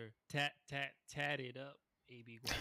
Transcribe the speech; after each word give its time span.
Mister 0.00 0.12
Tat 0.30 0.52
Tat 0.68 0.90
Tatted 1.12 1.58
Up 1.58 1.76
AB 2.08 2.38
Guapo. 2.42 2.54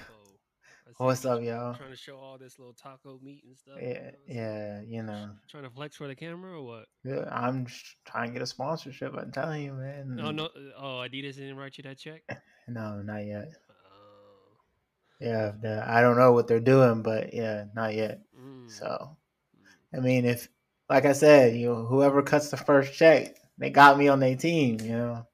What's 0.97 1.23
up, 1.25 1.41
y'all? 1.41 1.73
Trying 1.75 1.91
to 1.91 1.95
show 1.95 2.17
all 2.17 2.37
this 2.37 2.57
little 2.59 2.73
taco 2.73 3.19
meat 3.23 3.43
and 3.45 3.57
stuff. 3.57 3.75
Yeah, 3.81 4.11
you 4.27 4.35
know, 4.35 4.41
yeah, 4.41 4.81
you 4.87 5.03
know, 5.03 5.29
Trying 5.49 5.63
to 5.63 5.69
flex 5.69 5.95
for 5.95 6.07
the 6.07 6.15
camera 6.15 6.59
or 6.59 6.63
what? 6.65 6.85
yeah, 7.05 7.25
I'm 7.31 7.67
trying 8.05 8.27
to 8.27 8.33
get 8.33 8.41
a 8.41 8.45
sponsorship. 8.47 9.13
I'm 9.15 9.31
telling 9.31 9.63
you, 9.63 9.73
man. 9.73 10.15
No, 10.15 10.31
no. 10.31 10.49
Oh, 10.77 11.05
Adidas 11.07 11.35
didn't 11.35 11.57
write 11.57 11.77
you 11.77 11.83
that 11.83 11.97
check. 11.97 12.23
no, 12.67 13.01
not 13.01 13.25
yet. 13.25 13.49
Oh, 13.69 14.57
Yeah, 15.21 15.51
the, 15.61 15.83
I 15.87 16.01
don't 16.01 16.17
know 16.17 16.31
what 16.33 16.47
they're 16.47 16.59
doing, 16.59 17.03
but 17.03 17.33
yeah, 17.33 17.65
not 17.75 17.93
yet. 17.93 18.21
mm, 18.37 18.69
So, 18.69 18.85
mm. 19.95 19.97
I 19.97 20.01
mean, 20.01 20.25
if, 20.25 20.49
like 20.89 21.05
I 21.05 21.13
said, 21.13 21.55
you 21.55 21.67
know, 21.69 21.85
whoever 21.85 22.21
cuts 22.21 22.49
the 22.49 22.57
first 22.57 22.93
check, 22.93 23.35
they 23.57 23.69
got 23.69 23.97
me 23.97 24.07
on 24.07 24.19
their 24.19 24.35
team, 24.35 24.79
you 24.81 24.91
know. 24.91 25.25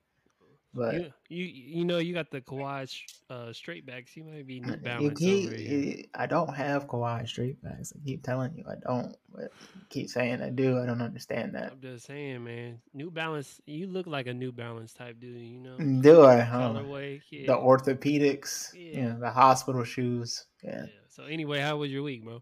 But 0.76 0.96
you, 0.96 1.12
you 1.30 1.46
you 1.46 1.86
know 1.86 2.00
you 2.00 2.14
got 2.14 2.30
the 2.32 2.42
Kawhi 2.42 2.92
uh, 3.30 3.54
straight 3.54 3.86
backs. 3.86 4.16
You 4.18 4.26
might 4.26 4.46
be 4.46 4.60
New 4.62 4.72
you 4.72 4.78
Balance 4.78 5.20
keep, 5.20 5.48
over 5.48 5.56
here. 5.56 6.04
I 6.14 6.26
don't 6.26 6.54
have 6.54 6.86
Kawhi 6.88 7.26
straight 7.28 7.64
backs. 7.64 7.94
I 7.96 8.06
keep 8.06 8.24
telling 8.24 8.54
you, 8.58 8.66
I 8.70 8.76
don't. 8.86 9.16
But 9.34 9.52
keep 9.90 10.10
saying 10.10 10.42
I 10.42 10.50
do. 10.50 10.78
I 10.78 10.86
don't 10.86 11.02
understand 11.02 11.56
that. 11.56 11.72
I'm 11.72 11.82
just 11.82 12.06
saying, 12.08 12.44
man. 12.44 12.82
New 12.94 13.10
Balance, 13.10 13.62
you 13.66 13.88
look 13.88 14.06
like 14.06 14.28
a 14.28 14.34
New 14.34 14.52
Balance 14.52 14.92
type 14.92 15.18
dude. 15.22 15.42
You 15.42 15.60
know, 15.62 16.02
Do 16.02 16.24
I? 16.26 16.42
Huh? 16.42 16.74
colorway. 16.74 17.22
Yeah. 17.32 17.48
The 17.48 17.54
orthopedics, 17.58 18.74
Yeah. 18.74 18.98
you 19.00 19.04
know, 19.10 19.20
the 19.20 19.32
hospital 19.32 19.86
shoes. 19.86 20.46
Yeah. 20.62 20.82
yeah. 20.82 20.88
So 21.08 21.24
anyway, 21.24 21.62
how 21.62 21.78
was 21.78 21.90
your 21.90 22.04
week, 22.04 22.26
bro? 22.26 22.42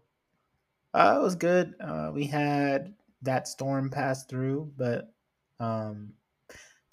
Uh, 0.92 1.18
it 1.20 1.22
was 1.22 1.36
good. 1.36 1.74
Uh, 1.80 2.10
we 2.12 2.26
had 2.26 2.94
that 3.22 3.46
storm 3.46 3.90
pass 3.90 4.24
through, 4.24 4.72
but 4.76 5.12
um, 5.60 6.12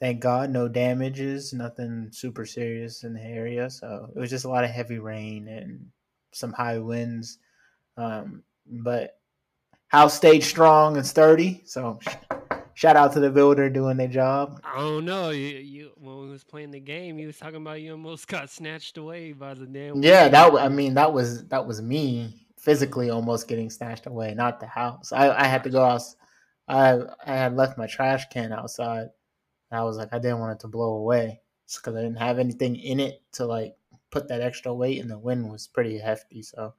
thank 0.02 0.20
God, 0.20 0.50
no 0.50 0.68
damages, 0.68 1.54
nothing 1.54 2.10
super 2.12 2.44
serious 2.44 3.04
in 3.04 3.14
the 3.14 3.22
area. 3.22 3.70
So 3.70 4.10
it 4.14 4.20
was 4.20 4.32
just 4.32 4.46
a 4.46 4.50
lot 4.50 4.64
of 4.64 4.72
heavy 4.72 4.98
rain 4.98 5.48
and 5.48 5.86
some 6.34 6.52
high 6.52 6.80
winds. 6.80 7.38
Um, 7.98 8.42
but 8.66 9.20
house 9.90 10.16
stayed 10.16 10.44
strong 10.44 10.98
and 10.98 11.06
sturdy. 11.06 11.62
So 11.66 12.00
shout 12.74 12.96
out 12.96 13.14
to 13.14 13.20
the 13.20 13.30
builder 13.30 13.70
doing 13.70 13.96
their 13.96 14.08
job. 14.08 14.60
I 14.64 14.80
don't 14.80 15.06
know. 15.06 15.30
You, 15.30 15.58
you 15.58 15.92
when 15.98 16.20
we 16.20 16.30
was 16.30 16.44
playing 16.44 16.72
the 16.72 16.80
game, 16.80 17.20
you 17.20 17.28
was 17.28 17.38
talking 17.38 17.58
about 17.58 17.80
you 17.80 17.92
almost 17.92 18.28
got 18.28 18.50
snatched 18.50 18.98
away 18.98 19.34
by 19.34 19.54
the 19.54 19.68
damn. 19.68 20.02
Yeah, 20.02 20.24
wind. 20.24 20.34
that 20.34 20.54
I 20.56 20.70
mean 20.70 20.96
that 20.96 21.14
was 21.14 21.46
that 21.50 21.68
was 21.68 21.80
me 21.80 22.48
physically 22.58 23.12
almost 23.12 23.48
getting 23.48 23.70
snatched 23.70 24.08
away, 24.08 24.34
not 24.34 24.60
the 24.60 24.68
house. 24.68 25.12
I, 25.12 25.30
I 25.32 25.46
had 25.46 25.64
to 25.66 25.70
go 25.70 25.84
out. 25.84 26.02
I 26.68 27.02
I 27.24 27.34
had 27.36 27.56
left 27.56 27.78
my 27.78 27.86
trash 27.86 28.26
can 28.30 28.52
outside. 28.52 29.10
And 29.72 29.80
I 29.80 29.84
was 29.84 29.98
like, 29.98 30.10
I 30.12 30.20
didn't 30.20 30.40
want 30.40 30.54
it 30.54 30.60
to 30.62 30.68
blow 30.68 30.98
away 30.98 31.42
because 31.66 31.96
I 31.96 32.02
didn't 32.02 32.20
have 32.20 32.38
anything 32.38 32.76
in 32.76 33.00
it 33.00 33.22
to 33.34 33.46
like 33.46 33.76
put 34.12 34.28
that 34.28 34.42
extra 34.42 34.74
weight, 34.74 35.02
and 35.02 35.10
the 35.10 35.18
wind 35.18 35.50
was 35.50 35.68
pretty 35.68 35.98
hefty. 35.98 36.42
So 36.42 36.74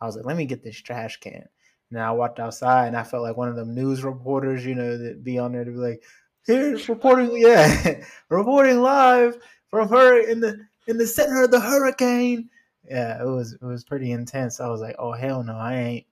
I 0.00 0.06
was 0.06 0.16
like, 0.16 0.26
let 0.26 0.36
me 0.36 0.44
get 0.44 0.62
this 0.62 0.80
trash 0.80 1.18
can. 1.20 1.48
And 1.90 2.00
I 2.00 2.10
walked 2.12 2.40
outside, 2.40 2.88
and 2.88 2.96
I 2.96 3.02
felt 3.02 3.22
like 3.22 3.36
one 3.36 3.48
of 3.48 3.56
them 3.56 3.74
news 3.74 4.04
reporters, 4.04 4.64
you 4.64 4.74
know, 4.74 4.96
that 4.98 5.24
be 5.24 5.38
on 5.38 5.52
there 5.52 5.64
to 5.64 5.70
be 5.70 5.76
like, 5.76 6.02
here's 6.46 6.88
reporting, 6.88 7.30
yeah, 7.34 8.02
reporting 8.28 8.80
live 8.80 9.38
from 9.68 9.88
her 9.88 10.20
in 10.20 10.40
the 10.40 10.58
in 10.86 10.98
the 10.98 11.06
center 11.06 11.42
of 11.42 11.50
the 11.50 11.60
hurricane 11.60 12.50
yeah, 12.88 13.22
it 13.22 13.26
was 13.26 13.54
it 13.54 13.62
was 13.62 13.84
pretty 13.84 14.12
intense. 14.12 14.60
I 14.60 14.68
was 14.68 14.80
like, 14.80 14.96
oh 14.98 15.12
hell 15.12 15.42
no, 15.42 15.56
I 15.56 15.74
ain't. 15.74 16.06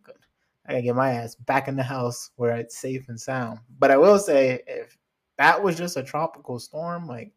I 0.67 0.73
gotta 0.73 0.83
get 0.83 0.97
my 0.97 1.11
ass 1.13 1.35
back 1.35 1.69
in 1.69 1.77
the 1.77 1.83
house 1.83 2.31
where 2.37 2.57
it's 2.57 2.79
safe 2.79 3.09
and 3.09 3.21
sound. 3.21 3.59
But 3.79 3.91
I 3.91 3.97
will 3.97 4.19
say, 4.19 4.61
if 4.67 4.97
that 5.43 5.61
was 5.61 5.77
just 5.77 5.97
a 5.97 6.05
tropical 6.05 6.61
storm, 6.61 7.09
like 7.09 7.33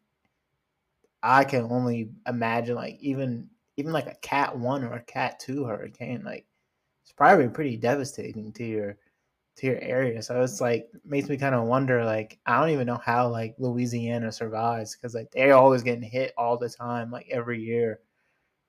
I 1.24 1.42
can 1.42 1.64
only 1.72 2.10
imagine, 2.26 2.76
like 2.76 2.98
even 3.00 3.50
even 3.76 3.92
like 3.92 4.06
a 4.06 4.14
Cat 4.22 4.56
One 4.56 4.84
or 4.84 4.92
a 4.92 5.02
Cat 5.02 5.40
Two 5.40 5.64
hurricane, 5.64 6.22
like 6.24 6.46
it's 7.02 7.12
probably 7.12 7.48
pretty 7.48 7.76
devastating 7.76 8.52
to 8.52 8.64
your 8.64 8.96
to 9.56 9.66
your 9.66 9.80
area. 9.80 10.22
So 10.22 10.40
it's 10.40 10.60
like 10.60 10.88
makes 11.04 11.28
me 11.28 11.36
kind 11.36 11.56
of 11.56 11.64
wonder, 11.64 12.04
like 12.04 12.38
I 12.46 12.60
don't 12.60 12.70
even 12.70 12.86
know 12.86 13.00
how 13.04 13.28
like 13.28 13.56
Louisiana 13.58 14.30
survives 14.30 14.94
because 14.94 15.12
like 15.12 15.32
they're 15.32 15.56
always 15.56 15.82
getting 15.82 16.08
hit 16.08 16.32
all 16.38 16.56
the 16.56 16.68
time, 16.68 17.10
like 17.10 17.26
every 17.28 17.60
year. 17.60 17.98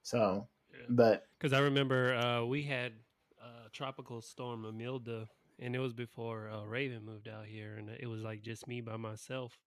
So, 0.02 0.48
but 0.90 1.28
Because 1.38 1.54
I 1.54 1.60
remember 1.60 2.16
uh, 2.16 2.44
we 2.44 2.64
had 2.64 2.94
uh, 3.40 3.68
tropical 3.72 4.20
storm 4.20 4.66
Imelda, 4.66 5.28
and 5.60 5.76
it 5.76 5.80
was 5.80 5.94
before 5.94 6.50
uh, 6.50 6.64
Raven 6.66 7.04
moved 7.06 7.28
out 7.28 7.46
here, 7.46 7.76
and 7.78 7.90
it 7.90 8.08
was 8.08 8.22
like 8.22 8.42
just 8.42 8.68
me 8.68 8.82
by 8.82 8.98
myself, 8.98 9.58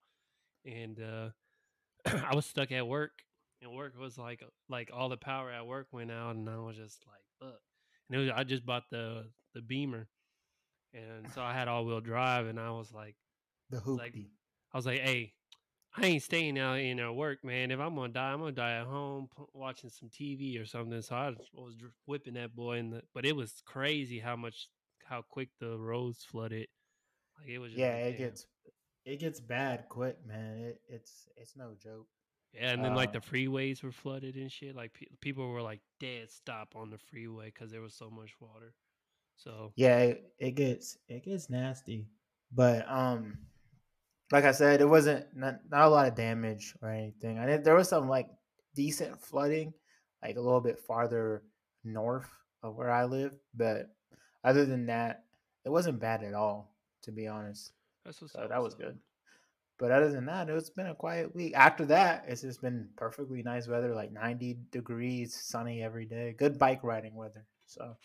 and 0.64 0.98
uh, 1.00 1.30
I 2.30 2.34
was 2.34 2.46
stuck 2.46 2.72
at 2.72 2.86
work, 2.86 3.12
and 3.62 3.72
work 3.72 3.94
was 3.98 4.16
like 4.18 4.42
like 4.68 4.90
all 4.92 5.08
the 5.08 5.16
power 5.16 5.50
at 5.50 5.66
work 5.66 5.88
went 5.92 6.10
out, 6.10 6.36
and 6.36 6.48
I 6.48 6.58
was 6.58 6.76
just 6.76 7.04
like, 7.06 7.22
fuck. 7.50 7.60
And 8.08 8.16
it 8.20 8.24
was 8.24 8.30
I 8.34 8.44
just 8.44 8.64
bought 8.66 8.84
the 8.90 9.26
the 9.54 9.62
Beamer, 9.62 10.08
and 10.94 11.30
so 11.34 11.42
I 11.42 11.52
had 11.52 11.68
all 11.68 11.84
wheel 11.84 12.00
drive, 12.00 12.46
and 12.46 12.58
I 12.60 12.70
was 12.70 12.92
like. 12.92 13.16
the 13.70 13.78
It's 13.78 13.86
like- 13.86 14.14
hoopty. 14.14 14.30
I 14.72 14.76
was 14.78 14.86
like, 14.86 15.00
hey, 15.00 15.32
I 15.96 16.06
ain't 16.06 16.22
staying 16.22 16.56
out 16.56 16.78
in 16.78 17.00
at 17.00 17.12
work, 17.12 17.44
man. 17.44 17.72
If 17.72 17.80
I'm 17.80 17.96
gonna 17.96 18.12
die, 18.12 18.32
I'm 18.32 18.38
gonna 18.38 18.52
die 18.52 18.74
at 18.76 18.86
home 18.86 19.28
p- 19.36 19.42
watching 19.52 19.90
some 19.90 20.08
TV 20.08 20.62
or 20.62 20.64
something. 20.64 21.02
So 21.02 21.16
I 21.16 21.34
was 21.52 21.74
whipping 22.06 22.34
that 22.34 22.54
boy 22.54 22.78
in 22.78 22.90
the, 22.90 23.02
but 23.12 23.26
it 23.26 23.34
was 23.34 23.62
crazy 23.66 24.20
how 24.20 24.36
much, 24.36 24.68
how 25.10 25.22
quick 25.22 25.48
the 25.58 25.76
roads 25.76 26.24
flooded. 26.24 26.68
Like 27.38 27.48
it 27.48 27.58
was 27.58 27.72
just 27.72 27.80
yeah, 27.80 27.94
like, 27.94 28.04
it 28.06 28.18
damn. 28.18 28.18
gets 28.18 28.46
it 29.04 29.20
gets 29.20 29.40
bad 29.40 29.88
quick, 29.88 30.16
man. 30.26 30.58
It, 30.58 30.80
it's 30.88 31.28
it's 31.36 31.56
no 31.56 31.72
joke. 31.82 32.06
yeah, 32.54 32.70
and 32.70 32.84
then 32.84 32.94
like 32.94 33.12
the 33.12 33.18
uh, 33.18 33.22
freeways 33.22 33.82
were 33.82 33.92
flooded 33.92 34.36
and 34.36 34.50
shit. 34.52 34.76
Like 34.76 34.94
pe- 34.94 35.06
people 35.20 35.48
were 35.48 35.62
like 35.62 35.80
dead 35.98 36.30
stop 36.30 36.74
on 36.76 36.90
the 36.90 36.98
freeway 36.98 37.46
because 37.46 37.70
there 37.70 37.82
was 37.82 37.94
so 37.94 38.08
much 38.10 38.30
water. 38.40 38.74
So 39.36 39.72
Yeah, 39.76 39.98
it, 39.98 40.32
it 40.38 40.50
gets 40.52 40.96
it 41.08 41.24
gets 41.24 41.50
nasty. 41.50 42.06
But 42.52 42.88
um 42.90 43.38
like 44.32 44.44
I 44.44 44.52
said, 44.52 44.80
it 44.80 44.88
wasn't 44.88 45.26
not, 45.34 45.56
not 45.68 45.86
a 45.86 45.88
lot 45.88 46.06
of 46.06 46.14
damage 46.14 46.74
or 46.82 46.90
anything. 46.90 47.38
I 47.38 47.46
did, 47.46 47.64
there 47.64 47.74
was 47.74 47.88
some 47.88 48.08
like 48.08 48.28
decent 48.76 49.20
flooding, 49.20 49.72
like 50.22 50.36
a 50.36 50.40
little 50.40 50.60
bit 50.60 50.78
farther 50.78 51.42
north 51.82 52.30
of 52.62 52.76
where 52.76 52.90
I 52.90 53.06
live, 53.06 53.34
but 53.54 53.86
other 54.44 54.64
than 54.64 54.86
that, 54.86 55.24
it 55.64 55.70
wasn't 55.70 56.00
bad 56.00 56.22
at 56.22 56.34
all, 56.34 56.74
to 57.02 57.12
be 57.12 57.28
honest. 57.28 57.72
that's 58.04 58.20
what's 58.20 58.32
So 58.32 58.46
that 58.48 58.62
was 58.62 58.74
good. 58.74 58.98
But 59.78 59.92
other 59.92 60.10
than 60.10 60.26
that, 60.26 60.50
it's 60.50 60.68
been 60.68 60.88
a 60.88 60.94
quiet 60.94 61.34
week. 61.34 61.54
After 61.54 61.86
that, 61.86 62.26
it's 62.28 62.42
just 62.42 62.60
been 62.60 62.88
perfectly 62.96 63.42
nice 63.42 63.66
weather, 63.66 63.94
like 63.94 64.12
90 64.12 64.58
degrees, 64.70 65.34
sunny 65.34 65.82
every 65.82 66.04
day. 66.04 66.34
Good 66.36 66.58
bike 66.58 66.80
riding 66.82 67.14
weather. 67.14 67.46
So, 67.64 67.96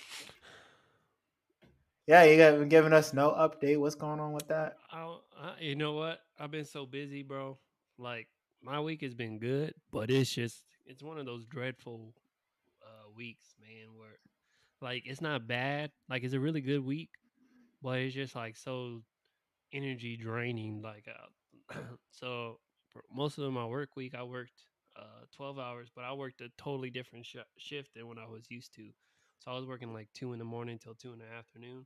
yeah, 2.07 2.23
you 2.23 2.37
been 2.37 2.69
giving 2.69 2.93
us 2.93 3.13
no 3.13 3.31
update. 3.31 3.77
What's 3.77 3.95
going 3.95 4.21
on 4.21 4.31
with 4.31 4.47
that? 4.47 4.77
I, 4.89 5.17
I, 5.37 5.53
you 5.59 5.75
know 5.75 5.93
what? 5.93 6.19
I've 6.39 6.51
been 6.51 6.65
so 6.65 6.85
busy, 6.85 7.23
bro. 7.23 7.57
Like 7.97 8.27
my 8.61 8.79
week 8.79 9.01
has 9.01 9.13
been 9.13 9.39
good, 9.39 9.73
but 9.91 10.09
it's 10.09 10.33
just 10.33 10.63
it's 10.85 11.01
one 11.01 11.17
of 11.17 11.25
those 11.25 11.45
dreadful 11.45 12.13
uh, 12.81 13.09
weeks, 13.15 13.55
man. 13.59 13.97
Where 13.97 14.17
like 14.81 15.03
it's 15.05 15.21
not 15.21 15.47
bad, 15.47 15.91
like 16.09 16.23
it's 16.23 16.33
a 16.33 16.39
really 16.39 16.61
good 16.61 16.85
week, 16.85 17.09
but 17.81 17.99
it's 17.99 18.15
just 18.15 18.35
like 18.35 18.57
so 18.57 19.03
energy 19.73 20.17
draining. 20.17 20.81
Like 20.81 21.07
uh, 21.07 21.75
so, 22.11 22.59
most 23.13 23.37
of 23.37 23.51
my 23.51 23.65
work 23.65 23.95
week, 23.95 24.15
I 24.15 24.23
worked 24.23 24.63
uh, 24.97 25.25
12 25.35 25.59
hours, 25.59 25.89
but 25.95 26.03
I 26.03 26.13
worked 26.13 26.41
a 26.41 26.49
totally 26.57 26.89
different 26.89 27.25
sh- 27.25 27.37
shift 27.57 27.93
than 27.95 28.07
what 28.07 28.17
I 28.17 28.27
was 28.27 28.49
used 28.49 28.73
to. 28.75 28.89
So 29.39 29.51
I 29.51 29.55
was 29.55 29.65
working 29.65 29.93
like 29.93 30.07
two 30.13 30.33
in 30.33 30.39
the 30.39 30.45
morning 30.45 30.79
till 30.81 30.95
two 30.95 31.13
in 31.13 31.19
the 31.19 31.25
afternoon. 31.37 31.85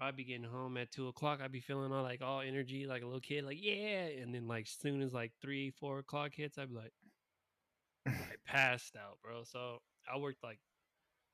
I'd 0.00 0.16
be 0.16 0.24
getting 0.24 0.44
home 0.44 0.78
at 0.78 0.90
two 0.90 1.08
o'clock. 1.08 1.40
I'd 1.42 1.52
be 1.52 1.60
feeling 1.60 1.92
all 1.92 2.02
like 2.02 2.22
all 2.22 2.40
energy, 2.40 2.86
like 2.86 3.02
a 3.02 3.04
little 3.04 3.20
kid, 3.20 3.44
like 3.44 3.58
yeah. 3.60 4.06
And 4.20 4.34
then 4.34 4.48
like 4.48 4.66
soon 4.66 5.02
as 5.02 5.12
like 5.12 5.32
three, 5.42 5.70
four 5.70 5.98
o'clock 5.98 6.32
hits, 6.34 6.56
I'd 6.56 6.70
be 6.70 6.76
like, 6.76 6.92
I 8.06 8.12
passed 8.46 8.96
out, 8.96 9.18
bro. 9.22 9.44
So 9.44 9.82
I 10.12 10.16
worked 10.18 10.42
like 10.42 10.58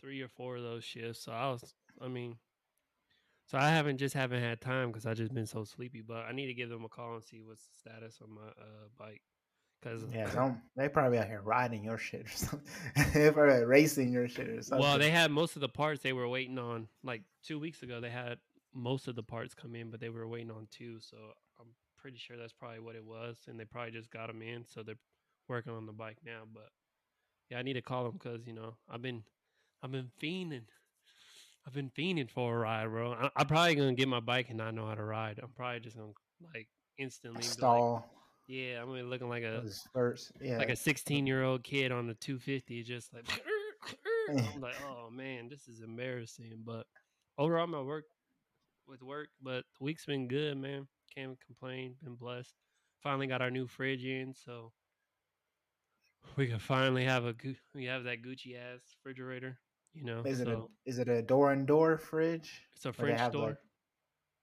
three 0.01 0.21
or 0.23 0.29
four 0.29 0.57
of 0.57 0.63
those 0.63 0.85
shifts. 0.85 1.25
So 1.25 1.33
I 1.33 1.51
was, 1.51 1.75
I 2.01 2.09
mean, 2.09 2.37
so 3.47 3.59
I 3.59 3.69
haven't 3.69 3.99
just 3.99 4.15
haven't 4.15 4.43
had 4.43 4.61
time 4.61 4.89
because 4.89 5.07
I 5.07 5.15
just 5.15 5.33
been 5.33 5.47
so 5.47 5.65
sleepy. 5.65 6.03
But 6.03 6.27
I 6.29 6.33
need 6.33 6.47
to 6.47 6.55
give 6.55 6.69
them 6.69 6.85
a 6.85 6.89
call 6.89 7.15
and 7.15 7.25
see 7.25 7.41
what's 7.43 7.65
the 7.65 7.91
status 7.91 8.19
on 8.23 8.35
my 8.35 8.43
uh, 8.43 8.89
bike. 8.99 9.23
Cause 9.83 10.05
Yeah, 10.13 10.29
some, 10.31 10.63
they 10.77 10.89
probably 10.89 11.19
out 11.19 11.27
here 11.27 11.43
riding 11.43 11.85
your 11.85 11.99
shit 11.99 12.27
or 12.27 12.31
something. 12.35 12.69
they 13.13 13.31
probably 13.31 13.65
racing 13.65 14.11
your 14.11 14.27
shit 14.27 14.49
or 14.49 14.63
something. 14.63 14.83
well, 14.83 14.99
they 14.99 15.11
had 15.11 15.31
most 15.31 15.55
of 15.55 15.61
the 15.61 15.69
parts 15.69 16.03
they 16.03 16.13
were 16.13 16.29
waiting 16.29 16.59
on. 16.59 16.89
Like 17.05 17.23
two 17.45 17.61
weeks 17.61 17.83
ago, 17.83 18.01
they 18.01 18.11
had 18.11 18.39
most 18.75 19.07
of 19.07 19.15
the 19.17 19.23
parts 19.23 19.55
come 19.55 19.77
in, 19.77 19.91
but 19.91 20.01
they 20.01 20.09
were 20.09 20.27
waiting 20.27 20.51
on 20.51 20.67
two. 20.71 20.99
So 21.01 21.17
I'm 21.61 21.69
pretty 21.97 22.19
sure 22.19 22.37
that's 22.37 22.53
probably 22.53 22.81
what 22.81 22.97
it 22.97 23.05
was, 23.05 23.37
and 23.49 23.61
they 23.61 23.65
probably 23.65 23.93
just 23.93 24.11
got 24.11 24.29
them 24.29 24.43
in. 24.43 24.65
So 24.65 24.83
they're 24.83 24.99
working 25.49 25.73
on 25.73 25.87
the 25.87 25.93
bike 25.93 26.19
now. 26.25 26.43
But 26.53 26.71
yeah, 27.51 27.59
I 27.59 27.63
need 27.63 27.75
to 27.75 27.83
call 27.83 28.05
them 28.05 28.15
because 28.15 28.47
you 28.47 28.55
know 28.55 28.77
I've 28.91 29.03
been 29.03 29.23
I've 29.83 29.93
been 29.93 30.11
fiending. 30.23 30.65
I've 31.67 31.75
been 31.75 31.91
fiending 31.91 32.31
for 32.31 32.55
a 32.55 32.59
ride, 32.59 32.89
bro. 32.89 33.13
I, 33.13 33.31
I'm 33.37 33.47
probably 33.47 33.75
gonna 33.75 33.95
get 33.95 34.09
my 34.09 34.21
bike 34.21 34.49
and 34.49 34.59
not 34.59 34.75
know 34.75 34.87
how 34.87 34.95
to 34.95 35.05
ride. 35.05 35.41
I'm 35.43 35.51
probably 35.51 35.81
just 35.81 35.97
gonna 35.97 36.13
like 36.55 36.69
instantly 36.99 37.41
be 37.41 37.47
like, 37.47 37.53
stall 37.53 38.11
yeah, 38.47 38.81
I'm 38.81 38.87
gonna 38.87 39.03
be 39.03 39.09
looking 39.09 39.29
like 39.29 39.43
a. 39.43 39.63
Yeah, 40.41 40.59
like 40.59 40.71
a 40.71 40.77
16 40.77 41.27
year 41.27 41.43
old 41.43 41.65
kid 41.65 41.93
on 41.93 42.07
the 42.07 42.15
250, 42.15 42.83
just 42.85 43.13
like 43.13 43.25
I'm 44.29 44.61
like, 44.61 44.77
oh 44.87 45.11
man, 45.11 45.49
this 45.49 45.69
is 45.69 45.81
embarrassing. 45.81 46.63
But 46.65 46.87
overall, 47.39 47.67
my 47.67 47.81
work 47.81 48.05
with 48.87 49.03
work, 49.03 49.29
but 49.43 49.65
the 49.79 49.85
week's 49.85 50.07
been 50.07 50.29
good, 50.29 50.57
man. 50.59 50.87
Can't 51.15 51.39
complain. 51.45 51.97
Been 52.03 52.15
blessed. 52.15 52.55
Finally 53.03 53.27
got 53.27 53.43
our 53.43 53.51
new 53.51 53.67
fridge 53.67 54.05
in, 54.05 54.35
so 54.35 54.73
we 56.37 56.47
can 56.47 56.59
finally 56.59 57.05
have 57.05 57.25
a 57.25 57.35
we 57.75 57.85
have 57.87 58.05
that 58.05 58.23
Gucci 58.23 58.57
ass 58.57 58.81
refrigerator. 59.05 59.59
You 59.97 60.05
know, 60.05 60.23
is 60.25 60.41
it 60.41 60.45
so 60.47 60.69
a 60.87 60.89
is 60.91 60.99
it 60.99 61.09
a 61.09 61.23
door 61.23 61.53
and 61.53 61.67
door 61.67 61.97
fridge? 61.97 62.63
it's 62.75 62.85
a 62.85 62.93
French 62.93 63.33
door. 63.33 63.49
like, 63.49 63.57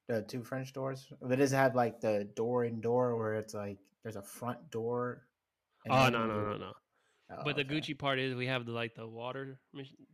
the 0.08 0.22
two 0.22 0.42
French 0.42 0.72
doors. 0.72 1.06
But 1.22 1.38
does 1.38 1.52
it 1.52 1.56
have 1.56 1.76
like 1.76 2.00
the 2.00 2.28
door 2.34 2.64
and 2.64 2.82
door 2.82 3.16
where 3.16 3.34
it's 3.34 3.54
like 3.54 3.78
there's 4.02 4.16
a 4.16 4.22
front 4.22 4.70
door? 4.70 5.26
oh 5.88 6.04
then 6.04 6.12
no 6.12 6.26
no 6.26 6.44
no 6.44 6.56
no! 6.56 6.72
Oh, 7.30 7.42
But 7.44 7.54
the 7.56 7.62
okay. 7.62 7.80
Gucci 7.80 7.96
part 7.96 8.18
is 8.18 8.34
we 8.34 8.46
have 8.48 8.66
the 8.66 8.72
like 8.72 8.96
the 8.96 9.06
water 9.06 9.60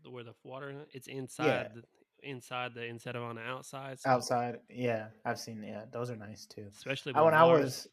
where 0.09 0.25
the 0.25 0.35
water 0.45 0.85
it's 0.93 1.07
inside 1.09 1.71
the 1.75 1.83
inside 2.29 2.75
the 2.75 2.85
instead 2.85 3.17
of 3.17 3.23
on 3.23 3.37
the 3.37 3.43
outside. 3.43 3.99
so- 3.99 4.11
outside. 4.11 4.59
Yeah, 4.69 5.07
I've 5.25 5.39
seen. 5.39 5.63
Yeah, 5.63 5.85
those 5.91 6.11
are 6.11 6.17
nice 6.17 6.45
too. 6.45 6.67
especially 6.77 7.15
when 7.15 7.33
I 7.33 7.45
was, 7.45 7.89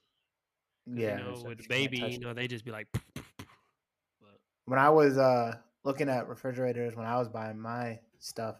yeah, 0.85 1.17
you 1.17 1.23
know, 1.23 1.41
with 1.47 1.65
baby, 1.69 1.99
you 1.99 2.19
know, 2.19 2.33
they 2.33 2.47
just 2.47 2.65
be 2.65 2.71
like, 2.71 2.87
when 4.65 4.79
I 4.79 4.89
was 4.89 5.17
uh 5.17 5.55
looking 5.87 6.09
at 6.09 6.27
refrigerators 6.27 6.95
when 6.95 7.05
I 7.05 7.17
was 7.17 7.29
buying 7.29 7.57
my 7.59 7.99
stuff, 8.19 8.57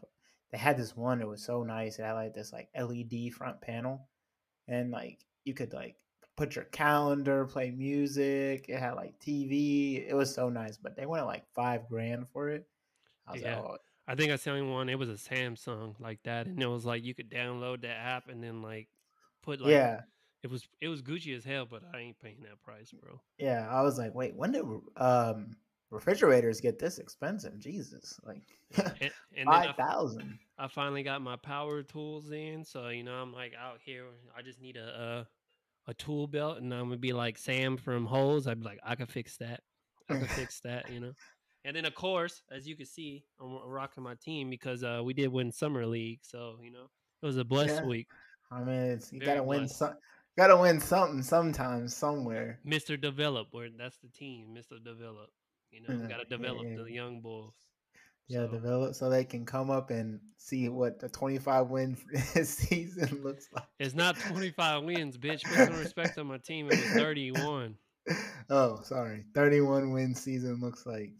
they 0.51 0.57
had 0.57 0.77
this 0.77 0.95
one. 0.95 1.21
It 1.21 1.27
was 1.27 1.43
so 1.43 1.63
nice. 1.63 1.99
It 1.99 2.03
had 2.03 2.13
like 2.13 2.33
this 2.33 2.53
like 2.53 2.69
LED 2.73 3.33
front 3.33 3.59
panel, 3.61 4.07
and 4.67 4.91
like 4.91 5.19
you 5.43 5.53
could 5.53 5.73
like 5.73 5.97
put 6.37 6.55
your 6.55 6.65
calendar, 6.65 7.45
play 7.45 7.69
music. 7.71 8.65
It 8.69 8.79
had 8.79 8.93
like 8.93 9.19
TV. 9.19 10.07
It 10.07 10.15
was 10.15 10.33
so 10.33 10.49
nice. 10.49 10.77
But 10.77 10.95
they 10.95 11.05
wanted 11.05 11.25
like 11.25 11.43
five 11.53 11.87
grand 11.89 12.27
for 12.31 12.49
it. 12.49 12.65
I 13.27 13.33
was 13.33 13.41
Yeah. 13.41 13.59
like, 13.59 13.65
oh, 13.65 13.77
I 14.07 14.15
think 14.15 14.31
I 14.31 14.37
seen 14.37 14.69
one. 14.71 14.87
It 14.87 14.97
was 14.97 15.09
a 15.09 15.13
Samsung 15.13 15.99
like 15.99 16.19
that, 16.23 16.47
and 16.47 16.63
it 16.63 16.67
was 16.67 16.85
like 16.85 17.03
you 17.03 17.13
could 17.13 17.29
download 17.29 17.81
the 17.81 17.89
app 17.89 18.29
and 18.29 18.41
then 18.41 18.61
like 18.61 18.87
put 19.43 19.59
like 19.59 19.71
yeah, 19.71 20.01
it 20.43 20.49
was 20.49 20.65
it 20.79 20.87
was 20.87 21.01
Gucci 21.01 21.35
as 21.35 21.43
hell, 21.43 21.67
but 21.69 21.83
I 21.93 21.99
ain't 21.99 22.19
paying 22.19 22.41
that 22.43 22.61
price, 22.63 22.91
bro. 22.91 23.19
yeah. 23.37 23.67
I 23.69 23.81
was 23.81 23.97
like, 23.97 24.15
wait, 24.15 24.33
when 24.33 24.53
did 24.53 24.63
um 24.95 25.57
refrigerators 25.91 26.61
get 26.61 26.79
this 26.79 26.99
expensive? 26.99 27.57
Jesus, 27.59 28.19
like 28.23 28.59
And, 29.01 29.11
and 29.37 29.49
I, 29.49 29.67
five 29.67 29.75
thousand. 29.75 30.39
I 30.57 30.67
finally 30.67 31.03
got 31.03 31.21
my 31.21 31.35
power 31.35 31.83
tools 31.83 32.31
in, 32.31 32.63
so 32.63 32.89
you 32.89 33.03
know 33.03 33.13
I'm 33.13 33.33
like 33.33 33.53
out 33.59 33.79
here. 33.83 34.05
I 34.35 34.41
just 34.41 34.59
need 34.61 34.77
a 34.77 35.25
a, 35.87 35.91
a 35.91 35.93
tool 35.93 36.27
belt, 36.27 36.57
and 36.57 36.73
I'm 36.73 36.85
gonna 36.85 36.97
be 36.97 37.13
like 37.13 37.37
Sam 37.37 37.77
from 37.77 38.05
Holes. 38.05 38.47
I'd 38.47 38.59
be 38.59 38.65
like, 38.65 38.79
I 38.83 38.95
can 38.95 39.07
fix 39.07 39.37
that. 39.37 39.61
I 40.09 40.15
can 40.15 40.27
fix 40.27 40.59
that, 40.63 40.89
you 40.89 40.99
know. 40.99 41.13
And 41.65 41.75
then 41.75 41.85
of 41.85 41.95
course, 41.95 42.41
as 42.51 42.67
you 42.67 42.75
can 42.75 42.85
see, 42.85 43.23
I'm 43.41 43.57
rocking 43.65 44.03
my 44.03 44.15
team 44.15 44.49
because 44.49 44.83
uh, 44.83 45.01
we 45.03 45.13
did 45.13 45.27
win 45.27 45.51
summer 45.51 45.85
league, 45.85 46.19
so 46.23 46.57
you 46.63 46.71
know 46.71 46.89
it 47.21 47.25
was 47.25 47.37
a 47.37 47.43
blessed 47.45 47.81
Yeah. 47.81 47.87
week. 47.87 48.07
I 48.51 48.63
mean, 48.63 48.75
it's, 48.75 49.11
you 49.11 49.19
Very 49.19 49.31
gotta 49.31 49.43
win 49.43 49.59
blessed. 49.59 49.77
some. 49.77 49.93
Gotta 50.37 50.55
win 50.55 50.79
something 50.79 51.23
sometimes 51.23 51.95
somewhere. 51.95 52.59
Mister 52.63 52.95
Develop, 52.95 53.47
where 53.51 53.69
that's 53.75 53.97
the 53.97 54.07
team, 54.09 54.53
Mister 54.53 54.77
Develop. 54.77 55.29
You 55.77 55.87
know, 55.87 56.07
got 56.09 56.17
to 56.17 56.25
develop 56.25 56.65
yeah. 56.65 56.77
the 56.83 56.91
young 56.91 57.21
bulls. 57.21 57.53
Yeah, 58.27 58.45
So, 58.45 58.47
develop 58.47 58.95
so 58.95 59.09
they 59.09 59.23
can 59.23 59.45
come 59.45 59.69
up 59.69 59.89
and 59.89 60.19
see 60.37 60.67
what 60.67 60.99
the 60.99 61.07
25 61.07 61.67
win 61.67 61.97
season 62.43 63.23
looks 63.23 63.47
like. 63.53 63.63
It's 63.79 63.95
not 63.95 64.17
25 64.17 64.83
wins, 64.83 65.17
bitch. 65.17 65.43
Put 65.45 65.67
some 65.67 65.79
respect 65.79 66.17
on 66.17 66.27
my 66.27 66.37
team. 66.37 66.67
It 66.69 66.77
was 66.77 66.93
31. 66.93 67.75
Oh, 68.49 68.81
sorry. 68.83 69.23
31 69.33 69.91
win 69.91 70.13
season 70.13 70.59
looks 70.59 70.85
like. 70.85 71.11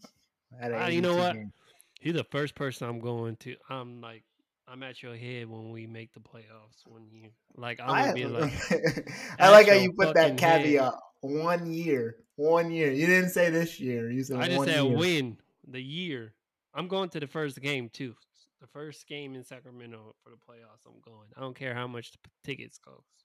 Ah, 0.62 0.86
you 0.88 1.00
know 1.00 1.16
what? 1.16 1.34
games. 1.34 1.52
You're 2.00 2.14
the 2.14 2.24
first 2.24 2.54
person 2.54 2.88
I'm 2.88 3.00
going 3.00 3.36
to. 3.36 3.56
I'm 3.68 4.00
like, 4.00 4.22
I'm 4.70 4.82
at 4.82 5.02
your 5.02 5.16
head 5.16 5.48
when 5.48 5.70
we 5.70 5.86
make 5.86 6.12
the 6.12 6.20
playoffs 6.20 6.86
one 6.86 7.06
year. 7.10 7.30
Like, 7.56 7.80
I'm 7.80 7.90
I, 7.90 8.12
be 8.12 8.26
like, 8.26 8.52
I 9.38 9.50
like 9.50 9.68
how 9.68 9.74
you 9.74 9.92
put 9.92 10.14
that 10.14 10.38
fucking 10.38 10.38
head. 10.38 10.62
caveat. 10.62 10.94
One 11.20 11.72
year. 11.72 12.16
One 12.36 12.70
year. 12.70 12.92
You 12.92 13.06
didn't 13.06 13.30
say 13.30 13.50
this 13.50 13.80
year. 13.80 14.10
You 14.10 14.22
said 14.22 14.38
I 14.38 14.48
just 14.48 14.64
said 14.64 14.84
year. 14.84 14.96
win 14.96 15.38
the 15.66 15.80
year. 15.80 16.34
I'm 16.74 16.86
going 16.86 17.08
to 17.10 17.20
the 17.20 17.26
first 17.26 17.60
game 17.60 17.88
too. 17.88 18.14
The 18.60 18.66
first 18.66 19.06
game 19.06 19.34
in 19.34 19.44
Sacramento 19.44 20.14
for 20.22 20.30
the 20.30 20.36
playoffs. 20.36 20.84
I'm 20.86 21.00
going. 21.00 21.28
I 21.36 21.40
don't 21.40 21.56
care 21.56 21.74
how 21.74 21.86
much 21.86 22.12
the 22.12 22.18
tickets 22.44 22.78
cost. 22.78 23.24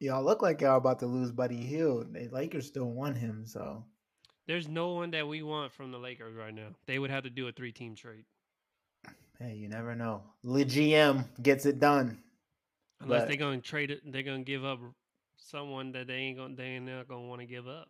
Y'all 0.00 0.24
look 0.24 0.42
like 0.42 0.60
y'all 0.60 0.78
about 0.78 0.98
to 1.00 1.06
lose 1.06 1.30
Buddy 1.30 1.56
Hield. 1.56 2.14
The 2.14 2.28
Lakers 2.32 2.66
still 2.66 2.90
want 2.90 3.16
him, 3.18 3.44
so 3.46 3.84
There's 4.46 4.68
no 4.68 4.92
one 4.92 5.10
that 5.12 5.28
we 5.28 5.42
want 5.42 5.72
from 5.72 5.92
the 5.92 5.98
Lakers 5.98 6.34
right 6.34 6.54
now. 6.54 6.68
They 6.86 6.98
would 6.98 7.10
have 7.10 7.24
to 7.24 7.30
do 7.30 7.46
a 7.46 7.52
three 7.52 7.72
team 7.72 7.94
trade. 7.94 8.24
Hey, 9.42 9.54
you 9.56 9.68
never 9.68 9.94
know. 9.94 10.22
The 10.44 10.64
GM 10.64 11.24
gets 11.42 11.66
it 11.66 11.78
done. 11.80 12.22
Unless 13.00 13.22
But- 13.22 13.28
they're 13.28 13.36
gonna 13.36 13.60
trade 13.60 13.90
it, 13.90 14.00
they're 14.10 14.22
gonna 14.22 14.44
give 14.44 14.64
up 14.64 14.80
someone 15.36 15.92
that 15.92 16.06
they 16.06 16.14
ain't 16.14 16.38
gonna 16.38 16.54
they 16.54 16.64
ain't 16.64 16.86
not 16.86 17.08
gonna 17.08 17.26
want 17.26 17.40
to 17.40 17.46
give 17.46 17.66
up. 17.66 17.88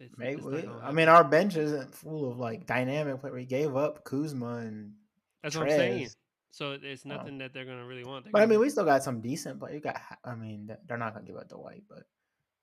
It's- 0.00 0.16
Maybe 0.16 0.40
it's 0.42 0.68
I 0.82 0.92
mean, 0.92 1.08
our 1.08 1.24
bench 1.24 1.56
isn't 1.56 1.94
full 1.94 2.30
of 2.30 2.38
like 2.38 2.66
dynamic. 2.66 3.20
But 3.22 3.32
we 3.32 3.44
gave 3.44 3.76
up 3.76 4.04
Kuzma 4.04 4.58
and, 4.58 4.94
that's 5.42 5.56
what 5.56 5.64
I'm 5.64 5.70
saying. 5.70 6.08
So 6.50 6.72
it- 6.72 6.84
it's 6.84 7.04
Oh. 7.04 7.10
nothing 7.10 7.38
that 7.38 7.52
they're 7.52 7.64
gonna 7.64 7.86
really 7.86 8.04
want. 8.04 8.24
They're 8.24 8.32
but 8.32 8.42
I 8.42 8.46
mean, 8.46 8.58
we 8.60 8.70
still 8.70 8.84
got 8.84 9.02
some 9.02 9.20
decent. 9.20 9.58
But 9.58 9.72
you 9.72 9.80
got, 9.80 10.00
I 10.24 10.34
mean, 10.34 10.76
they're 10.86 10.98
not 10.98 11.14
gonna 11.14 11.26
give 11.26 11.36
up 11.36 11.48
Dwight. 11.48 11.84
But 11.88 12.04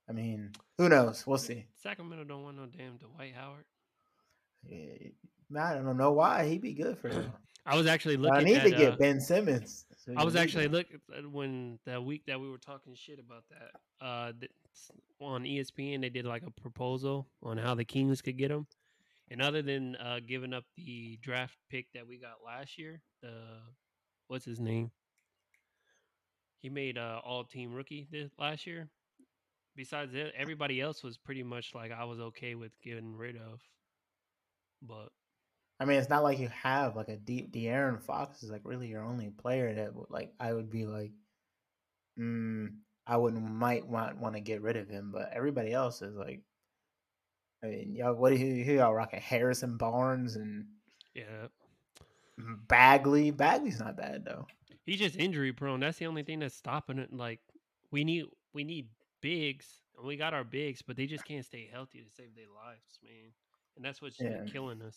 I 0.10 0.12
mean, 0.12 0.51
who 0.77 0.89
knows? 0.89 1.25
We'll 1.25 1.38
see. 1.38 1.65
Sacramento 1.75 2.24
don't 2.25 2.43
want 2.43 2.57
no 2.57 2.65
damn 2.67 2.98
Dwight 2.98 3.34
Howard. 3.36 3.65
Eh, 4.69 5.10
I 5.57 5.73
don't 5.75 5.97
know 5.97 6.11
why 6.11 6.47
he'd 6.47 6.61
be 6.61 6.73
good 6.73 6.97
for 6.97 7.09
them. 7.09 7.31
I 7.65 7.75
was 7.75 7.87
actually 7.87 8.17
But 8.17 8.33
I 8.33 8.43
need 8.43 8.57
at. 8.57 8.63
to 8.63 8.69
get 8.71 8.93
uh, 8.93 8.95
Ben 8.97 9.19
Simmons. 9.19 9.85
so 9.97 10.13
I 10.15 10.23
was 10.23 10.35
actually 10.35 10.67
looking 10.67 10.99
when 11.31 11.79
that 11.85 12.03
week 12.03 12.23
that 12.27 12.39
we 12.39 12.49
were 12.49 12.59
talking 12.59 12.93
shit 12.95 13.19
about 13.19 13.43
that. 13.49 14.05
Uh, 14.05 14.31
on 15.19 15.43
ESPN, 15.43 16.01
they 16.01 16.09
did 16.09 16.25
like 16.25 16.43
a 16.43 16.51
proposal 16.51 17.27
on 17.41 17.57
how 17.57 17.73
the 17.73 17.85
Kings 17.85 18.21
could 18.21 18.37
get 18.37 18.51
him, 18.51 18.67
and 19.31 19.41
other 19.41 19.61
than 19.63 19.95
uh, 19.95 20.19
giving 20.27 20.53
up 20.53 20.65
the 20.75 21.17
draft 21.23 21.57
pick 21.71 21.87
that 21.93 22.05
we 22.07 22.17
got 22.17 22.43
last 22.45 22.77
year, 22.77 23.01
the 23.23 23.33
what's 24.27 24.45
his 24.45 24.59
name? 24.59 24.91
He 26.61 26.69
made 26.69 26.97
uh, 26.97 27.21
all 27.23 27.43
team 27.45 27.73
rookie 27.73 28.07
this 28.11 28.31
last 28.37 28.67
year. 28.67 28.89
Besides 29.75 30.13
that, 30.13 30.33
everybody 30.37 30.81
else 30.81 31.03
was 31.03 31.17
pretty 31.17 31.43
much 31.43 31.73
like 31.73 31.91
I 31.91 32.03
was 32.05 32.19
okay 32.19 32.55
with 32.55 32.71
getting 32.83 33.15
rid 33.15 33.35
of. 33.37 33.61
But 34.81 35.09
I 35.79 35.86
mean, 35.86 36.00
it's 36.00 36.10
not 36.10 36.24
like 36.24 36.39
you 36.39 36.50
have 36.50 36.96
like 36.96 37.10
a 37.10 37.17
deep. 37.17 37.51
De'Aaron 37.51 38.01
Fox 38.01 38.44
is 38.44 38.50
like 38.50 38.62
really 38.63 38.88
your 38.88 39.03
only 39.03 39.29
player 39.29 39.74
that 39.75 39.94
would 39.96 40.10
like. 40.10 40.34
I 40.39 40.53
would 40.53 40.70
be 40.70 40.86
like, 40.86 41.12
mm, 42.20 42.70
I 43.08 43.17
wouldn't 43.17 43.44
might 43.44 43.88
want 43.88 44.17
want 44.17 44.36
to 44.36 44.41
get 44.41 44.62
rid 44.62 44.77
of 44.77 44.89
him, 44.89 45.12
but 45.12 45.32
everybody 45.34 45.74
else 45.74 46.01
is 46.01 46.15
like. 46.15 46.41
I 47.63 47.67
mean, 47.67 47.96
y'all, 47.96 48.13
what 48.13 48.29
do 48.32 48.38
you 48.38 48.63
who 48.63 48.74
y'all 48.74 48.94
rocking? 48.94 49.22
Harrison 49.22 49.77
Barnes 49.77 50.36
and 50.36 50.65
yeah, 51.13 51.48
Bagley. 52.38 53.32
Bagley's 53.32 53.79
not 53.79 53.98
bad 53.98 54.25
though. 54.25 54.48
He's 54.86 55.00
just 55.00 55.15
injury 55.17 55.51
prone. 55.53 55.79
That's 55.79 55.98
the 55.98 56.05
only 56.05 56.24
thing 56.24 56.39
that's 56.39 56.55
stopping 56.55 57.00
it. 57.00 57.12
Like 57.13 57.39
we 57.91 58.03
need 58.03 58.25
we 58.53 58.63
need 58.63 58.89
bigs, 59.22 59.65
And 59.98 60.05
we 60.05 60.15
got 60.17 60.34
our 60.34 60.44
bigs, 60.44 60.82
but 60.82 60.96
they 60.96 61.08
just 61.08 61.25
can't 61.25 61.46
stay 61.46 61.67
healthy 61.72 62.00
to 62.00 62.10
save 62.15 62.36
their 62.36 62.50
lives, 62.53 63.00
man. 63.03 63.32
And 63.75 63.84
that's 63.84 64.01
what's 64.01 64.20
Yeah. 64.20 64.44
killing 64.46 64.82
us. 64.82 64.96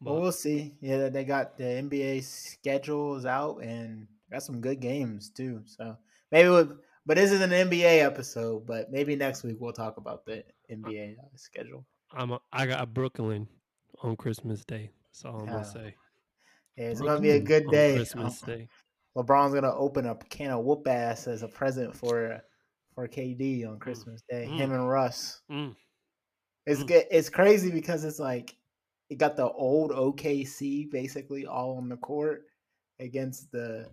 Well, 0.00 0.14
But- 0.16 0.20
we'll 0.20 0.32
see. 0.32 0.76
Yeah, 0.80 1.08
they 1.08 1.24
got 1.24 1.56
the 1.58 1.64
NBA 1.64 2.22
schedules 2.22 3.26
out 3.26 3.58
and 3.58 4.06
got 4.30 4.42
some 4.42 4.60
good 4.60 4.80
games 4.80 5.30
too. 5.30 5.62
So 5.66 5.96
maybe, 6.30 6.48
we'll, 6.48 6.78
but 7.06 7.16
this 7.16 7.32
is 7.32 7.40
an 7.40 7.50
NBA 7.50 8.00
episode. 8.04 8.66
But 8.66 8.90
maybe 8.90 9.16
next 9.16 9.42
week 9.42 9.56
we'll 9.58 9.72
talk 9.72 9.96
about 9.96 10.24
the 10.24 10.44
NBA 10.70 11.18
uh, 11.18 11.22
schedule. 11.36 11.84
I'm 12.12 12.32
a, 12.32 12.40
I 12.52 12.66
got 12.66 12.94
Brooklyn 12.94 13.48
on 14.02 14.16
Christmas 14.16 14.64
Day. 14.64 14.90
That's 15.06 15.24
all 15.24 15.40
I'm 15.40 15.46
Yeah. 15.46 15.52
gonna 15.52 15.64
say. 15.64 15.94
Yeah, 16.76 16.84
it's 16.90 17.00
gonna 17.00 17.20
be 17.20 17.30
a 17.30 17.40
good 17.40 17.68
day. 17.70 17.96
Christmas 17.96 18.42
Um, 18.42 18.48
Day. 18.48 18.68
LeBron's 19.16 19.54
gonna 19.54 19.74
open 19.74 20.06
a 20.06 20.14
can 20.16 20.50
of 20.50 20.64
whoop 20.64 20.86
ass 20.88 21.26
as 21.28 21.42
a 21.42 21.48
present 21.48 21.96
for 21.96 22.40
for 22.94 23.08
KD 23.08 23.64
on 23.64 23.78
Christmas 23.80 24.22
Day. 24.28 24.46
Mm. 24.48 24.56
Him 24.56 24.72
and 24.72 24.88
Russ. 24.88 25.40
Mm. 25.50 25.74
It's 26.66 26.80
Mm. 26.82 27.04
it's 27.10 27.28
crazy 27.28 27.70
because 27.70 28.04
it's 28.04 28.18
like 28.20 28.56
you 29.08 29.16
got 29.16 29.36
the 29.36 29.50
old 29.50 29.90
OKC 29.90 30.90
basically 30.90 31.46
all 31.46 31.76
on 31.76 31.88
the 31.88 31.96
court 31.96 32.42
against 33.00 33.50
the 33.52 33.88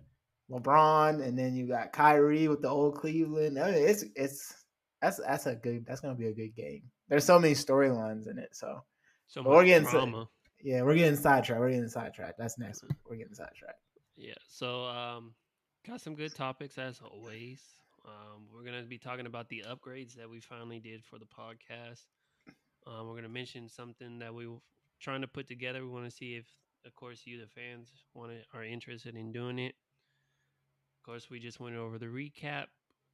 LeBron, 0.50 1.22
and 1.22 1.38
then 1.38 1.54
you 1.54 1.66
got 1.66 1.92
Kyrie 1.92 2.48
with 2.48 2.62
the 2.62 2.68
old 2.68 2.96
Cleveland. 2.96 3.58
I 3.58 3.70
mean, 3.72 3.88
it's 3.88 4.04
it's 4.16 4.64
that's 5.00 5.18
that's 5.18 5.46
a 5.46 5.54
good 5.54 5.84
that's 5.86 6.00
gonna 6.00 6.14
be 6.14 6.28
a 6.28 6.34
good 6.34 6.54
game. 6.54 6.82
There's 7.08 7.24
so 7.24 7.38
many 7.38 7.54
storylines 7.54 8.28
in 8.30 8.38
it, 8.38 8.50
so 8.52 8.80
So 9.26 9.42
we're 9.42 9.64
getting 9.64 9.88
drama. 9.88 10.28
yeah, 10.62 10.82
we're 10.82 10.94
getting 10.94 11.16
sidetracked. 11.16 11.60
We're 11.60 11.70
getting 11.70 11.88
sidetracked. 11.88 12.38
That's 12.38 12.58
next 12.58 12.82
week. 12.82 12.92
We're 13.08 13.16
getting 13.16 13.34
sidetracked. 13.34 13.78
Yeah. 14.16 14.34
So 14.48 14.84
um 14.84 15.34
got 15.86 16.00
some 16.00 16.14
good 16.14 16.34
topics 16.34 16.78
as 16.78 17.00
always. 17.00 17.60
Um 18.04 18.46
we're 18.52 18.64
gonna 18.64 18.82
be 18.84 18.98
talking 18.98 19.26
about 19.26 19.48
the 19.48 19.64
upgrades 19.68 20.14
that 20.14 20.28
we 20.28 20.40
finally 20.40 20.80
did 20.80 21.04
for 21.04 21.18
the 21.18 21.26
podcast. 21.26 22.04
Um 22.86 23.08
we're 23.08 23.16
gonna 23.16 23.28
mention 23.28 23.68
something 23.68 24.18
that 24.20 24.34
we 24.34 24.46
trying 25.02 25.20
to 25.20 25.28
put 25.28 25.48
together. 25.48 25.82
We 25.82 25.90
want 25.90 26.04
to 26.04 26.10
see 26.10 26.34
if 26.34 26.46
of 26.86 26.94
course 26.96 27.22
you 27.24 27.38
the 27.38 27.46
fans 27.46 27.88
want 28.14 28.30
to 28.30 28.58
are 28.58 28.64
interested 28.64 29.14
in 29.14 29.32
doing 29.32 29.58
it. 29.58 29.74
Of 31.00 31.06
course 31.06 31.28
we 31.28 31.40
just 31.40 31.60
went 31.60 31.76
over 31.76 31.98
the 31.98 32.06
recap. 32.06 32.66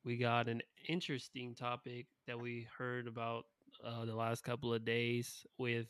We 0.05 0.17
got 0.17 0.49
an 0.49 0.63
interesting 0.87 1.55
topic 1.55 2.07
that 2.27 2.39
we 2.39 2.67
heard 2.77 3.07
about 3.07 3.47
uh, 3.85 4.05
the 4.05 4.15
last 4.15 4.45
couple 4.45 4.73
of 4.73 4.85
days 4.85 5.47
with 5.59 5.87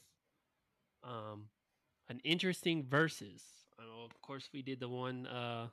um, 1.05 1.45
an 2.09 2.21
interesting 2.25 2.85
versus. 2.89 3.43
I 3.79 3.83
know, 3.85 4.05
of 4.05 4.21
course, 4.23 4.49
we 4.53 4.63
did 4.63 4.81
the 4.81 4.89
one 4.89 5.27
uh, 5.27 5.69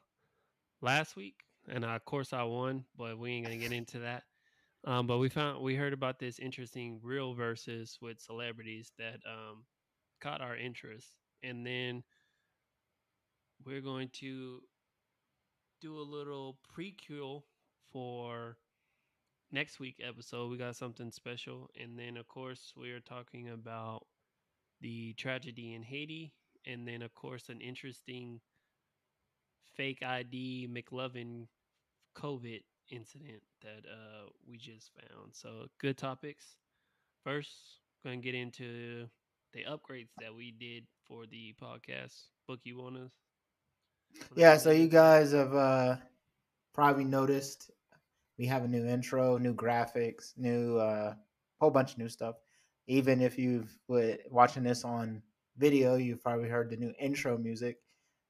last 0.81 1.15
week, 1.15 1.43
and 1.67 1.83
uh, 1.83 1.89
of 1.89 2.05
course 2.05 2.33
I 2.33 2.43
won, 2.43 2.85
but 2.97 3.17
we 3.17 3.31
ain't 3.31 3.45
gonna 3.45 3.57
get 3.57 3.71
into 3.71 3.99
that. 3.99 4.23
Um, 4.85 5.07
but 5.07 5.17
we 5.17 5.29
found 5.29 5.61
we 5.63 5.75
heard 5.75 5.93
about 5.93 6.19
this 6.19 6.37
interesting 6.37 6.99
real 7.01 7.33
versus 7.33 7.97
with 8.01 8.19
celebrities 8.19 8.91
that 8.99 9.19
um, 9.25 9.63
caught 10.21 10.41
our 10.41 10.55
interest, 10.55 11.07
and 11.43 11.65
then 11.65 12.03
we're 13.65 13.81
going 13.81 14.09
to 14.13 14.61
do 15.81 15.97
a 15.97 16.01
little 16.01 16.57
prequel 16.75 17.43
for 17.91 18.57
next 19.51 19.79
week 19.79 20.01
episode. 20.05 20.51
We 20.51 20.57
got 20.57 20.75
something 20.75 21.11
special, 21.11 21.69
and 21.81 21.97
then 21.97 22.17
of 22.17 22.27
course 22.27 22.73
we 22.75 22.91
are 22.91 22.99
talking 22.99 23.49
about 23.49 24.05
the 24.81 25.13
tragedy 25.13 25.73
in 25.73 25.83
Haiti, 25.83 26.33
and 26.65 26.87
then 26.87 27.01
of 27.01 27.13
course 27.13 27.49
an 27.49 27.61
interesting 27.61 28.41
fake 29.75 30.03
ID 30.03 30.69
McLovin 30.71 31.47
COVID 32.17 32.61
incident 32.89 33.41
that 33.61 33.85
uh, 33.89 34.29
we 34.47 34.57
just 34.57 34.91
found. 34.93 35.33
So 35.33 35.67
good 35.79 35.97
topics. 35.97 36.57
First, 37.23 37.51
going 38.03 38.21
to 38.21 38.25
get 38.25 38.35
into 38.35 39.07
the 39.55 39.63
upgrades 39.63 40.09
that 40.19 40.35
we 40.35 40.51
did 40.51 40.83
for 41.07 41.25
the 41.25 41.55
podcast. 41.61 42.27
Book, 42.47 42.59
you 42.63 42.77
want 42.77 42.97
us? 42.97 43.11
Yeah, 44.35 44.57
so 44.57 44.71
you 44.71 44.87
guys 44.87 45.31
have 45.31 45.55
uh, 45.55 45.95
probably 46.73 47.05
noticed 47.05 47.71
we 48.37 48.45
have 48.47 48.65
a 48.65 48.67
new 48.67 48.85
intro, 48.85 49.37
new 49.37 49.53
graphics, 49.53 50.33
new 50.37 50.77
uh, 50.77 51.13
whole 51.59 51.71
bunch 51.71 51.93
of 51.93 51.99
new 51.99 52.09
stuff. 52.09 52.35
Even 52.87 53.21
if 53.21 53.39
you've 53.39 53.77
wa- 53.87 54.17
watching 54.29 54.63
this 54.63 54.83
on 54.83 55.21
video, 55.57 55.95
you've 55.95 56.21
probably 56.21 56.49
heard 56.49 56.69
the 56.69 56.75
new 56.77 56.93
intro 56.99 57.37
music. 57.37 57.77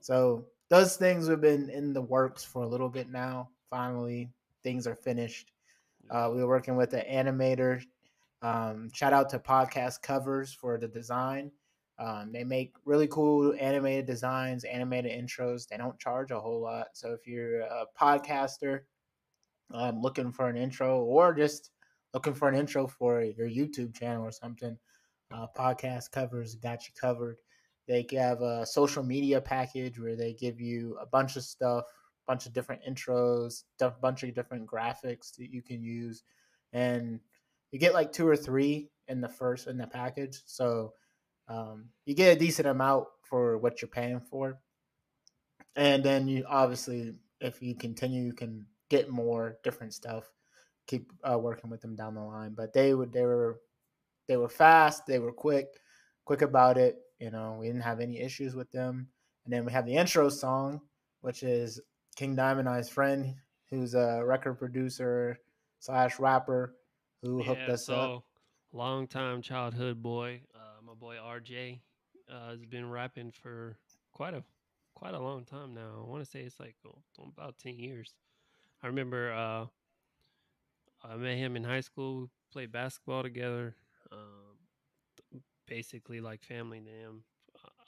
So 0.02 0.46
those 0.70 0.96
things 0.96 1.28
have 1.28 1.42
been 1.42 1.70
in 1.70 1.94
the 1.94 2.02
works 2.02 2.44
for 2.44 2.64
a 2.64 2.68
little 2.68 2.90
bit 2.90 3.10
now. 3.10 3.50
Finally, 3.70 4.30
things 4.64 4.86
are 4.86 4.96
finished. 4.96 5.52
Uh, 6.10 6.30
we 6.34 6.42
were 6.42 6.48
working 6.48 6.76
with 6.76 6.94
an 6.94 7.04
animator. 7.12 7.84
Um, 8.46 8.92
shout 8.94 9.12
out 9.12 9.28
to 9.32 9.40
Podcast 9.40 10.04
Covers 10.04 10.54
for 10.54 10.78
the 10.78 10.88
design. 10.88 11.50
Um, 11.98 12.32
they 12.32 12.44
make 12.44 12.76
really 12.86 13.08
cool 13.08 13.56
animated 13.60 14.06
designs, 14.06 14.66
animated 14.66 15.12
intros. 15.12 15.68
They 15.68 15.78
don't 15.78 15.98
charge 15.98 16.30
a 16.30 16.40
whole 16.40 16.62
lot. 16.62 16.90
So 16.94 17.12
if 17.12 17.26
you're 17.26 17.62
a 17.62 17.86
podcaster 18.00 18.82
um, 19.74 20.00
looking 20.00 20.32
for 20.32 20.48
an 20.48 20.58
intro 20.58 21.02
or 21.02 21.34
just 21.34 21.72
looking 22.14 22.36
for 22.36 22.48
an 22.48 22.54
intro 22.54 22.86
for 22.86 23.24
your 23.24 23.50
YouTube 23.50 23.96
channel 23.96 24.24
or 24.24 24.32
something, 24.32 24.78
uh, 25.34 25.48
Podcast 25.58 26.12
Covers 26.12 26.54
got 26.54 26.88
you 26.88 26.94
covered. 26.94 27.38
They 27.88 28.06
have 28.12 28.42
a 28.42 28.64
social 28.64 29.02
media 29.02 29.42
package 29.42 30.00
where 30.00 30.16
they 30.16 30.34
give 30.34 30.62
you 30.62 31.00
a 31.02 31.06
bunch 31.08 31.36
of 31.36 31.42
stuff, 31.42 31.86
a 31.88 32.32
bunch 32.32 32.46
of 32.46 32.54
different 32.54 32.84
intros, 32.88 33.64
a 33.82 33.90
bunch 33.90 34.22
of 34.22 34.36
different 34.36 34.68
graphics 34.68 35.36
that 35.38 35.50
you 35.50 35.64
can 35.64 35.82
use, 35.82 36.22
and 36.74 37.20
you 37.76 37.80
get 37.80 37.94
like 37.94 38.14
two 38.14 38.26
or 38.26 38.38
three 38.38 38.90
in 39.10 39.20
the 39.20 39.28
first 39.28 39.68
in 39.68 39.78
the 39.78 39.86
package. 39.86 40.42
So 40.46 40.94
um, 41.50 41.90
you 42.06 42.16
get 42.16 42.34
a 42.34 42.40
decent 42.40 42.70
amount 42.70 43.08
for 43.22 43.58
what 43.58 43.82
you're 43.82 43.90
paying 43.90 44.22
for, 44.22 44.62
and 45.76 46.02
then 46.02 46.30
you 46.30 46.46
obviously, 46.48 47.16
if 47.42 47.62
you 47.62 47.76
continue, 47.76 48.24
you 48.24 48.32
can 48.32 48.66
get 48.90 49.10
more 49.10 49.58
different 49.62 49.94
stuff. 49.94 50.24
Keep 50.88 51.12
uh, 51.30 51.38
working 51.38 51.70
with 51.70 51.82
them 51.82 51.98
down 51.98 52.16
the 52.16 52.22
line, 52.22 52.54
but 52.56 52.72
they 52.72 52.94
would 52.94 53.12
they 53.12 53.24
were 53.24 53.60
they 54.30 54.38
were 54.38 54.48
fast, 54.48 55.06
they 55.06 55.20
were 55.20 55.34
quick, 55.34 55.68
quick 56.24 56.44
about 56.44 56.78
it. 56.78 56.96
You 57.20 57.30
know, 57.30 57.58
we 57.60 57.68
didn't 57.68 57.82
have 57.82 58.00
any 58.00 58.22
issues 58.22 58.56
with 58.56 58.72
them. 58.72 59.10
And 59.44 59.54
then 59.54 59.66
we 59.66 59.74
have 59.74 59.86
the 59.86 59.98
intro 59.98 60.30
song, 60.30 60.80
which 61.20 61.44
is 61.44 61.82
King 62.16 62.38
Diamond 62.38 62.70
Eye's 62.70 62.88
friend, 62.88 63.36
who's 63.70 63.96
a 63.96 64.24
record 64.24 64.60
producer 64.60 65.38
slash 65.80 66.20
rapper, 66.20 66.76
who 67.26 67.44
hooked 67.44 67.70
us 67.70 67.86
so, 67.86 67.96
up. 67.96 68.24
Long 68.72 69.08
time 69.08 69.42
childhood 69.42 70.02
boy, 70.04 70.42
uh, 70.54 70.82
my 70.86 70.94
boy 70.94 71.16
RJ, 71.16 71.80
uh, 72.30 72.50
has 72.50 72.66
been 72.66 72.90
rapping 72.90 73.32
for 73.32 73.78
quite 74.12 74.34
a 74.34 74.44
quite 74.96 75.14
a 75.14 75.20
long 75.20 75.46
time 75.46 75.74
now. 75.74 76.04
I 76.06 76.10
want 76.10 76.24
to 76.24 76.30
say 76.30 76.42
it's 76.42 76.60
like 76.60 76.76
oh, 76.86 77.02
about 77.38 77.58
ten 77.58 77.80
years. 77.80 78.14
I 78.84 78.88
remember 78.88 79.32
uh, 79.34 79.66
I 81.08 81.16
met 81.16 81.38
him 81.38 81.56
in 81.56 81.64
high 81.64 81.82
school. 81.82 82.22
We 82.22 82.28
played 82.52 82.72
basketball 82.72 83.24
together. 83.24 83.76
Um, 84.12 85.40
basically, 85.68 86.20
like 86.20 86.44
family 86.44 86.82
to 86.82 86.90
him. 86.90 87.24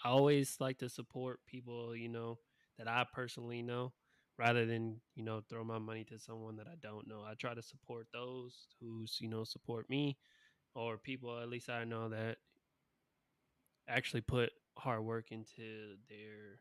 I 0.03 0.09
always 0.09 0.57
like 0.59 0.77
to 0.79 0.89
support 0.89 1.39
people, 1.45 1.95
you 1.95 2.07
know, 2.07 2.39
that 2.77 2.87
I 2.87 3.05
personally 3.11 3.61
know, 3.61 3.93
rather 4.37 4.65
than 4.65 4.97
you 5.15 5.23
know 5.23 5.41
throw 5.49 5.63
my 5.63 5.79
money 5.79 6.03
to 6.05 6.19
someone 6.19 6.57
that 6.57 6.67
I 6.67 6.75
don't 6.81 7.07
know. 7.07 7.23
I 7.27 7.33
try 7.35 7.53
to 7.53 7.61
support 7.61 8.07
those 8.13 8.67
who's 8.79 9.17
you 9.21 9.29
know 9.29 9.43
support 9.43 9.89
me, 9.89 10.17
or 10.75 10.97
people 10.97 11.39
at 11.39 11.49
least 11.49 11.69
I 11.69 11.83
know 11.85 12.09
that 12.09 12.37
actually 13.87 14.21
put 14.21 14.51
hard 14.77 15.03
work 15.03 15.31
into 15.31 15.95
their 16.09 16.59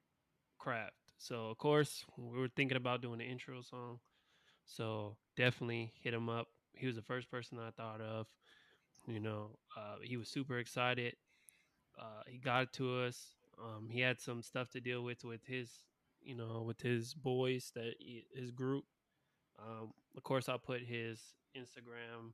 craft. 0.59 0.95
So 1.19 1.49
of 1.51 1.59
course 1.59 2.05
we 2.17 2.39
were 2.39 2.49
thinking 2.49 2.77
about 2.77 3.03
doing 3.03 3.21
an 3.21 3.27
intro 3.27 3.63
song. 3.63 4.01
So 4.67 5.17
definitely 5.37 5.93
hit 6.03 6.15
him 6.15 6.29
up. 6.29 6.49
He 6.75 6.87
was 6.87 6.97
the 6.97 7.03
first 7.03 7.31
person 7.31 7.59
I 7.59 7.71
thought 7.71 8.01
of. 8.01 8.27
You 9.07 9.21
know, 9.21 9.59
uh, 9.77 9.97
he 10.03 10.17
was 10.17 10.29
super 10.29 10.59
excited. 10.59 11.15
Uh, 11.99 12.23
he 12.29 12.39
got 12.39 12.65
it 12.65 12.73
to 12.75 13.01
us. 13.01 13.35
Um, 13.63 13.89
he 13.91 14.01
had 14.01 14.21
some 14.21 14.43
stuff 14.43 14.71
to 14.71 14.81
deal 14.81 15.03
with 15.03 15.25
with 15.25 15.41
his, 15.47 15.71
you 16.27 16.35
know, 16.35 16.63
with 16.67 16.81
his 16.81 17.15
boys 17.15 17.71
that 17.75 17.95
he, 17.99 18.27
his 18.35 18.51
group. 18.51 18.85
Um, 19.59 19.93
of 20.17 20.23
course, 20.25 20.49
I'll 20.49 20.59
put 20.59 20.83
his 20.83 21.21
Instagram 21.57 22.33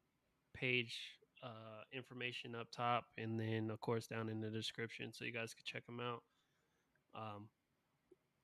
page 0.54 0.96
uh, 1.42 1.82
information 1.92 2.54
up 2.54 2.68
top, 2.72 3.04
and 3.18 3.38
then 3.38 3.70
of 3.70 3.80
course 3.80 4.06
down 4.06 4.28
in 4.28 4.40
the 4.40 4.50
description, 4.50 5.12
so 5.12 5.24
you 5.24 5.32
guys 5.32 5.54
can 5.54 5.64
check 5.64 5.82
him 5.88 6.00
out. 6.00 6.22
Um, 7.14 7.48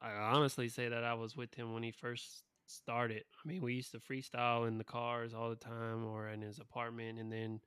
I 0.01 0.13
honestly 0.13 0.69
say 0.69 0.89
that 0.89 1.03
I 1.03 1.15
was 1.15 1.37
with 1.37 1.55
him 1.55 1.73
when 1.73 1.83
he 1.83 1.91
first 1.91 2.43
started. 2.67 3.25
I 3.45 3.49
mean, 3.49 3.63
we 3.63 3.75
used 3.75 3.93
to 3.93 3.99
freestyle 3.99 4.69
in 4.69 4.79
the 4.79 4.85
cars 4.85 5.33
all 5.33 5.49
the 5.51 5.57
time, 5.57 6.05
or 6.05 6.29
in 6.29 6.43
his 6.43 6.59
apartment, 6.59 7.19
and 7.19 7.33
then 7.33 7.61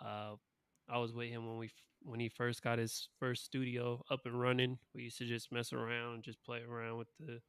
uh, 0.00 0.34
I 0.88 0.98
was 0.98 1.12
with 1.12 1.28
him 1.28 1.46
when 1.46 1.58
we 1.58 1.70
when 2.02 2.20
he 2.20 2.28
first 2.28 2.62
got 2.62 2.78
his 2.78 3.08
first 3.18 3.44
studio 3.44 4.02
up 4.10 4.20
and 4.24 4.40
running. 4.40 4.78
We 4.94 5.04
used 5.04 5.18
to 5.18 5.26
just 5.26 5.52
mess 5.52 5.72
around 5.72 6.14
and 6.14 6.22
just 6.22 6.42
play 6.44 6.60
around 6.68 6.98
with 6.98 7.08
the, 7.18 7.40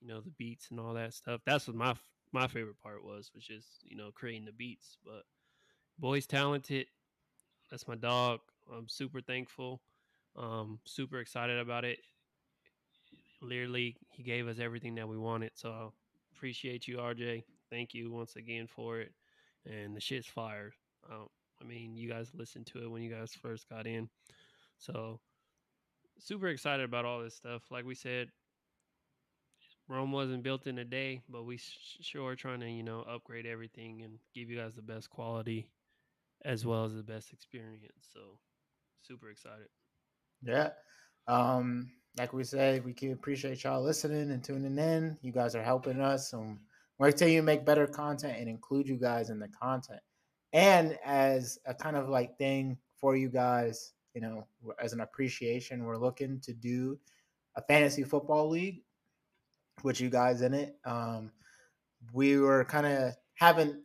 you 0.00 0.08
know, 0.08 0.20
the 0.20 0.30
beats 0.30 0.68
and 0.70 0.80
all 0.80 0.94
that 0.94 1.14
stuff. 1.14 1.40
That's 1.44 1.66
what 1.66 1.76
my 1.76 1.94
my 2.32 2.48
favorite 2.48 2.80
part 2.82 3.04
was 3.04 3.30
was 3.34 3.44
just 3.44 3.84
you 3.84 3.96
know 3.96 4.10
creating 4.14 4.44
the 4.44 4.52
beats. 4.52 4.98
But 5.04 5.22
boy's 5.98 6.26
talented. 6.26 6.86
That's 7.70 7.88
my 7.88 7.96
dog. 7.96 8.40
I'm 8.72 8.88
super 8.88 9.20
thankful. 9.20 9.80
Um, 10.36 10.80
super 10.84 11.18
excited 11.20 11.58
about 11.58 11.84
it. 11.84 11.98
Literally, 13.40 13.96
he 14.10 14.22
gave 14.22 14.48
us 14.48 14.58
everything 14.58 14.94
that 14.96 15.08
we 15.08 15.16
wanted. 15.16 15.52
So 15.54 15.70
I 15.70 15.88
appreciate 16.34 16.86
you, 16.86 16.98
RJ. 16.98 17.44
Thank 17.70 17.94
you 17.94 18.10
once 18.10 18.36
again 18.36 18.66
for 18.66 19.00
it. 19.00 19.12
And 19.64 19.96
the 19.96 20.00
shit's 20.00 20.26
fire. 20.26 20.72
Um, 21.10 21.28
I 21.60 21.64
mean, 21.64 21.96
you 21.96 22.08
guys 22.08 22.30
listened 22.34 22.66
to 22.68 22.82
it 22.82 22.90
when 22.90 23.02
you 23.02 23.12
guys 23.12 23.32
first 23.40 23.68
got 23.68 23.86
in. 23.86 24.08
So 24.78 25.20
super 26.18 26.48
excited 26.48 26.84
about 26.84 27.04
all 27.04 27.22
this 27.22 27.34
stuff. 27.34 27.62
Like 27.70 27.84
we 27.84 27.94
said, 27.94 28.28
Rome 29.88 30.12
wasn't 30.12 30.42
built 30.42 30.66
in 30.66 30.78
a 30.78 30.84
day, 30.84 31.22
but 31.28 31.44
we 31.44 31.60
sure 32.00 32.30
are 32.30 32.36
trying 32.36 32.60
to, 32.60 32.70
you 32.70 32.82
know, 32.82 33.02
upgrade 33.02 33.46
everything 33.46 34.02
and 34.02 34.18
give 34.34 34.50
you 34.50 34.58
guys 34.58 34.74
the 34.74 34.82
best 34.82 35.10
quality 35.10 35.68
as 36.44 36.66
well 36.66 36.84
as 36.84 36.94
the 36.94 37.02
best 37.02 37.32
experience. 37.32 38.08
So 38.12 38.20
super 39.02 39.30
excited. 39.30 39.68
Yeah. 40.42 40.70
Um, 41.28 41.90
like 42.18 42.32
we 42.32 42.44
said, 42.44 42.84
we 42.84 42.92
can 42.92 43.12
appreciate 43.12 43.62
y'all 43.62 43.82
listening 43.82 44.30
and 44.30 44.42
tuning 44.42 44.78
in. 44.78 45.18
You 45.22 45.32
guys 45.32 45.54
are 45.54 45.62
helping 45.62 46.00
us. 46.00 46.32
And 46.32 46.58
we're 46.98 47.12
going 47.12 47.36
to 47.36 47.42
make 47.42 47.64
better 47.64 47.86
content 47.86 48.38
and 48.38 48.48
include 48.48 48.88
you 48.88 48.96
guys 48.96 49.30
in 49.30 49.38
the 49.38 49.48
content. 49.48 50.00
And 50.56 50.98
as 51.04 51.58
a 51.66 51.74
kind 51.74 51.96
of 51.96 52.08
like 52.08 52.38
thing 52.38 52.78
for 52.98 53.14
you 53.14 53.28
guys, 53.28 53.92
you 54.14 54.22
know, 54.22 54.46
as 54.82 54.94
an 54.94 55.00
appreciation, 55.02 55.84
we're 55.84 55.98
looking 55.98 56.40
to 56.40 56.54
do 56.54 56.98
a 57.56 57.62
fantasy 57.62 58.02
football 58.04 58.48
league 58.48 58.80
with 59.82 60.00
you 60.00 60.08
guys 60.08 60.40
in 60.40 60.54
it. 60.54 60.78
Um, 60.86 61.30
we 62.14 62.38
were 62.38 62.64
kind 62.64 62.86
of 62.86 63.12
haven't 63.34 63.82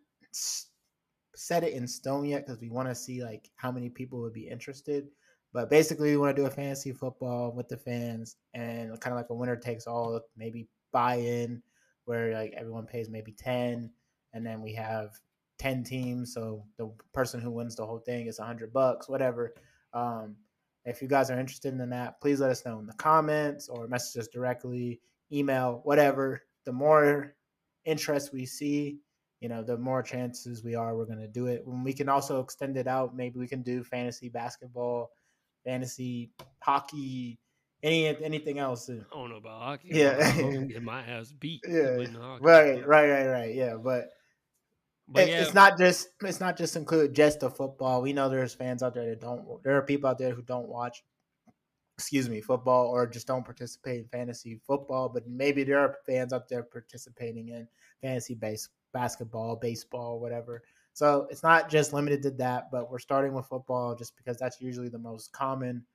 set 1.36 1.66
it 1.66 1.74
in 1.74 1.90
stone 1.90 2.24
yet 2.24 2.46
because 2.46 2.62
we 2.62 2.70
want 2.70 2.88
to 2.88 2.96
see 2.96 3.22
like 3.22 3.51
how 3.58 3.70
many 3.70 3.90
people 3.90 4.22
would 4.22 4.34
be 4.34 4.48
interested. 4.48 5.10
But 5.51 5.70
basically, 5.70 6.12
we 6.12 6.18
want 6.18 6.34
to 6.38 6.42
do 6.42 6.48
a 6.48 6.50
fantasy 6.50 6.94
football 6.94 7.51
with 7.51 7.68
the 7.68 7.75
fans 7.75 8.38
and 8.54 8.98
kind 9.01 9.13
of 9.13 9.18
like 9.18 9.30
a 9.30 9.36
winner 9.36 9.58
takes 9.58 9.88
all, 9.88 10.22
maybe 10.38 10.70
buy 10.94 11.16
in 11.16 11.62
where 12.06 12.34
like 12.34 12.54
everyone 12.56 12.86
pays 12.86 13.10
maybe 13.10 13.34
10 13.34 13.92
and 14.34 14.46
then 14.46 14.62
we 14.62 14.74
have 14.74 15.20
10 15.62 15.84
teams. 15.84 16.34
So 16.34 16.65
the 16.77 16.91
person 17.13 17.39
who 17.39 17.51
wins 17.51 17.75
the 17.75 17.86
whole 17.86 18.00
thing 18.00 18.25
is 18.25 18.39
100 18.39 18.74
bucks, 18.74 19.08
whatever. 19.08 19.53
Um, 19.94 20.36
if 20.86 21.03
you 21.03 21.08
guys 21.08 21.30
are 21.30 21.39
interested 21.39 21.74
in 21.80 21.89
that, 21.91 22.20
please 22.20 22.39
let 22.39 22.50
us 22.50 22.65
know 22.65 22.80
in 22.80 22.88
the 22.88 22.94
comments 22.94 23.70
or 23.70 23.88
message 23.88 24.20
us 24.20 24.27
directly, 24.27 25.00
email, 25.32 25.82
whatever. 25.84 26.41
The 26.65 26.72
more 26.72 27.36
interest 27.86 28.34
we 28.34 28.48
see, 28.48 28.98
you 29.39 29.50
know, 29.50 29.62
the 29.63 29.77
more 29.77 30.01
chances 30.01 30.63
we 30.63 30.74
are 30.74 30.98
we're 30.98 31.06
going 31.06 31.20
to 31.20 31.27
do 31.27 31.46
it. 31.46 31.62
When 31.63 31.84
we 31.84 31.94
can 31.94 32.10
also 32.10 32.39
extend 32.39 32.75
it 32.77 32.88
out, 32.88 33.15
maybe 33.15 33.38
we 33.38 33.48
can 33.48 33.62
do 33.62 33.84
fantasy 33.84 34.30
basketball, 34.30 35.12
fantasy 35.63 36.32
hockey, 36.60 37.39
any 37.84 38.08
anything 38.24 38.58
else. 38.58 38.89
I 38.89 39.01
don't 39.12 39.30
know 39.30 39.38
about 39.38 39.62
hockey. 39.62 39.89
Yeah, 39.91 40.63
get 40.68 40.82
my 40.82 41.01
ass 41.01 41.32
beat. 41.32 41.62
Yeah, 41.68 42.06
right, 42.41 42.88
right, 42.88 43.10
right, 43.10 43.27
right. 43.27 43.53
Yeah, 43.53 43.75
but 43.75 44.10
but 45.12 45.27
yeah. 45.27 45.41
it's 45.41 45.53
not 45.53 45.77
just 45.77 46.10
it's 46.22 46.39
not 46.39 46.58
just 46.58 46.75
include 46.75 47.13
just 47.13 47.41
the 47.41 47.50
football. 47.50 48.01
We 48.01 48.13
know 48.13 48.30
there's 48.30 48.53
fans 48.53 48.82
out 48.82 48.94
there 48.94 49.10
that 49.10 49.22
don't. 49.22 49.62
There 49.63 49.75
are 49.75 49.82
people 49.82 50.10
out 50.10 50.18
there 50.18 50.34
who 50.34 50.41
don't 50.41 50.70
watch, 50.70 51.03
excuse 51.98 52.30
me, 52.30 52.39
football 52.39 52.88
or 52.88 53.06
just 53.06 53.27
don't 53.27 53.44
participate 53.44 54.00
in 54.00 54.08
fantasy 54.08 54.62
football. 54.65 55.10
But 55.10 55.27
maybe 55.27 55.63
there 55.63 55.80
are 55.80 55.98
fans 56.06 56.32
out 56.32 56.48
there 56.48 56.63
participating 56.63 57.50
in 57.50 57.68
fantasy 58.01 58.36
base 58.36 58.70
basketball, 58.94 59.57
baseball, 59.57 60.20
whatever. 60.20 60.64
So 60.94 61.27
it's 61.29 61.44
not 61.44 61.70
just 61.70 61.94
limited 61.94 62.22
to 62.24 62.31
that, 62.31 62.70
but 62.72 62.90
we're 62.90 63.00
starting 63.00 63.33
with 63.33 63.46
football 63.46 63.96
just 63.96 64.16
because 64.18 64.38
that's 64.38 64.59
usually 64.62 64.90
the 64.90 65.00
most 65.00 65.31
common 65.31 65.86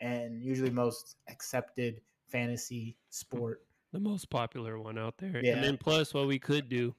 and 0.00 0.42
usually 0.42 0.70
most 0.70 1.16
accepted 1.28 2.00
fantasy 2.28 2.96
sport. 3.10 3.62
The 3.92 4.00
most 4.00 4.30
popular 4.30 4.78
one 4.78 4.98
out 4.98 5.14
there. 5.18 5.40
Yeah. 5.44 5.54
And 5.54 5.64
then 5.64 5.76
plus 5.76 6.14
what 6.14 6.26
we 6.26 6.38
could 6.38 6.68
do 6.68 6.94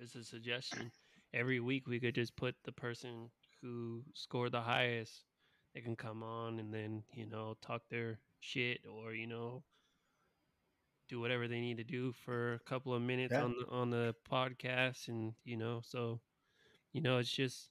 just 0.00 0.16
a 0.16 0.24
suggestion. 0.24 0.90
Every 1.32 1.60
week 1.60 1.86
we 1.86 2.00
could 2.00 2.14
just 2.14 2.36
put 2.36 2.54
the 2.64 2.72
person 2.72 3.30
who 3.60 4.02
scored 4.14 4.52
the 4.52 4.60
highest. 4.60 5.24
They 5.74 5.80
can 5.80 5.96
come 5.96 6.22
on 6.22 6.58
and 6.60 6.72
then 6.72 7.02
you 7.12 7.26
know 7.26 7.56
talk 7.60 7.82
their 7.90 8.20
shit 8.40 8.80
or 8.86 9.14
you 9.14 9.26
know 9.26 9.64
do 11.08 11.20
whatever 11.20 11.48
they 11.48 11.60
need 11.60 11.78
to 11.78 11.84
do 11.84 12.12
for 12.12 12.54
a 12.54 12.58
couple 12.60 12.94
of 12.94 13.02
minutes 13.02 13.32
yeah. 13.32 13.42
on 13.42 13.54
the 13.58 13.66
on 13.70 13.90
the 13.90 14.14
podcast 14.30 15.08
and 15.08 15.32
you 15.44 15.56
know 15.56 15.80
so 15.84 16.20
you 16.92 17.00
know 17.00 17.18
it's 17.18 17.30
just 17.30 17.70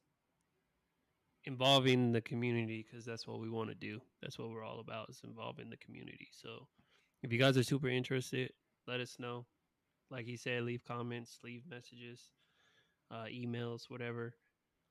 involving 1.45 2.11
the 2.11 2.21
community 2.21 2.85
because 2.89 3.05
that's 3.05 3.27
what 3.27 3.39
we 3.39 3.49
want 3.49 3.69
to 3.69 3.75
do 3.75 3.99
that's 4.21 4.37
what 4.37 4.49
we're 4.49 4.63
all 4.63 4.79
about 4.79 5.09
is 5.09 5.21
involving 5.23 5.69
the 5.69 5.77
community 5.77 6.29
so 6.31 6.67
if 7.21 7.33
you 7.33 7.39
guys 7.39 7.57
are 7.57 7.63
super 7.63 7.89
interested 7.89 8.51
let 8.87 8.99
us 8.99 9.17
know 9.19 9.45
like 10.13 10.27
he 10.27 10.37
said, 10.37 10.61
leave 10.61 10.85
comments, 10.85 11.39
leave 11.43 11.63
messages, 11.67 12.29
uh, 13.09 13.25
emails, 13.25 13.89
whatever. 13.89 14.35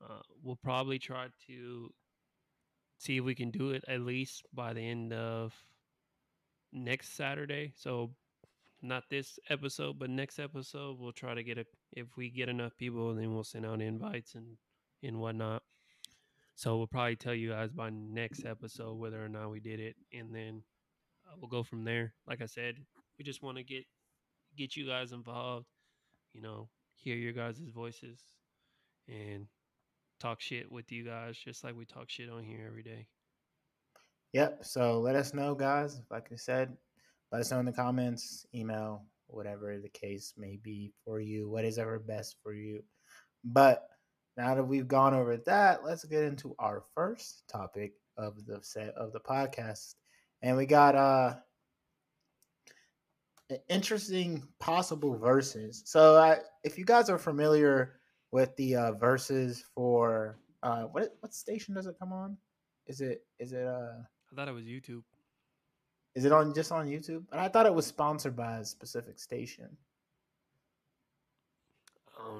Uh, 0.03 0.19
we'll 0.43 0.57
probably 0.57 0.99
try 0.99 1.29
to 1.47 1.91
see 2.99 3.19
if 3.19 3.25
we 3.25 3.35
can 3.35 3.51
do 3.51 3.71
it 3.71 3.85
at 3.87 4.01
least 4.01 4.43
by 4.53 4.73
the 4.73 4.81
end 4.81 5.13
of 5.13 5.55
next 6.73 7.15
Saturday. 7.17 7.73
So 7.77 8.11
not 8.83 9.05
this 9.09 9.39
episode, 9.49 9.97
but 9.97 10.11
next 10.11 10.41
episode 10.41 10.99
we'll 10.99 11.13
try 11.13 11.35
to 11.35 11.45
get 11.45 11.57
a 11.57 11.65
if 11.93 12.09
we 12.17 12.29
get 12.29 12.49
enough 12.49 12.77
people 12.77 13.15
then 13.15 13.33
we'll 13.33 13.45
send 13.45 13.65
out 13.65 13.81
invites 13.81 14.35
and 14.35 14.57
and 15.05 15.21
whatnot. 15.21 15.63
So 16.57 16.77
we'll 16.77 16.89
probably 16.89 17.17
tell 17.17 17.35
you 17.35 17.51
guys 17.51 17.71
by 17.71 17.91
next 17.91 18.45
episode 18.45 18.99
whether 18.99 19.25
or 19.25 19.29
not 19.29 19.51
we 19.51 19.61
did 19.61 19.79
it, 19.79 19.95
and 20.13 20.35
then 20.35 20.63
uh, 21.27 21.37
we'll 21.41 21.49
go 21.49 21.63
from 21.63 21.85
there. 21.85 22.13
Like 22.27 22.43
I 22.43 22.47
said, 22.47 22.75
we 23.19 23.25
just 23.25 23.43
want 23.43 23.59
to 23.59 23.65
get 23.65 23.85
get 24.57 24.77
you 24.77 24.87
guys 24.87 25.13
involved, 25.13 25.67
you 26.33 26.41
know, 26.41 26.69
hear 26.95 27.17
your 27.17 27.33
guys' 27.33 27.61
voices 27.75 28.21
and 29.09 29.47
talk 30.21 30.41
shit 30.41 30.71
with 30.71 30.91
you 30.93 31.05
guys 31.05 31.37
just 31.37 31.65
like 31.65 31.77
we 31.77 31.85
talk 31.85 32.09
shit 32.09 32.31
on 32.31 32.45
here 32.45 32.65
every 32.67 32.83
day. 32.83 33.07
Yep. 34.33 34.61
So 34.63 35.01
let 35.01 35.17
us 35.17 35.35
know, 35.35 35.55
guys. 35.55 36.01
Like 36.11 36.29
I 36.33 36.37
said, 36.37 36.77
let 37.31 37.41
us 37.41 37.51
know 37.51 37.59
in 37.61 37.67
the 37.67 37.73
comments, 37.73 38.47
email, 38.55 39.05
whatever 39.27 39.79
the 39.79 39.89
case 39.89 40.35
may 40.37 40.59
be 40.63 40.93
for 41.05 41.21
you, 41.21 41.49
what 41.51 41.65
is 41.65 41.79
ever 41.79 41.99
best 41.99 42.37
for 42.43 42.55
you. 42.55 42.83
But 43.45 43.87
now 44.37 44.55
that 44.55 44.65
we've 44.65 44.89
gone 44.89 45.15
over 45.15 45.37
that, 45.37 45.85
let's 45.85 46.05
get 46.05 46.25
into 46.25 46.55
our 46.59 46.85
first 46.95 47.45
topic 47.51 47.93
of 48.17 48.47
the 48.47 48.61
set 48.63 48.95
of 48.95 49.13
the 49.13 49.21
podcast. 49.21 49.95
And 50.41 50.57
we 50.57 50.67
got 50.67 50.95
uh 50.95 51.35
interesting 53.69 54.43
possible 54.59 55.17
verses. 55.17 55.83
So, 55.87 56.17
I, 56.17 56.39
if 56.65 56.79
you 56.79 56.85
guys 56.85 57.11
are 57.11 57.19
familiar 57.19 57.95
with 58.31 58.55
the 58.57 58.77
uh, 58.77 58.93
verses 58.93 59.65
for 59.75 60.39
uh, 60.63 60.85
what 60.85 61.17
what 61.21 61.35
station 61.35 61.75
does 61.75 61.87
it 61.87 61.97
come 61.99 62.13
on? 62.13 62.37
Is 62.87 63.01
it 63.01 63.25
is 63.39 63.53
it 63.53 63.67
uh? 63.67 63.93
I 64.33 64.35
thought 64.35 64.49
it 64.49 64.55
was 64.55 64.65
YouTube. 64.65 65.03
Is 66.15 66.25
it 66.25 66.33
on 66.33 66.55
just 66.55 66.73
on 66.73 66.87
YouTube? 66.87 67.25
And 67.33 67.41
I 67.41 67.49
thought 67.49 67.67
it 67.67 67.75
was 67.75 67.87
sponsored 67.87 68.37
by 68.37 68.59
a 68.59 68.65
specific 68.65 69.19
station. 69.19 69.77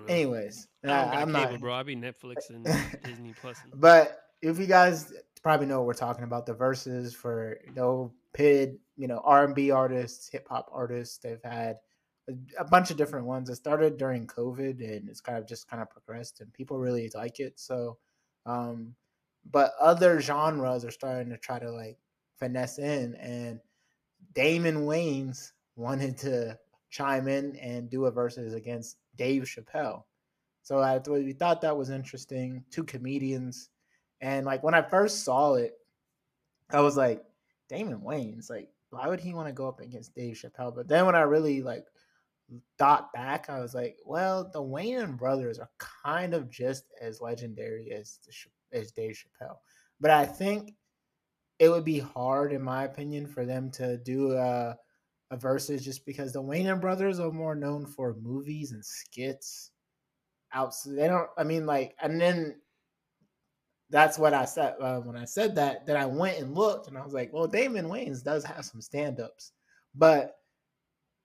Anyways, 0.09 0.69
I 0.85 1.23
am 1.23 1.33
not, 1.33 1.59
bro. 1.59 1.75
I 1.75 1.83
be 1.83 1.97
Netflix 1.97 2.51
and 2.51 2.65
Disney 3.05 3.35
Plus. 3.41 3.57
But 3.75 4.27
if 4.41 4.59
you 4.59 4.67
guys 4.67 5.13
probably 5.43 5.67
know 5.67 5.79
what 5.79 5.87
we're 5.87 5.95
talking 5.95 6.25
about, 6.25 6.47
the 6.47 6.55
verses 6.55 7.15
for 7.15 7.59
you 7.67 7.75
know 7.75 8.13
PID, 8.35 8.79
you 8.97 9.09
know, 9.09 9.21
R 9.25 9.45
and 9.45 9.55
B 9.55 9.71
artists, 9.71 10.29
hip 10.29 10.47
hop 10.49 10.69
artists. 10.73 11.19
They've 11.19 11.43
had 11.43 11.77
a, 12.29 12.35
a, 12.61 12.65
bunch 12.65 12.91
of 12.91 12.97
different 12.97 13.27
ones. 13.27 13.49
It 13.49 13.57
started 13.57 13.97
during 13.97 14.27
COVID, 14.27 14.81
and 14.81 15.09
it's 15.09 15.21
kind 15.21 15.39
of 15.39 15.47
just 15.47 15.69
kind 15.69 15.83
of 15.83 15.91
progressed, 15.91 16.41
and 16.41 16.53
people 16.53 16.79
really 16.79 17.11
like 17.15 17.41
it. 17.41 17.59
So, 17.59 17.99
um, 18.47 18.95
but 19.51 19.73
other 19.81 20.21
genres 20.21 20.85
are 20.85 20.91
starting 20.91 21.31
to 21.31 21.39
try 21.39 21.59
to 21.59 21.71
like 21.71 21.99
finesse 22.39 22.79
in, 22.79 23.15
and 23.17 23.61
Damon 24.35 24.87
Wayans 24.87 25.53
wanted 25.77 26.17
to 26.19 26.59
chime 26.91 27.29
in 27.29 27.57
and 27.57 27.91
do 27.91 28.05
a 28.05 28.11
versus 28.11 28.55
against 28.55 28.97
Dave 29.17 29.45
Chappelle. 29.45 30.05
So 30.63 30.79
I 30.79 30.99
we 30.99 31.33
thought 31.33 31.61
that 31.63 31.77
was 31.77 31.91
interesting. 31.91 32.65
Two 32.71 32.85
comedians, 32.85 33.71
and 34.23 34.47
like 34.47 34.63
when 34.63 34.73
I 34.73 34.83
first 34.83 35.25
saw 35.25 35.55
it, 35.55 35.75
I 36.71 36.81
was 36.81 36.97
like, 36.97 37.23
Damon 37.69 38.01
Wayans, 38.01 38.49
like, 38.49 38.69
why 38.91 39.09
would 39.09 39.21
he 39.21 39.35
want 39.35 39.49
to 39.49 39.53
go 39.53 39.67
up 39.67 39.81
against 39.81 40.15
Dave 40.15 40.37
Chappelle? 40.37 40.75
But 40.75 40.87
then 40.87 41.05
when 41.05 41.17
I 41.17 41.23
really 41.23 41.61
like 41.61 41.87
thought 42.79 43.13
back, 43.13 43.51
I 43.51 43.59
was 43.59 43.75
like, 43.75 43.97
well, 44.07 44.49
the 44.51 44.63
Wayans 44.63 45.19
brothers 45.19 45.59
are 45.59 45.71
kind 45.79 46.35
of 46.35 46.49
just 46.49 46.85
as 47.01 47.21
legendary 47.21 47.91
as 47.91 48.21
as 48.73 48.93
Dave 48.93 49.17
Chappelle. 49.17 49.57
But 50.01 50.13
I 50.13 50.25
think 50.25 50.75
it 51.59 51.69
would 51.69 51.85
be 51.85 51.99
hard, 51.99 52.53
in 52.53 52.63
my 52.63 52.85
opinion, 52.85 53.27
for 53.27 53.45
them 53.45 53.71
to 53.73 53.99
do 53.99 54.33
a 54.33 54.77
a 55.33 55.37
versus 55.37 55.85
just 55.85 56.07
because 56.07 56.33
the 56.33 56.43
Wayans 56.43 56.81
brothers 56.81 57.19
are 57.19 57.33
more 57.33 57.57
known 57.57 57.87
for 57.87 58.15
movies 58.23 58.71
and 58.71 58.85
skits. 58.85 59.71
Out, 60.53 60.75
they 60.87 61.09
don't. 61.09 61.31
I 61.37 61.43
mean, 61.45 61.67
like, 61.67 61.97
and 62.01 62.21
then 62.21 62.57
that's 63.93 64.19
what 64.19 64.33
I 64.33 64.47
said 64.47 64.75
uh, 64.81 65.01
when 65.01 65.17
I 65.17 65.27
said 65.27 65.55
that. 65.57 65.87
Then 65.87 65.99
I 65.99 66.07
went 66.07 66.39
and 66.39 66.55
looked, 66.55 66.89
and 66.89 66.97
I 66.97 67.05
was 67.05 67.13
like, 67.13 67.31
well, 67.33 67.47
Damon 67.47 67.89
Wayans 67.89 68.25
does 68.25 68.43
have 68.43 68.65
some 68.65 68.81
stand-ups, 68.81 69.53
but 69.95 70.37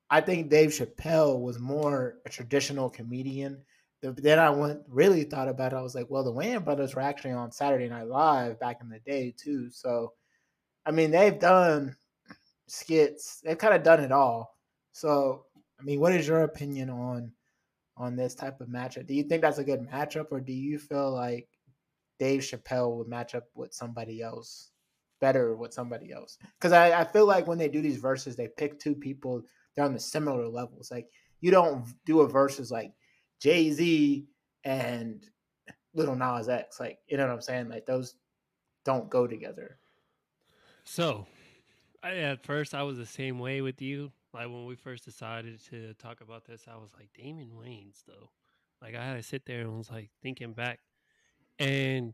I 0.10 0.20
think 0.22 0.50
Dave 0.50 0.70
Chappelle 0.70 1.42
was 1.42 1.60
more 1.60 2.16
a 2.26 2.30
traditional 2.30 2.90
comedian. 2.90 3.64
Then 4.02 4.38
I 4.38 4.50
went 4.50 4.82
really 4.88 5.24
thought 5.24 5.48
about 5.48 5.74
it. 5.74 5.78
I 5.78 5.82
was 5.82 5.96
like, 5.96 6.08
well, 6.10 6.24
the 6.24 6.34
Wayans 6.34 6.64
brothers 6.64 6.94
were 6.94 7.02
actually 7.02 7.32
on 7.32 7.52
Saturday 7.52 7.90
Night 7.90 8.08
Live 8.08 8.60
back 8.60 8.80
in 8.82 8.90
the 8.90 9.00
day 9.00 9.34
too. 9.36 9.70
So, 9.72 10.14
I 10.86 10.92
mean, 10.92 11.10
they've 11.10 11.40
done 11.40 11.96
skits. 12.68 13.42
They've 13.44 13.58
kind 13.58 13.74
of 13.74 13.84
done 13.84 14.02
it 14.02 14.12
all. 14.12 14.56
So, 14.92 15.46
I 15.80 15.84
mean, 15.84 16.00
what 16.00 16.14
is 16.14 16.28
your 16.28 16.44
opinion 16.44 16.90
on 16.90 17.32
on 17.96 18.16
this 18.16 18.36
type 18.36 18.62
of 18.62 18.68
matchup? 18.68 19.08
Do 19.08 19.16
you 19.16 19.24
think 19.24 19.42
that's 19.42 19.58
a 19.58 19.64
good 19.64 19.88
matchup, 19.90 20.28
or 20.32 20.40
do 20.42 20.54
you 20.54 20.78
feel 20.78 21.12
like 21.12 21.48
Dave 22.20 22.42
Chappelle 22.42 22.98
would 22.98 23.08
match 23.08 23.36
up 23.36 23.46
with 23.54 23.74
somebody 23.74 24.22
else 24.22 24.72
better 25.20 25.56
with 25.56 25.74
somebody 25.74 26.12
else? 26.12 26.38
Because 26.60 26.72
I, 26.74 27.02
I 27.02 27.04
feel 27.04 27.26
like 27.26 27.48
when 27.48 27.58
they 27.58 27.70
do 27.70 27.82
these 27.82 27.98
verses, 27.98 28.36
they 28.36 28.48
pick 28.48 28.80
two 28.80 28.96
people 28.96 29.44
they're 29.76 29.86
on 29.86 29.94
the 29.94 30.00
similar 30.00 30.48
levels. 30.48 30.92
Like 30.92 31.08
you 31.40 31.52
don't 31.52 31.86
do 32.06 32.22
a 32.22 32.28
versus 32.28 32.72
like 32.72 32.94
Jay 33.40 33.72
Z 33.72 34.28
and 34.64 35.24
Little 35.94 36.16
Nas 36.16 36.50
X. 36.50 36.80
Like 36.80 37.00
you 37.08 37.18
know 37.18 37.28
what 37.28 37.34
I'm 37.34 37.42
saying? 37.42 37.70
Like 37.70 37.86
those 37.86 38.16
don't 38.84 39.10
go 39.10 39.28
together. 39.28 39.78
So 40.84 41.28
I, 42.04 42.16
at 42.18 42.44
first, 42.44 42.74
I 42.74 42.84
was 42.84 42.98
the 42.98 43.06
same 43.06 43.40
way 43.40 43.62
with 43.62 43.82
you. 43.82 44.12
Like 44.34 44.48
when 44.48 44.66
we 44.66 44.76
first 44.76 45.06
decided 45.06 45.60
to 45.70 45.94
talk 45.96 46.22
about 46.22 46.46
this, 46.46 46.66
I 46.68 46.76
was 46.78 46.92
like, 46.98 47.10
Damon 47.14 47.52
Wayans, 47.60 48.04
though. 48.08 48.30
Like 48.82 48.96
I 48.96 49.04
had 49.04 49.18
to 49.18 49.24
sit 49.24 49.46
there 49.46 49.62
and 49.62 49.78
was 49.78 49.92
like 49.92 50.10
thinking 50.22 50.54
back, 50.54 50.80
and 51.60 52.14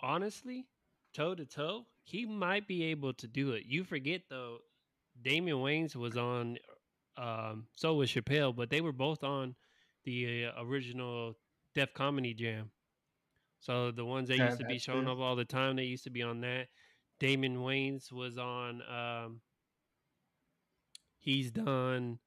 honestly, 0.00 0.66
toe 1.14 1.34
to 1.34 1.44
toe, 1.44 1.86
he 2.02 2.26
might 2.26 2.66
be 2.66 2.84
able 2.84 3.12
to 3.14 3.26
do 3.26 3.52
it. 3.52 3.64
You 3.66 3.84
forget 3.84 4.22
though, 4.28 4.58
Damon 5.22 5.54
Wayans 5.54 5.96
was 5.96 6.16
on, 6.16 6.58
um, 7.16 7.66
so 7.76 7.94
was 7.94 8.10
Chappelle, 8.10 8.54
but 8.54 8.70
they 8.70 8.80
were 8.80 8.92
both 8.92 9.22
on 9.22 9.54
the 10.04 10.46
uh, 10.46 10.62
original 10.62 11.34
Def 11.74 11.92
Comedy 11.94 12.34
Jam. 12.34 12.70
So 13.60 13.90
the 13.90 14.04
ones 14.04 14.28
that 14.28 14.38
yeah, 14.38 14.46
used 14.46 14.60
to 14.60 14.66
be 14.66 14.78
showing 14.78 15.06
up 15.06 15.18
all 15.18 15.36
the 15.36 15.44
time, 15.44 15.76
they 15.76 15.84
used 15.84 16.04
to 16.04 16.10
be 16.10 16.22
on 16.22 16.40
that. 16.40 16.68
Damon 17.18 17.58
Wayans 17.58 18.10
was 18.10 18.38
on. 18.38 18.82
Um, 18.90 19.40
he's 21.18 21.50
done 21.50 22.18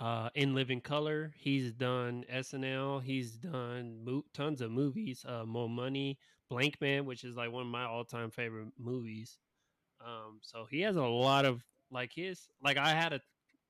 uh, 0.00 0.30
in 0.34 0.54
Living 0.54 0.80
Color. 0.80 1.32
He's 1.36 1.72
done 1.72 2.24
SNL. 2.30 3.02
He's 3.02 3.32
done 3.32 4.04
mo- 4.04 4.24
tons 4.32 4.60
of 4.60 4.70
movies. 4.70 5.24
Uh, 5.26 5.44
Mo 5.44 5.68
Money, 5.68 6.18
blank 6.48 6.80
man 6.80 7.04
which 7.06 7.24
is 7.24 7.36
like 7.36 7.50
one 7.50 7.62
of 7.62 7.68
my 7.68 7.84
all-time 7.84 8.30
favorite 8.30 8.68
movies. 8.78 9.38
Um, 10.04 10.40
so 10.42 10.66
he 10.70 10.80
has 10.82 10.96
a 10.96 11.02
lot 11.02 11.44
of 11.44 11.62
like 11.90 12.12
his. 12.14 12.48
Like 12.62 12.76
I 12.76 12.90
had 12.90 13.12
a 13.12 13.20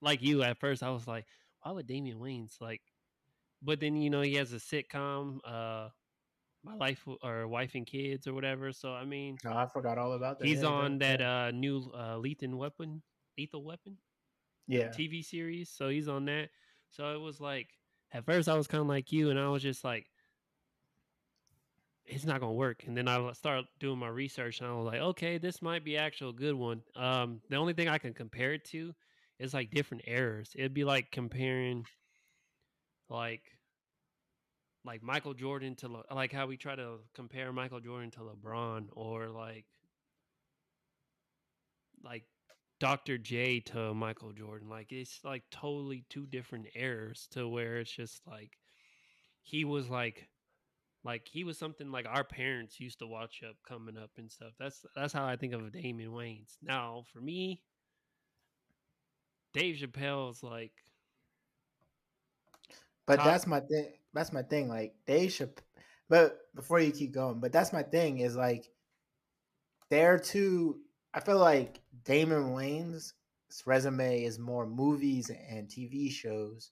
like 0.01 0.23
you 0.23 0.43
at 0.43 0.59
first. 0.59 0.83
I 0.83 0.91
was 0.91 1.07
like, 1.07 1.27
why 1.63 1.73
would 1.73 1.87
Damon 1.87 2.19
Wayans 2.19 2.61
like? 2.61 2.81
But 3.63 3.81
then 3.81 3.97
you 3.97 4.11
know 4.11 4.23
he 4.23 4.35
has 4.35 4.53
a 4.53 4.57
sitcom. 4.57 5.39
Uh, 5.45 5.89
my 6.65 6.77
life 6.77 7.05
or 7.23 7.49
wife 7.49 7.75
and 7.75 7.87
kids 7.87 8.27
or 8.27 8.35
whatever. 8.35 8.73
So 8.73 8.93
I 8.93 9.05
mean, 9.05 9.37
oh, 9.47 9.53
I 9.53 9.67
forgot 9.67 9.99
all 9.99 10.13
about 10.13 10.39
that. 10.39 10.47
He's 10.47 10.63
yeah, 10.63 10.69
on 10.69 10.99
that 10.99 11.21
uh, 11.21 11.51
new 11.51 11.91
uh, 11.97 12.17
Lethal 12.19 12.57
Weapon, 12.57 13.03
Lethal 13.37 13.65
Weapon, 13.65 13.97
yeah, 14.67 14.89
TV 14.89 15.25
series. 15.25 15.71
So 15.71 15.89
he's 15.89 16.09
on 16.09 16.25
that. 16.27 16.51
So 16.91 17.15
it 17.15 17.21
was 17.21 17.41
like 17.41 17.69
at 18.13 18.25
first 18.25 18.49
I 18.49 18.55
was 18.55 18.67
kind 18.67 18.83
of 18.83 18.89
like 18.89 19.13
you, 19.13 19.31
and 19.31 19.39
I 19.39 19.49
was 19.49 19.63
just 19.63 19.85
like, 19.85 20.07
it's 22.05 22.25
not 22.25 22.41
gonna 22.41 22.53
work. 22.53 22.85
And 22.87 22.97
then 22.97 23.09
I 23.09 23.33
started 23.33 23.67
doing 23.81 23.99
my 23.99 24.09
research, 24.09 24.61
and 24.61 24.69
I 24.69 24.75
was 24.75 24.87
like, 24.87 25.01
okay, 25.01 25.39
this 25.39 25.63
might 25.63 25.85
be 25.85 25.97
actual 25.97 26.33
good 26.33 26.55
one. 26.55 26.83
Um, 26.97 27.41
the 27.49 27.57
only 27.57 27.73
thing 27.73 27.89
I 27.89 27.99
can 27.99 28.15
compare 28.15 28.53
it 28.53 28.65
to 28.67 28.95
is 29.39 29.55
like 29.55 29.71
different 29.71 30.05
errors. 30.07 30.53
It'd 30.55 30.75
be 30.75 30.85
like 30.85 31.11
comparing 31.11 31.87
like 33.09 33.43
like 34.85 35.03
Michael 35.03 35.35
Jordan 35.35 35.75
to 35.77 35.89
Le- 35.89 36.05
like 36.15 36.33
how 36.33 36.47
we 36.47 36.57
try 36.57 36.75
to 36.75 36.99
compare 37.15 37.53
Michael 37.53 37.81
Jordan 37.81 38.11
to 38.13 38.21
LeBron 38.21 38.89
or 38.93 39.29
like 39.29 39.67
like 42.05 42.25
Dr. 42.83 43.17
J 43.17 43.61
to 43.61 43.95
Michael 43.95 44.33
Jordan. 44.33 44.69
Like 44.69 44.91
it's 44.91 45.21
like 45.23 45.45
totally 45.53 46.05
two 46.11 46.27
different 46.27 46.67
eras 46.75 47.29
to 47.31 47.49
where 47.49 47.77
it's 47.77 47.93
just 47.93 48.23
like 48.27 48.59
he 49.41 49.65
was 49.65 49.89
like 49.89 50.27
like 51.05 51.29
he 51.31 51.45
was 51.45 51.57
something 51.57 51.93
like 51.93 52.07
our 52.09 52.25
parents 52.25 52.81
used 52.81 52.99
to 52.99 53.07
watch 53.07 53.41
up 53.49 53.55
coming 53.69 53.97
up 53.97 54.11
and 54.19 54.29
stuff. 54.29 54.55
That's 54.59 54.85
that's 54.97 55.13
how 55.13 55.25
I 55.25 55.37
think 55.37 55.53
of 55.53 55.71
Damon 55.71 56.09
Wayans. 56.09 56.57
Now 56.61 57.05
for 57.13 57.21
me, 57.21 57.63
Dave 59.55 59.77
Chappelle's 59.77 60.43
like 60.43 60.73
but 63.07 63.19
top. 63.19 63.27
that's 63.27 63.47
my 63.47 63.61
thing 63.61 63.93
that's 64.13 64.33
my 64.33 64.43
thing. 64.43 64.67
Like 64.67 64.97
they 65.07 65.29
should, 65.29 65.53
but 66.09 66.37
before 66.57 66.81
you 66.81 66.91
keep 66.91 67.15
going, 67.15 67.39
but 67.39 67.53
that's 67.53 67.73
my 67.73 67.85
thing 67.85 68.19
is 68.19 68.35
like 68.35 68.69
they're 69.89 70.19
too. 70.19 70.81
I 71.15 71.21
feel 71.21 71.39
like 71.39 71.81
Damon 72.05 72.55
Wayans' 72.55 73.13
resume 73.67 74.25
is 74.25 74.39
more 74.39 74.67
movies 74.67 75.31
and 75.31 75.69
TV 75.69 76.11
shows, 76.11 76.71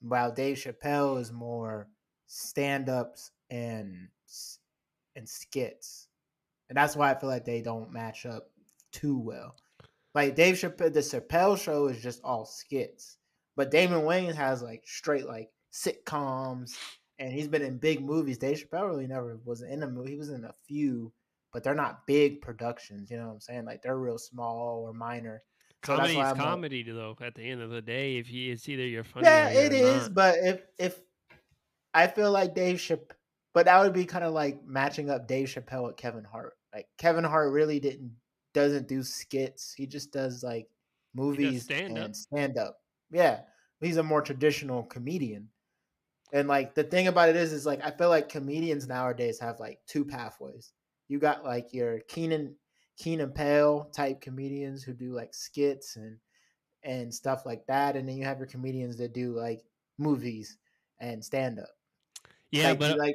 while 0.00 0.32
Dave 0.32 0.56
Chappelle 0.58 1.18
is 1.18 1.32
more 1.32 1.88
stand-ups 2.26 3.30
and 3.50 4.08
and 5.16 5.28
skits, 5.28 6.08
and 6.68 6.76
that's 6.76 6.96
why 6.96 7.10
I 7.10 7.14
feel 7.14 7.28
like 7.28 7.44
they 7.44 7.62
don't 7.62 7.92
match 7.92 8.26
up 8.26 8.50
too 8.92 9.18
well. 9.18 9.56
Like 10.14 10.34
Dave 10.34 10.56
Chappelle, 10.56 10.92
the 10.92 11.00
Chappelle 11.00 11.58
show 11.58 11.86
is 11.86 12.02
just 12.02 12.20
all 12.22 12.44
skits, 12.44 13.16
but 13.56 13.70
Damon 13.70 14.02
Wayans 14.02 14.34
has 14.34 14.62
like 14.62 14.82
straight 14.86 15.26
like 15.26 15.50
sitcoms, 15.72 16.76
and 17.18 17.32
he's 17.32 17.48
been 17.48 17.62
in 17.62 17.78
big 17.78 18.04
movies. 18.04 18.38
Dave 18.38 18.58
Chappelle 18.58 18.88
really 18.88 19.06
never 19.06 19.38
was 19.44 19.62
in 19.62 19.82
a 19.82 19.88
movie. 19.88 20.10
He 20.10 20.16
was 20.18 20.30
in 20.30 20.44
a 20.44 20.54
few, 20.66 21.12
but 21.54 21.62
they're 21.62 21.74
not 21.74 22.04
big 22.06 22.42
productions. 22.42 23.10
You 23.10 23.16
know 23.16 23.28
what 23.28 23.34
I'm 23.34 23.40
saying? 23.40 23.64
Like 23.64 23.80
they're 23.80 23.96
real 23.96 24.18
small 24.18 24.84
or 24.84 24.92
minor. 24.92 25.42
So 25.86 25.96
comedy 25.96 26.18
is 26.18 26.32
comedy, 26.32 26.84
like, 26.84 26.94
though. 26.94 27.16
At 27.24 27.34
the 27.36 27.48
end 27.48 27.62
of 27.62 27.70
the 27.70 27.80
day, 27.80 28.16
if 28.16 28.30
you, 28.30 28.52
it's 28.52 28.68
either 28.68 28.84
you're 28.84 29.04
funny, 29.04 29.26
yeah, 29.26 29.48
it 29.48 29.72
is. 29.72 30.02
Not. 30.02 30.14
But 30.14 30.34
if 30.42 30.62
if 30.78 31.00
I 31.94 32.08
feel 32.08 32.32
like 32.32 32.54
Dave 32.54 32.78
Chappelle, 32.78 33.14
but 33.54 33.66
that 33.66 33.80
would 33.80 33.92
be 33.92 34.04
kind 34.04 34.24
of 34.24 34.34
like 34.34 34.66
matching 34.66 35.08
up 35.08 35.28
Dave 35.28 35.46
Chappelle 35.46 35.84
with 35.84 35.96
Kevin 35.96 36.24
Hart. 36.24 36.54
Like 36.74 36.88
Kevin 36.98 37.24
Hart 37.24 37.52
really 37.52 37.78
didn't 37.78 38.12
doesn't 38.52 38.88
do 38.88 39.02
skits. 39.04 39.72
He 39.72 39.86
just 39.86 40.12
does 40.12 40.42
like 40.42 40.66
movies 41.14 41.62
stand 41.62 41.96
and 41.96 42.16
stand 42.16 42.58
up. 42.58 42.78
Yeah, 43.12 43.40
he's 43.80 43.96
a 43.96 44.02
more 44.02 44.22
traditional 44.22 44.82
comedian. 44.82 45.48
And 46.32 46.48
like 46.48 46.74
the 46.74 46.82
thing 46.82 47.06
about 47.06 47.28
it 47.28 47.36
is, 47.36 47.52
is 47.52 47.64
like 47.64 47.84
I 47.84 47.92
feel 47.92 48.08
like 48.08 48.28
comedians 48.28 48.88
nowadays 48.88 49.38
have 49.38 49.60
like 49.60 49.78
two 49.86 50.04
pathways. 50.04 50.72
You 51.14 51.20
got 51.20 51.44
like 51.44 51.72
your 51.72 52.00
Keenan 52.08 52.56
Keenan 52.98 53.30
Pale 53.30 53.88
type 53.92 54.20
comedians 54.20 54.82
who 54.82 54.92
do 54.92 55.14
like 55.14 55.32
skits 55.32 55.94
and 55.94 56.16
and 56.82 57.14
stuff 57.14 57.46
like 57.46 57.64
that, 57.68 57.94
and 57.94 58.08
then 58.08 58.16
you 58.16 58.24
have 58.24 58.38
your 58.38 58.48
comedians 58.48 58.96
that 58.96 59.14
do 59.14 59.32
like 59.32 59.62
movies 59.96 60.58
and 60.98 61.24
stand 61.24 61.60
up. 61.60 61.68
Yeah, 62.50 62.70
like, 62.70 62.80
but 62.80 62.98
like 62.98 63.14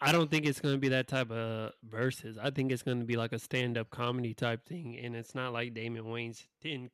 I 0.00 0.12
don't 0.12 0.30
think 0.30 0.46
it's 0.46 0.60
going 0.60 0.76
to 0.76 0.80
be 0.80 0.88
that 0.88 1.08
type 1.08 1.30
of 1.30 1.72
verses. 1.86 2.38
I 2.42 2.48
think 2.48 2.72
it's 2.72 2.82
going 2.82 3.00
to 3.00 3.04
be 3.04 3.18
like 3.18 3.34
a 3.34 3.38
stand 3.38 3.76
up 3.76 3.90
comedy 3.90 4.32
type 4.32 4.66
thing, 4.66 4.98
and 4.98 5.14
it's 5.14 5.34
not 5.34 5.52
like 5.52 5.74
Damon 5.74 6.04
Wayans 6.04 6.42
didn't 6.62 6.90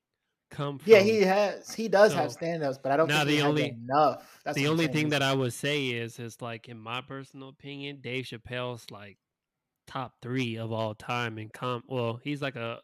come 0.51 0.81
from. 0.81 0.93
Yeah, 0.93 1.03
he 1.03 1.21
has. 1.21 1.73
He 1.73 1.87
does 1.87 2.11
so, 2.11 2.19
have 2.19 2.33
stand-ups, 2.33 2.81
but 2.83 2.91
I 2.91 2.97
don't 2.97 3.09
think 3.09 3.29
the 3.29 3.43
only, 3.43 3.69
enough. 3.69 4.41
That's 4.45 4.57
the 4.57 4.67
only 4.67 4.89
thing 4.89 5.11
that 5.11 5.23
I 5.23 5.35
would 5.35 5.53
say 5.53 5.87
is, 5.87 6.19
is 6.19 6.43
like 6.43 6.69
in 6.69 6.81
my 6.81 7.01
personal 7.01 7.49
opinion, 7.49 7.99
Dave 8.01 8.25
Chappelle's 8.25 8.91
like 8.91 9.19
top 9.93 10.15
three 10.23 10.57
of 10.57 10.73
all 10.73 10.95
time 10.95 11.39
in 11.39 11.49
com. 11.51 11.83
Well, 11.89 12.21
he's 12.23 12.43
like 12.43 12.57
a 12.57 12.79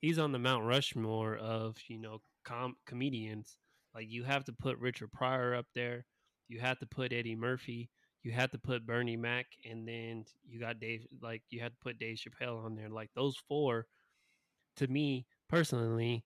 he's 0.00 0.18
on 0.18 0.32
the 0.32 0.38
Mount 0.38 0.64
Rushmore 0.64 1.36
of 1.36 1.76
you 1.88 1.98
know 1.98 2.20
com 2.44 2.76
comedians. 2.86 3.58
Like 3.94 4.06
you 4.08 4.24
have 4.24 4.44
to 4.44 4.52
put 4.52 4.78
Richard 4.78 5.12
Pryor 5.12 5.54
up 5.54 5.66
there. 5.74 6.04
You 6.48 6.60
have 6.60 6.78
to 6.78 6.86
put 6.86 7.12
Eddie 7.12 7.36
Murphy. 7.36 7.90
You 8.22 8.32
have 8.32 8.50
to 8.50 8.58
put 8.58 8.86
Bernie 8.86 9.16
Mac, 9.16 9.46
and 9.68 9.86
then 9.86 10.24
you 10.44 10.58
got 10.58 10.80
Dave. 10.80 11.06
Like 11.22 11.42
you 11.50 11.60
had 11.60 11.72
to 11.72 11.78
put 11.82 11.98
Dave 11.98 12.18
Chappelle 12.18 12.64
on 12.64 12.74
there. 12.74 12.88
Like 12.88 13.10
those 13.14 13.36
four, 13.48 13.86
to 14.76 14.86
me 14.86 15.26
personally, 15.48 16.24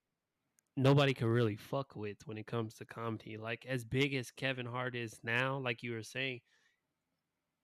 nobody 0.77 1.12
can 1.12 1.29
really 1.29 1.57
fuck 1.57 1.97
with 1.97 2.16
when 2.27 2.38
it 2.38 2.47
comes 2.47 2.75
to 2.75 2.85
comedy. 2.85 3.37
Like 3.37 3.66
as 3.69 3.85
big 3.85 4.14
as 4.14 4.31
Kevin 4.31 4.66
Hart 4.66 4.95
is 4.95 5.19
now, 5.23 5.59
like 5.59 5.83
you 5.83 5.93
were 5.93 6.03
saying, 6.03 6.40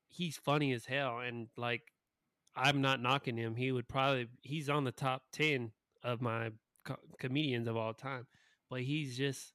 he's 0.08 0.36
funny 0.36 0.72
as 0.72 0.84
hell 0.86 1.20
and 1.20 1.48
like 1.56 1.82
I'm 2.56 2.80
not 2.80 3.02
knocking 3.02 3.36
him. 3.36 3.54
He 3.54 3.70
would 3.70 3.88
probably 3.88 4.28
he's 4.42 4.68
on 4.70 4.84
the 4.84 4.92
top 4.92 5.22
10 5.32 5.72
of 6.02 6.20
my 6.20 6.50
co- 6.84 6.98
comedians 7.18 7.68
of 7.68 7.76
all 7.76 7.92
time, 7.94 8.26
but 8.70 8.80
he's 8.80 9.16
just 9.16 9.52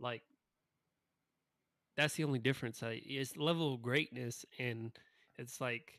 like 0.00 0.22
that's 1.98 2.14
the 2.14 2.24
only 2.24 2.38
difference. 2.38 2.80
Like, 2.80 3.02
it's 3.04 3.36
level 3.36 3.74
of 3.74 3.82
greatness, 3.82 4.46
and 4.58 4.92
it's 5.36 5.60
like 5.60 5.98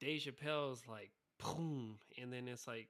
Dave 0.00 0.20
Chappelle's 0.20 0.82
like 0.86 1.10
boom, 1.42 1.98
and 2.20 2.30
then 2.30 2.46
it's 2.46 2.68
like 2.68 2.88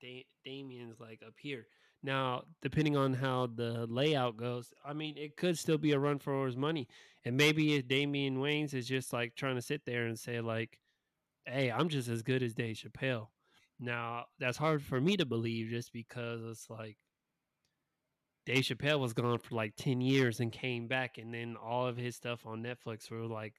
da- 0.00 0.26
Damien's 0.44 0.98
like 0.98 1.22
up 1.24 1.34
here. 1.38 1.68
Now, 2.02 2.42
depending 2.62 2.96
on 2.96 3.14
how 3.14 3.46
the 3.46 3.86
layout 3.88 4.36
goes, 4.36 4.72
I 4.84 4.92
mean, 4.92 5.16
it 5.16 5.36
could 5.36 5.56
still 5.56 5.78
be 5.78 5.92
a 5.92 5.98
run 5.98 6.18
for 6.18 6.44
his 6.46 6.56
money, 6.56 6.88
and 7.24 7.36
maybe 7.36 7.76
if 7.76 7.86
Damon 7.86 8.38
Wayans 8.38 8.74
is 8.74 8.88
just 8.88 9.12
like 9.12 9.36
trying 9.36 9.54
to 9.56 9.62
sit 9.62 9.84
there 9.86 10.06
and 10.06 10.18
say 10.18 10.40
like, 10.40 10.80
"Hey, 11.46 11.70
I'm 11.70 11.88
just 11.88 12.08
as 12.08 12.22
good 12.22 12.42
as 12.42 12.54
Dave 12.54 12.76
Chappelle." 12.76 13.28
Now, 13.78 14.24
that's 14.38 14.56
hard 14.56 14.82
for 14.82 15.00
me 15.00 15.16
to 15.18 15.26
believe, 15.26 15.68
just 15.70 15.92
because 15.92 16.42
it's 16.44 16.70
like 16.70 16.96
Dave 18.46 18.64
Chappelle 18.64 19.00
was 19.00 19.12
gone 19.12 19.38
for 19.38 19.54
like 19.54 19.74
10 19.76 20.00
years 20.00 20.40
and 20.40 20.52
came 20.52 20.86
back, 20.86 21.18
and 21.18 21.34
then 21.34 21.56
all 21.56 21.86
of 21.86 21.96
his 21.96 22.16
stuff 22.16 22.46
on 22.46 22.62
Netflix 22.62 23.10
were 23.10 23.26
like, 23.26 23.54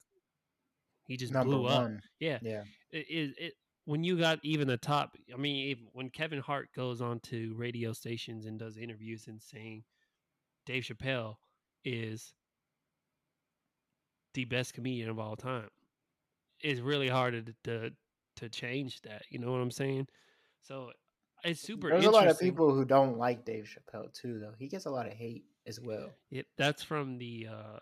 he 1.03 1.17
just 1.17 1.33
Number 1.33 1.55
blew 1.55 1.65
up. 1.67 1.83
one. 1.83 2.01
Yeah. 2.19 2.39
Yeah. 2.41 2.63
It, 2.91 3.05
it, 3.09 3.35
it, 3.37 3.53
when 3.85 4.03
you 4.03 4.17
got 4.17 4.39
even 4.43 4.67
the 4.67 4.77
top, 4.77 5.15
I 5.33 5.37
mean, 5.37 5.71
if, 5.71 5.79
when 5.93 6.09
Kevin 6.09 6.39
Hart 6.39 6.69
goes 6.75 7.01
on 7.01 7.19
to 7.21 7.53
radio 7.55 7.93
stations 7.93 8.45
and 8.45 8.57
does 8.59 8.77
interviews 8.77 9.27
and 9.27 9.41
saying 9.41 9.83
Dave 10.65 10.83
Chappelle 10.83 11.35
is 11.85 12.33
the 14.33 14.45
best 14.45 14.73
comedian 14.73 15.09
of 15.09 15.19
all 15.19 15.35
time, 15.35 15.69
it's 16.61 16.79
really 16.79 17.09
hard 17.09 17.45
to, 17.45 17.53
to, 17.63 17.91
to 18.37 18.49
change 18.49 19.01
that. 19.01 19.23
You 19.29 19.39
know 19.39 19.51
what 19.51 19.61
I'm 19.61 19.71
saying? 19.71 20.07
So 20.61 20.91
it's 21.43 21.61
super 21.61 21.89
There's 21.89 22.05
a 22.05 22.11
lot 22.11 22.27
of 22.27 22.39
people 22.39 22.73
who 22.73 22.85
don't 22.85 23.17
like 23.17 23.45
Dave 23.45 23.65
Chappelle 23.65 24.11
too, 24.13 24.39
though. 24.39 24.53
He 24.57 24.67
gets 24.67 24.85
a 24.85 24.89
lot 24.89 25.07
of 25.07 25.13
hate 25.13 25.45
as 25.65 25.79
well. 25.79 26.09
Yep, 26.31 26.45
that's 26.57 26.83
from 26.83 27.17
the 27.17 27.47
uh, 27.51 27.79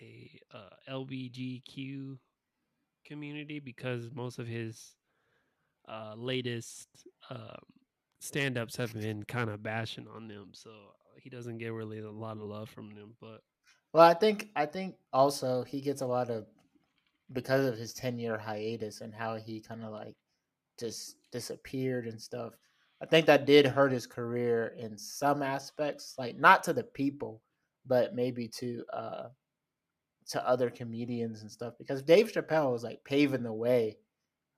the 0.00 0.30
uh, 0.52 0.92
LBGQ 0.92 2.18
community 3.04 3.58
because 3.58 4.10
most 4.14 4.38
of 4.38 4.46
his 4.46 4.94
uh, 5.88 6.14
latest 6.16 6.88
um, 7.30 7.58
stand-ups 8.20 8.76
have 8.76 8.94
been 8.94 9.24
kind 9.24 9.50
of 9.50 9.62
bashing 9.62 10.06
on 10.14 10.28
them, 10.28 10.50
so 10.52 10.70
he 11.20 11.28
doesn't 11.28 11.58
get 11.58 11.72
really 11.72 11.98
a 11.98 12.10
lot 12.10 12.36
of 12.36 12.42
love 12.42 12.70
from 12.70 12.94
them. 12.94 13.14
But 13.20 13.40
Well, 13.92 14.04
I 14.06 14.14
think 14.14 14.48
I 14.56 14.66
think 14.66 14.96
also 15.12 15.64
he 15.64 15.80
gets 15.80 16.00
a 16.00 16.06
lot 16.06 16.30
of 16.30 16.46
because 17.32 17.66
of 17.66 17.78
his 17.78 17.92
ten 17.92 18.18
year 18.18 18.38
hiatus 18.38 19.00
and 19.00 19.14
how 19.14 19.36
he 19.36 19.60
kind 19.60 19.84
of 19.84 19.92
like 19.92 20.14
just 20.78 21.16
disappeared 21.32 22.06
and 22.06 22.20
stuff. 22.20 22.54
I 23.02 23.06
think 23.06 23.26
that 23.26 23.46
did 23.46 23.66
hurt 23.66 23.92
his 23.92 24.06
career 24.06 24.74
in 24.78 24.96
some 24.98 25.42
aspects, 25.42 26.14
like 26.18 26.36
not 26.36 26.62
to 26.64 26.72
the 26.72 26.84
people, 26.84 27.42
but 27.86 28.14
maybe 28.14 28.48
to 28.48 28.84
uh 28.92 29.28
to 30.28 30.48
other 30.48 30.70
comedians 30.70 31.42
and 31.42 31.50
stuff. 31.50 31.74
Because 31.78 32.02
Dave 32.02 32.32
Chappelle 32.32 32.72
was 32.72 32.84
like 32.84 33.02
paving 33.04 33.42
the 33.42 33.52
way 33.52 33.96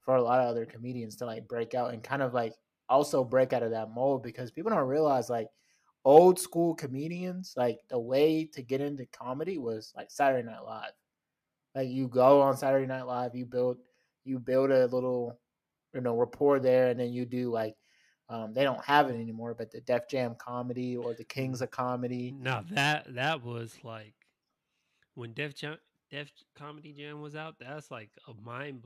for 0.00 0.16
a 0.16 0.22
lot 0.22 0.40
of 0.40 0.48
other 0.48 0.66
comedians 0.66 1.16
to 1.16 1.26
like 1.26 1.48
break 1.48 1.74
out 1.74 1.92
and 1.94 2.02
kind 2.02 2.22
of 2.22 2.34
like 2.34 2.54
also 2.88 3.24
break 3.24 3.52
out 3.52 3.62
of 3.62 3.70
that 3.70 3.90
mold 3.90 4.22
because 4.22 4.50
people 4.50 4.70
don't 4.70 4.88
realize 4.88 5.30
like 5.30 5.48
old 6.04 6.38
school 6.38 6.74
comedians, 6.74 7.54
like 7.56 7.78
the 7.88 7.98
way 7.98 8.44
to 8.44 8.62
get 8.62 8.80
into 8.80 9.06
comedy 9.06 9.58
was 9.58 9.92
like 9.96 10.10
Saturday 10.10 10.46
Night 10.46 10.64
Live. 10.64 10.92
Like 11.74 11.88
you 11.88 12.08
go 12.08 12.42
on 12.42 12.56
Saturday 12.56 12.86
Night 12.86 13.06
Live, 13.06 13.34
you 13.34 13.46
build 13.46 13.78
you 14.24 14.38
build 14.38 14.70
a 14.70 14.86
little 14.86 15.40
you 15.94 16.00
know 16.00 16.16
rapport 16.16 16.60
there, 16.60 16.88
and 16.88 16.98
then 17.00 17.12
you 17.12 17.24
do 17.26 17.50
like 17.50 17.76
um, 18.28 18.54
they 18.54 18.64
don't 18.64 18.82
have 18.84 19.10
it 19.10 19.14
anymore, 19.14 19.54
but 19.54 19.70
the 19.70 19.80
Def 19.80 20.08
Jam 20.08 20.34
comedy 20.36 20.96
or 20.96 21.14
the 21.14 21.24
Kings 21.24 21.60
of 21.62 21.70
Comedy. 21.70 22.32
No, 22.32 22.62
that 22.70 23.14
that 23.14 23.42
was 23.42 23.78
like 23.84 24.14
when 25.14 25.32
Def 25.32 25.54
Jam, 25.54 25.78
Def 26.10 26.30
Comedy 26.54 26.92
Jam 26.92 27.20
was 27.20 27.34
out. 27.36 27.56
That's 27.58 27.90
like 27.90 28.10
a 28.28 28.34
mind, 28.34 28.84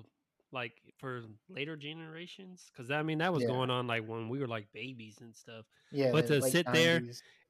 like 0.52 0.82
for 0.98 1.24
later 1.48 1.76
generations, 1.76 2.70
because 2.72 2.90
I 2.90 3.02
mean 3.02 3.18
that 3.18 3.32
was 3.32 3.42
Yeah. 3.42 3.48
going 3.48 3.70
on 3.70 3.86
like 3.86 4.06
when 4.06 4.28
we 4.28 4.38
were 4.38 4.48
like 4.48 4.72
babies 4.72 5.18
and 5.20 5.34
stuff. 5.34 5.66
Yeah, 5.92 6.12
But 6.12 6.26
to 6.28 6.42
sit 6.42 6.66
there 6.72 7.02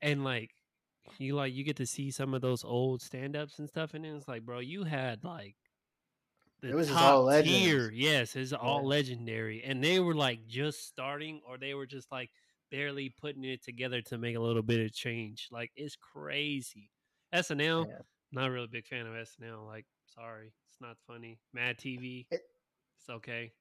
and 0.03 0.25
like 0.25 0.55
you 1.19 1.35
like 1.35 1.53
you 1.55 1.65
get 1.65 1.77
to 1.77 1.87
see 1.87 2.11
some 2.11 2.35
of 2.35 2.41
those 2.41 2.65
old 2.65 3.01
stand-ups 3.03 3.59
and 3.59 3.69
stuff 3.69 3.95
and 3.95 4.05
then 4.05 4.17
it's 4.17 4.29
like 4.29 4.43
bro 4.45 4.59
you 4.59 4.85
had 4.85 5.23
like 5.25 5.57
the 6.63 6.69
It 6.71 6.75
was 6.75 6.89
top 6.89 7.03
all 7.15 7.25
legends. 7.25 7.51
tier 7.59 7.91
yes 7.91 8.37
it's 8.37 8.53
all 8.53 8.81
Yeah. 8.83 8.89
legendary 8.89 9.63
and 9.65 9.83
they 9.83 10.01
were 10.01 10.15
like 10.15 10.47
just 10.47 10.87
starting 10.87 11.41
or 11.47 11.59
they 11.59 11.75
were 11.75 11.87
just 11.87 12.11
like 12.11 12.31
barely 12.71 13.11
putting 13.21 13.45
it 13.45 13.63
together 13.63 14.01
to 14.03 14.19
make 14.19 14.37
a 14.37 14.41
little 14.41 14.63
bit 14.63 14.85
of 14.85 14.93
change 14.93 15.49
like 15.53 15.71
it's 15.77 15.97
crazy 15.97 16.91
snl 17.35 17.87
Yeah. 17.89 17.99
not 18.33 18.51
really 18.51 18.65
a 18.65 18.69
big 18.69 18.87
fan 18.87 19.07
of 19.07 19.13
snl 19.15 19.67
like 19.67 19.87
sorry 20.15 20.53
it's 20.71 20.81
not 20.81 20.97
funny 21.07 21.39
mad 21.53 21.79
tv 21.79 22.27
It- 22.31 22.41
it's 22.99 23.09
okay 23.11 23.53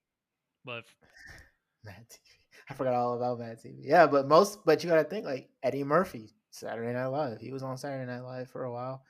but 0.64 0.86
Mad 1.84 2.08
TV. 2.10 2.20
I 2.68 2.74
forgot 2.74 2.96
all 2.96 3.14
about 3.16 3.38
Mad 3.38 3.60
TV. 3.62 3.76
Yeah, 3.84 4.08
but 4.08 4.28
most, 4.28 4.66
but 4.66 4.84
you 4.84 4.90
got 4.90 4.96
to 4.96 5.04
think 5.04 5.24
like 5.24 5.50
Eddie 5.62 5.84
Murphy, 5.84 6.34
Saturday 6.56 6.94
Night 6.94 7.08
Live. 7.08 7.40
He 7.40 7.52
was 7.52 7.64
on 7.64 7.78
Saturday 7.78 8.10
Night 8.10 8.24
Live 8.24 8.50
for 8.50 8.64
a 8.64 8.72
while. 8.72 9.04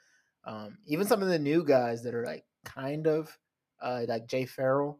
Um, 0.46 0.78
even 0.86 1.08
some 1.08 1.22
of 1.22 1.30
the 1.30 1.40
new 1.40 1.64
guys 1.64 2.04
that 2.04 2.16
are 2.16 2.26
like 2.26 2.44
kind 2.64 3.08
of 3.08 3.38
uh, 3.82 4.02
like 4.08 4.28
Jay 4.28 4.46
Pharoah, 4.46 4.96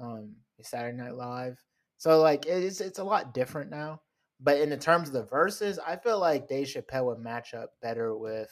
um, 0.00 0.36
Saturday 0.62 0.96
Night 0.96 1.14
Live. 1.14 1.58
So 1.98 2.20
like 2.20 2.46
it's 2.46 2.80
it's 2.80 2.98
a 2.98 3.04
lot 3.04 3.34
different 3.34 3.70
now. 3.70 4.00
But 4.42 4.60
in 4.60 4.70
the 4.70 4.76
terms 4.76 5.08
of 5.08 5.14
the 5.14 5.24
verses, 5.24 5.78
I 5.78 5.96
feel 5.96 6.18
like 6.18 6.48
Dave 6.48 6.66
Chappelle 6.66 7.06
would 7.06 7.18
match 7.18 7.52
up 7.52 7.74
better 7.82 8.16
with 8.16 8.50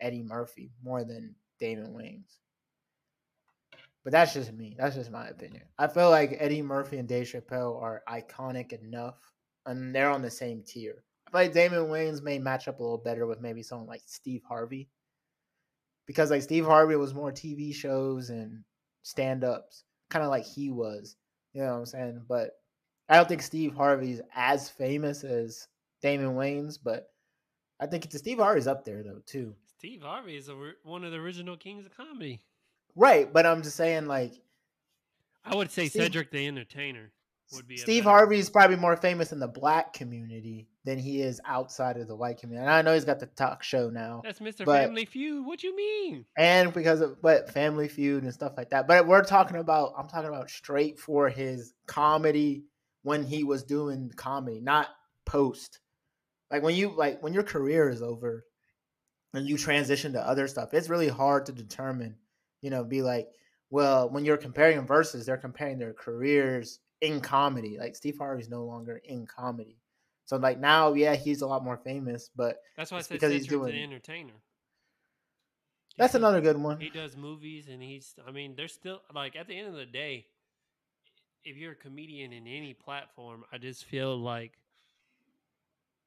Eddie 0.00 0.22
Murphy 0.22 0.72
more 0.82 1.04
than 1.04 1.34
Damon 1.60 1.94
Wayans. 1.94 2.38
But 4.02 4.12
that's 4.12 4.32
just 4.32 4.52
me. 4.52 4.76
That's 4.78 4.94
just 4.94 5.10
my 5.10 5.26
opinion. 5.28 5.64
I 5.78 5.88
feel 5.88 6.10
like 6.10 6.36
Eddie 6.38 6.62
Murphy 6.62 6.98
and 6.98 7.08
Dave 7.08 7.26
Chappelle 7.26 7.82
are 7.82 8.02
iconic 8.08 8.72
enough, 8.72 9.16
and 9.66 9.94
they're 9.94 10.10
on 10.10 10.22
the 10.22 10.30
same 10.30 10.62
tier. 10.64 11.02
Like 11.36 11.52
Damon 11.52 11.88
Wayans 11.88 12.22
may 12.22 12.38
match 12.38 12.66
up 12.66 12.80
a 12.80 12.82
little 12.82 12.96
better 12.96 13.26
with 13.26 13.42
maybe 13.42 13.62
someone 13.62 13.86
like 13.86 14.00
Steve 14.06 14.42
Harvey, 14.48 14.88
because 16.06 16.30
like 16.30 16.40
Steve 16.42 16.64
Harvey 16.64 16.96
was 16.96 17.12
more 17.12 17.30
TV 17.30 17.74
shows 17.74 18.30
and 18.30 18.64
stand 19.02 19.44
ups, 19.44 19.84
kind 20.08 20.24
of 20.24 20.30
like 20.30 20.46
he 20.46 20.70
was. 20.70 21.16
You 21.52 21.60
know 21.60 21.72
what 21.72 21.78
I'm 21.80 21.84
saying? 21.86 22.22
But 22.26 22.52
I 23.10 23.16
don't 23.16 23.28
think 23.28 23.42
Steve 23.42 23.74
Harvey's 23.74 24.22
as 24.34 24.70
famous 24.70 25.24
as 25.24 25.68
Damon 26.00 26.36
Wayans, 26.36 26.78
but 26.82 27.10
I 27.80 27.86
think 27.86 28.06
it's 28.06 28.16
Steve 28.16 28.38
Harvey's 28.38 28.66
up 28.66 28.86
there 28.86 29.02
though 29.02 29.20
too. 29.26 29.54
steve 29.78 30.00
harvey 30.00 30.36
is 30.38 30.48
a, 30.48 30.54
one 30.84 31.04
of 31.04 31.12
the 31.12 31.18
original 31.18 31.56
kings 31.58 31.84
of 31.84 31.94
comedy 31.94 32.40
Right, 32.94 33.30
but 33.30 33.44
I'm 33.44 33.62
just 33.62 33.76
saying 33.76 34.06
like 34.06 34.32
i 35.44 35.54
would 35.54 35.70
say 35.70 35.88
Steve- 35.88 36.02
cedric 36.04 36.30
the 36.30 36.46
entertainer 36.46 37.12
would 37.52 37.68
be 37.68 37.76
Steve 37.76 38.04
better- 38.04 38.16
Harvey 38.16 38.38
is 38.38 38.48
probably 38.48 38.76
more 38.76 38.96
famous 38.96 39.32
in 39.32 39.38
the 39.38 39.46
black 39.46 39.92
community 39.92 40.66
than 40.86 40.98
he 40.98 41.20
is 41.20 41.40
outside 41.44 41.96
of 41.96 42.06
the 42.06 42.14
white 42.14 42.38
community. 42.38 42.64
And 42.64 42.72
I 42.72 42.80
know 42.80 42.94
he's 42.94 43.04
got 43.04 43.18
the 43.18 43.26
talk 43.26 43.64
show 43.64 43.90
now, 43.90 44.22
That's 44.24 44.38
Mr. 44.38 44.64
But- 44.64 44.84
Family 44.84 45.04
Feud. 45.04 45.44
What 45.44 45.58
do 45.58 45.66
you 45.66 45.76
mean? 45.76 46.24
and 46.38 46.72
because 46.72 47.00
of 47.00 47.20
but 47.20 47.50
Family 47.52 47.88
Feud 47.88 48.22
and 48.22 48.32
stuff 48.32 48.52
like 48.56 48.70
that. 48.70 48.86
But 48.86 49.06
we're 49.06 49.24
talking 49.24 49.56
about 49.58 49.94
I'm 49.98 50.08
talking 50.08 50.28
about 50.28 50.48
straight 50.48 50.98
for 50.98 51.28
his 51.28 51.74
comedy 51.86 52.64
when 53.02 53.24
he 53.24 53.44
was 53.44 53.64
doing 53.64 54.10
comedy, 54.16 54.60
not 54.60 54.88
post. 55.26 55.80
Like 56.50 56.62
when 56.62 56.76
you 56.76 56.94
like 56.96 57.20
when 57.22 57.34
your 57.34 57.42
career 57.42 57.90
is 57.90 58.00
over 58.00 58.46
and 59.34 59.46
you 59.46 59.58
transition 59.58 60.12
to 60.12 60.20
other 60.26 60.46
stuff, 60.46 60.72
it's 60.72 60.88
really 60.88 61.08
hard 61.08 61.46
to 61.46 61.52
determine. 61.52 62.14
You 62.62 62.70
know, 62.70 62.84
be 62.84 63.02
like, 63.02 63.28
well, 63.70 64.08
when 64.08 64.24
you're 64.24 64.36
comparing 64.36 64.86
verses, 64.86 65.26
they're 65.26 65.36
comparing 65.36 65.78
their 65.78 65.92
careers 65.92 66.78
in 67.00 67.20
comedy. 67.20 67.76
Like 67.78 67.96
Steve 67.96 68.18
Harvey's 68.18 68.48
no 68.48 68.64
longer 68.64 69.00
in 69.04 69.26
comedy. 69.26 69.78
So 70.26 70.36
like 70.36 70.58
now, 70.60 70.92
yeah, 70.94 71.14
he's 71.14 71.40
a 71.42 71.46
lot 71.46 71.64
more 71.64 71.76
famous, 71.78 72.30
but 72.36 72.58
That's 72.76 72.90
why 72.90 72.98
It's 72.98 73.08
said 73.08 73.14
because 73.14 73.32
he's 73.32 73.46
doing- 73.46 73.74
Entertainer. 73.74 74.34
that's 75.96 76.12
He- 76.12 76.18
another 76.18 76.40
good 76.40 76.58
one. 76.58 76.80
He 76.80 76.90
does 76.90 77.16
movies, 77.16 77.68
and 77.68 77.82
he's. 77.82 78.14
I 78.26 78.30
mean, 78.32 78.54
there's 78.56 78.72
still 78.74 79.00
like 79.14 79.36
at 79.36 79.46
the 79.46 79.56
end 79.56 79.68
of 79.68 79.74
the 79.74 79.86
day, 79.86 80.26
if 81.44 81.56
you're 81.56 81.72
a 81.72 81.76
comedian 81.76 82.32
in 82.32 82.46
any 82.46 82.74
platform, 82.74 83.44
I 83.52 83.58
just 83.58 83.84
feel 83.84 84.16
like 84.18 84.58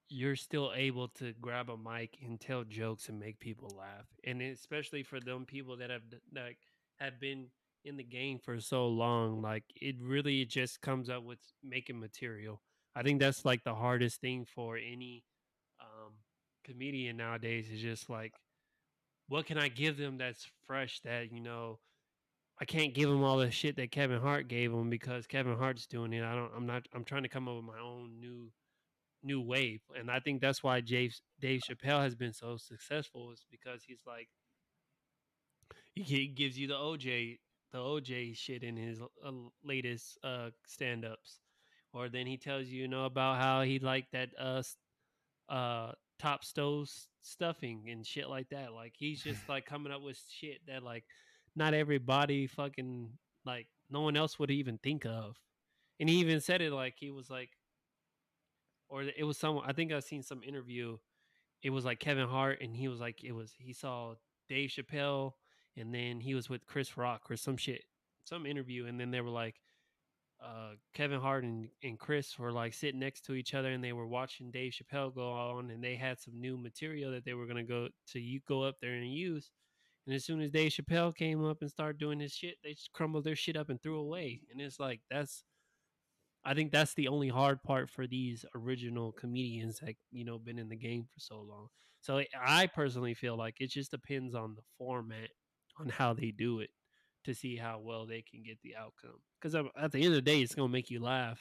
you're 0.10 0.36
still 0.36 0.72
able 0.76 1.08
to 1.08 1.34
grab 1.40 1.70
a 1.70 1.78
mic 1.78 2.18
and 2.26 2.40
tell 2.42 2.64
jokes 2.64 3.10
and 3.10 3.20
make 3.20 3.40
people 3.40 3.70
laugh, 3.78 4.08
and 4.26 4.42
especially 4.42 5.04
for 5.04 5.20
them 5.20 5.46
people 5.46 5.78
that 5.78 5.90
have 5.92 6.02
like 6.36 6.58
have 7.00 7.20
been 7.22 7.48
in 7.86 7.96
the 7.96 8.04
game 8.04 8.38
for 8.40 8.60
so 8.60 8.88
long, 8.88 9.42
like 9.42 9.64
it 9.76 9.96
really 10.02 10.44
just 10.46 10.82
comes 10.82 11.10
up 11.10 11.24
with 11.24 11.40
making 11.64 11.98
material. 12.00 12.62
I 13.00 13.04
think 13.04 13.22
that's 13.22 13.46
like 13.46 13.64
the 13.64 13.76
hardest 13.76 14.20
thing 14.20 14.46
for 14.54 14.76
any 14.76 15.24
um, 15.80 16.12
comedian 16.66 17.16
nowadays 17.16 17.70
is 17.72 17.80
just 17.80 18.10
like, 18.10 18.34
what 19.30 19.46
can 19.46 19.58
I 19.58 19.70
give 19.70 19.96
them 19.96 20.18
that's 20.18 20.46
fresh 20.68 21.00
that 21.06 21.32
you 21.32 21.40
know 21.40 21.80
I 22.60 22.66
can't 22.66 22.94
give 22.94 23.08
them 23.08 23.24
all 23.24 23.38
the 23.38 23.52
shit 23.52 23.78
that 23.78 23.92
Kevin 23.92 24.20
Hart 24.20 24.50
gave 24.50 24.72
them 24.72 24.90
because 24.90 25.28
Kevin 25.28 25.56
Hart's 25.56 25.88
doing 25.88 26.12
it. 26.12 26.26
I 26.26 26.36
don't. 26.36 26.52
I'm 26.54 26.66
not. 26.66 26.90
I'm 26.94 27.06
trying 27.06 27.24
to 27.24 27.30
come 27.30 27.48
up 27.48 27.56
with 27.56 27.64
my 27.64 27.80
own 27.80 28.20
new 28.20 28.52
new 29.24 29.40
wave, 29.40 29.80
and 29.98 30.12
I 30.12 30.20
think 30.20 30.42
that's 30.42 30.62
why 30.62 30.82
Dave 30.82 31.18
Dave 31.40 31.62
Chappelle 31.62 32.02
has 32.02 32.16
been 32.16 32.34
so 32.34 32.58
successful 32.58 33.32
is 33.32 33.46
because 33.50 33.84
he's 33.88 34.02
like 34.06 34.28
he 35.96 36.28
gives 36.28 36.60
you 36.60 36.68
the 36.68 36.74
OJ 36.74 37.40
the 37.72 37.78
OJ 37.78 38.36
shit 38.36 38.64
in 38.64 38.76
his 38.76 39.00
uh, 39.26 39.32
latest 39.64 40.18
uh 40.22 40.50
stand 40.68 41.06
ups, 41.06 41.40
or 41.94 42.10
then 42.10 42.28
he 42.28 42.38
tells 42.38 42.68
you, 42.68 42.82
you 42.82 42.88
know 42.88 43.06
about 43.06 43.42
how 43.42 43.62
he 43.62 43.80
liked 43.80 44.12
that 44.14 44.30
uh 44.40 44.62
uh 45.50 45.92
top 46.20 46.44
stove 46.44 46.90
stuffing 47.22 47.88
and 47.90 48.06
shit 48.06 48.30
like 48.30 48.50
that. 48.50 48.74
Like 48.74 48.94
he's 48.98 49.24
just 49.24 49.48
like 49.50 49.66
coming 49.66 49.92
up 49.92 50.02
with 50.02 50.20
shit 50.30 50.60
that 50.68 50.84
like 50.84 51.06
not 51.56 51.74
everybody 51.74 52.48
fucking 52.48 53.10
like 53.46 53.68
no 53.90 54.02
one 54.02 54.18
else 54.18 54.38
would 54.40 54.52
even 54.52 54.78
think 54.78 55.06
of. 55.06 55.38
And 56.00 56.08
he 56.08 56.16
even 56.18 56.42
said 56.42 56.62
it 56.62 56.72
like 56.72 56.96
he 56.98 57.10
was 57.10 57.30
like 57.30 57.50
or 58.90 59.04
it 59.04 59.24
was 59.24 59.38
someone 59.38 59.66
I 59.68 59.74
think 59.74 59.92
I've 59.92 60.04
seen 60.04 60.24
some 60.24 60.44
interview. 60.44 60.98
It 61.62 61.72
was 61.72 61.86
like 61.86 62.00
Kevin 62.00 62.28
Hart 62.28 62.60
and 62.62 62.76
he 62.76 62.88
was 62.88 63.00
like 63.00 63.24
it 63.24 63.34
was 63.34 63.54
he 63.58 63.74
saw 63.74 64.16
Dave 64.48 64.70
Chappelle 64.70 65.34
and 65.78 65.94
then 65.94 66.20
he 66.20 66.36
was 66.36 66.50
with 66.50 66.66
Chris 66.66 66.98
Rock 66.98 67.24
or 67.30 67.38
some 67.38 67.58
shit, 67.58 67.84
some 68.24 68.46
interview, 68.46 68.86
and 68.86 69.00
then 69.00 69.12
they 69.12 69.22
were 69.22 69.30
like, 69.30 69.56
uh, 70.42 70.72
Kevin 70.94 71.20
Hart 71.20 71.44
and, 71.44 71.70
and 71.84 72.00
Chris 72.00 72.38
were 72.40 72.52
like 72.52 72.74
sitting 72.74 73.00
next 73.00 73.26
to 73.26 73.34
each 73.34 73.54
other 73.54 73.72
and 73.72 73.84
they 73.84 73.94
were 73.94 74.08
watching 74.08 74.52
Dave 74.52 74.74
Chappelle 74.74 75.14
go 75.14 75.32
on 75.32 75.70
and 75.70 75.84
they 75.84 75.96
had 75.96 76.20
some 76.20 76.40
new 76.40 76.58
material 76.58 77.12
that 77.12 77.26
they 77.26 77.34
were 77.34 77.46
gonna 77.46 77.64
go 77.64 77.90
to 78.08 78.20
you 78.20 78.40
go 78.48 78.64
up 78.64 78.76
there 78.82 78.94
and 78.94 79.14
use. 79.14 79.52
And 80.08 80.16
as 80.16 80.26
soon 80.26 80.42
as 80.42 80.52
Dave 80.52 80.72
Chappelle 80.72 81.16
came 81.16 81.46
up 81.46 81.62
and 81.62 81.70
started 81.70 82.00
doing 82.00 82.20
his 82.20 82.34
shit, 82.34 82.56
they 82.64 82.74
just 82.74 82.94
crumbled 82.94 83.26
their 83.26 83.36
shit 83.36 83.58
up 83.58 83.70
and 83.70 83.82
threw 83.82 84.00
away. 84.00 84.42
And 84.52 84.62
it's 84.62 84.80
like 84.80 85.02
that's 85.10 85.44
I 86.46 86.54
think 86.54 86.72
that's 86.72 86.94
the 86.94 87.10
only 87.10 87.28
hard 87.28 87.62
part 87.64 87.90
for 87.90 88.08
these 88.08 88.46
original 88.56 89.12
comedians 89.12 89.80
that 89.80 89.96
you 90.12 90.24
know 90.26 90.40
been 90.40 90.60
in 90.60 90.70
the 90.70 90.76
game 90.76 91.06
for 91.14 91.20
so 91.20 91.42
long. 91.42 91.68
So 92.02 92.24
I 92.42 92.68
personally 92.68 93.14
feel 93.14 93.38
like 93.38 93.56
it 93.60 93.72
just 93.72 93.92
depends 93.92 94.34
on 94.36 94.56
the 94.56 94.62
format 94.78 95.30
on 95.80 95.90
how 95.90 96.14
they 96.14 96.32
do 96.32 96.60
it 96.62 96.70
to 97.30 97.36
see 97.36 97.56
how 97.56 97.80
well 97.80 98.06
they 98.06 98.22
can 98.22 98.44
get 98.44 98.58
the 98.64 98.76
outcome. 98.76 99.20
Because 99.40 99.56
at 99.56 99.92
the 99.92 100.00
end 100.00 100.08
of 100.08 100.14
the 100.14 100.22
day, 100.22 100.42
it's 100.42 100.56
gonna 100.56 100.68
make 100.68 100.90
you 100.90 101.00
laugh. 101.00 101.40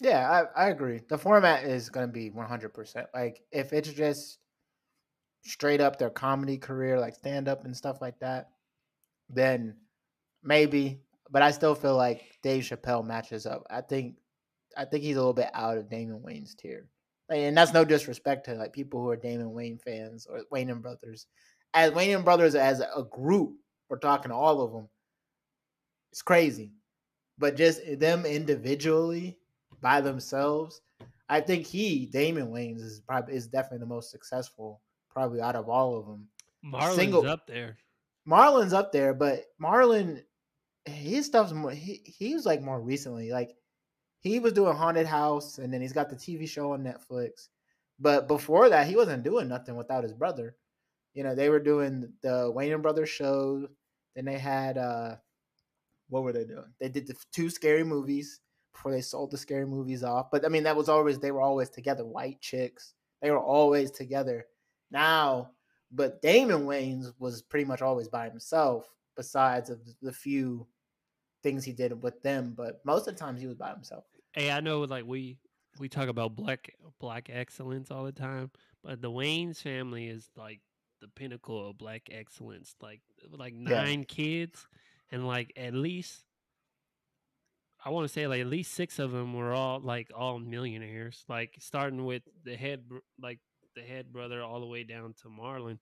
Yeah, 0.00 0.44
I, 0.56 0.66
I 0.66 0.68
agree. 0.68 1.00
The 1.08 1.18
format 1.18 1.64
is 1.64 1.88
gonna 1.88 2.08
be 2.08 2.30
one 2.30 2.46
hundred 2.46 2.74
percent. 2.74 3.06
Like 3.14 3.42
if 3.52 3.72
it's 3.72 3.92
just 3.92 4.38
straight 5.42 5.80
up 5.80 5.98
their 5.98 6.10
comedy 6.10 6.58
career, 6.58 6.98
like 6.98 7.14
stand 7.14 7.48
up 7.48 7.64
and 7.64 7.76
stuff 7.76 8.00
like 8.00 8.18
that, 8.20 8.50
then 9.28 9.76
maybe. 10.42 11.00
But 11.30 11.42
I 11.42 11.52
still 11.52 11.74
feel 11.74 11.96
like 11.96 12.22
Dave 12.42 12.64
Chappelle 12.64 13.06
matches 13.06 13.46
up. 13.46 13.66
I 13.70 13.80
think 13.80 14.16
I 14.76 14.84
think 14.84 15.04
he's 15.04 15.16
a 15.16 15.20
little 15.20 15.32
bit 15.32 15.50
out 15.54 15.78
of 15.78 15.88
Damon 15.88 16.22
Wayans 16.26 16.56
tier. 16.56 16.88
And 17.28 17.56
that's 17.56 17.72
no 17.72 17.84
disrespect 17.84 18.46
to 18.46 18.54
like 18.54 18.72
people 18.72 19.00
who 19.00 19.08
are 19.08 19.16
Damon 19.16 19.52
Wayne 19.52 19.78
fans 19.78 20.26
or 20.28 20.42
Wayans 20.52 20.82
Brothers 20.82 21.26
as 21.74 21.92
Wayans 21.92 22.24
Brothers 22.24 22.54
as 22.54 22.80
a 22.80 23.04
group, 23.04 23.54
we're 23.90 23.98
talking 23.98 24.30
to 24.30 24.36
all 24.36 24.62
of 24.62 24.72
them. 24.72 24.88
It's 26.12 26.22
crazy, 26.22 26.72
but 27.38 27.56
just 27.56 27.80
them 27.98 28.24
individually 28.24 29.38
by 29.80 30.00
themselves, 30.00 30.80
I 31.28 31.40
think 31.40 31.66
he 31.66 32.06
Damon 32.06 32.48
Wayans 32.48 32.80
is 32.80 33.00
probably 33.00 33.34
is 33.34 33.48
definitely 33.48 33.78
the 33.78 33.86
most 33.86 34.10
successful, 34.10 34.80
probably 35.10 35.40
out 35.40 35.56
of 35.56 35.68
all 35.68 35.98
of 35.98 36.06
them. 36.06 36.28
Marlon's 36.62 36.96
Single, 36.96 37.28
up 37.28 37.46
there. 37.46 37.76
Marlon's 38.28 38.72
up 38.72 38.92
there, 38.92 39.14
but 39.14 39.44
Marlon, 39.62 40.22
his 40.84 41.26
stuff's 41.26 41.52
more. 41.52 41.70
He 41.70 42.02
he 42.04 42.34
was 42.34 42.46
like 42.46 42.62
more 42.62 42.80
recently, 42.80 43.30
like 43.30 43.56
he 44.20 44.40
was 44.40 44.52
doing 44.52 44.76
haunted 44.76 45.06
house, 45.06 45.58
and 45.58 45.72
then 45.72 45.80
he's 45.80 45.92
got 45.92 46.10
the 46.10 46.16
TV 46.16 46.48
show 46.48 46.72
on 46.72 46.82
Netflix. 46.82 47.48
But 48.00 48.28
before 48.28 48.68
that, 48.70 48.86
he 48.86 48.96
wasn't 48.96 49.22
doing 49.22 49.48
nothing 49.48 49.76
without 49.76 50.02
his 50.02 50.14
brother 50.14 50.56
you 51.14 51.24
know, 51.24 51.34
they 51.34 51.48
were 51.48 51.60
doing 51.60 52.12
the 52.22 52.52
Wayans 52.54 52.82
Brothers 52.82 53.08
show. 53.08 53.68
Then 54.14 54.24
they 54.24 54.38
had 54.38 54.78
uh 54.78 55.16
what 56.08 56.22
were 56.22 56.32
they 56.32 56.44
doing? 56.44 56.72
They 56.80 56.88
did 56.88 57.06
the 57.06 57.14
two 57.32 57.50
scary 57.50 57.84
movies 57.84 58.40
before 58.72 58.92
they 58.92 59.00
sold 59.00 59.30
the 59.30 59.38
scary 59.38 59.66
movies 59.66 60.02
off. 60.02 60.30
But 60.30 60.44
I 60.44 60.48
mean, 60.48 60.64
that 60.64 60.76
was 60.76 60.88
always 60.88 61.18
they 61.18 61.30
were 61.30 61.40
always 61.40 61.70
together. 61.70 62.04
White 62.04 62.40
chicks, 62.40 62.94
they 63.22 63.30
were 63.30 63.38
always 63.38 63.90
together. 63.90 64.46
Now, 64.90 65.52
but 65.92 66.20
Damon 66.22 66.66
Wayans 66.66 67.12
was 67.18 67.42
pretty 67.42 67.64
much 67.64 67.82
always 67.82 68.08
by 68.08 68.28
himself. 68.28 68.86
Besides 69.16 69.70
of 69.70 69.80
the 70.00 70.12
few 70.12 70.66
things 71.42 71.64
he 71.64 71.72
did 71.72 72.02
with 72.02 72.22
them, 72.22 72.54
but 72.56 72.80
most 72.84 73.06
of 73.06 73.14
the 73.14 73.20
times 73.20 73.40
he 73.40 73.46
was 73.46 73.56
by 73.56 73.70
himself. 73.70 74.04
Hey, 74.32 74.50
I 74.50 74.60
know, 74.60 74.80
like 74.80 75.04
we 75.04 75.36
we 75.78 75.88
talk 75.88 76.08
about 76.08 76.36
black 76.36 76.72
black 76.98 77.28
excellence 77.30 77.90
all 77.90 78.04
the 78.04 78.12
time, 78.12 78.50
but 78.82 79.02
the 79.02 79.10
Wayans 79.10 79.60
family 79.60 80.08
is 80.08 80.30
like 80.36 80.60
the 81.00 81.08
pinnacle 81.08 81.70
of 81.70 81.78
black 81.78 82.08
excellence. 82.10 82.74
Like 82.80 83.00
like 83.32 83.54
nine 83.54 84.00
yeah. 84.00 84.04
kids, 84.06 84.66
and 85.10 85.26
like 85.26 85.52
at 85.56 85.74
least 85.74 86.24
I 87.84 87.90
want 87.90 88.06
to 88.06 88.12
say 88.12 88.26
like 88.26 88.40
at 88.40 88.46
least 88.46 88.74
six 88.74 88.98
of 88.98 89.12
them 89.12 89.34
were 89.34 89.52
all 89.52 89.80
like 89.80 90.10
all 90.16 90.38
millionaires. 90.38 91.24
Like 91.28 91.56
starting 91.58 92.04
with 92.04 92.22
the 92.44 92.56
head 92.56 92.84
like 93.20 93.38
the 93.74 93.82
head 93.82 94.12
brother 94.12 94.42
all 94.42 94.60
the 94.60 94.66
way 94.66 94.84
down 94.84 95.14
to 95.22 95.28
Marlon. 95.28 95.78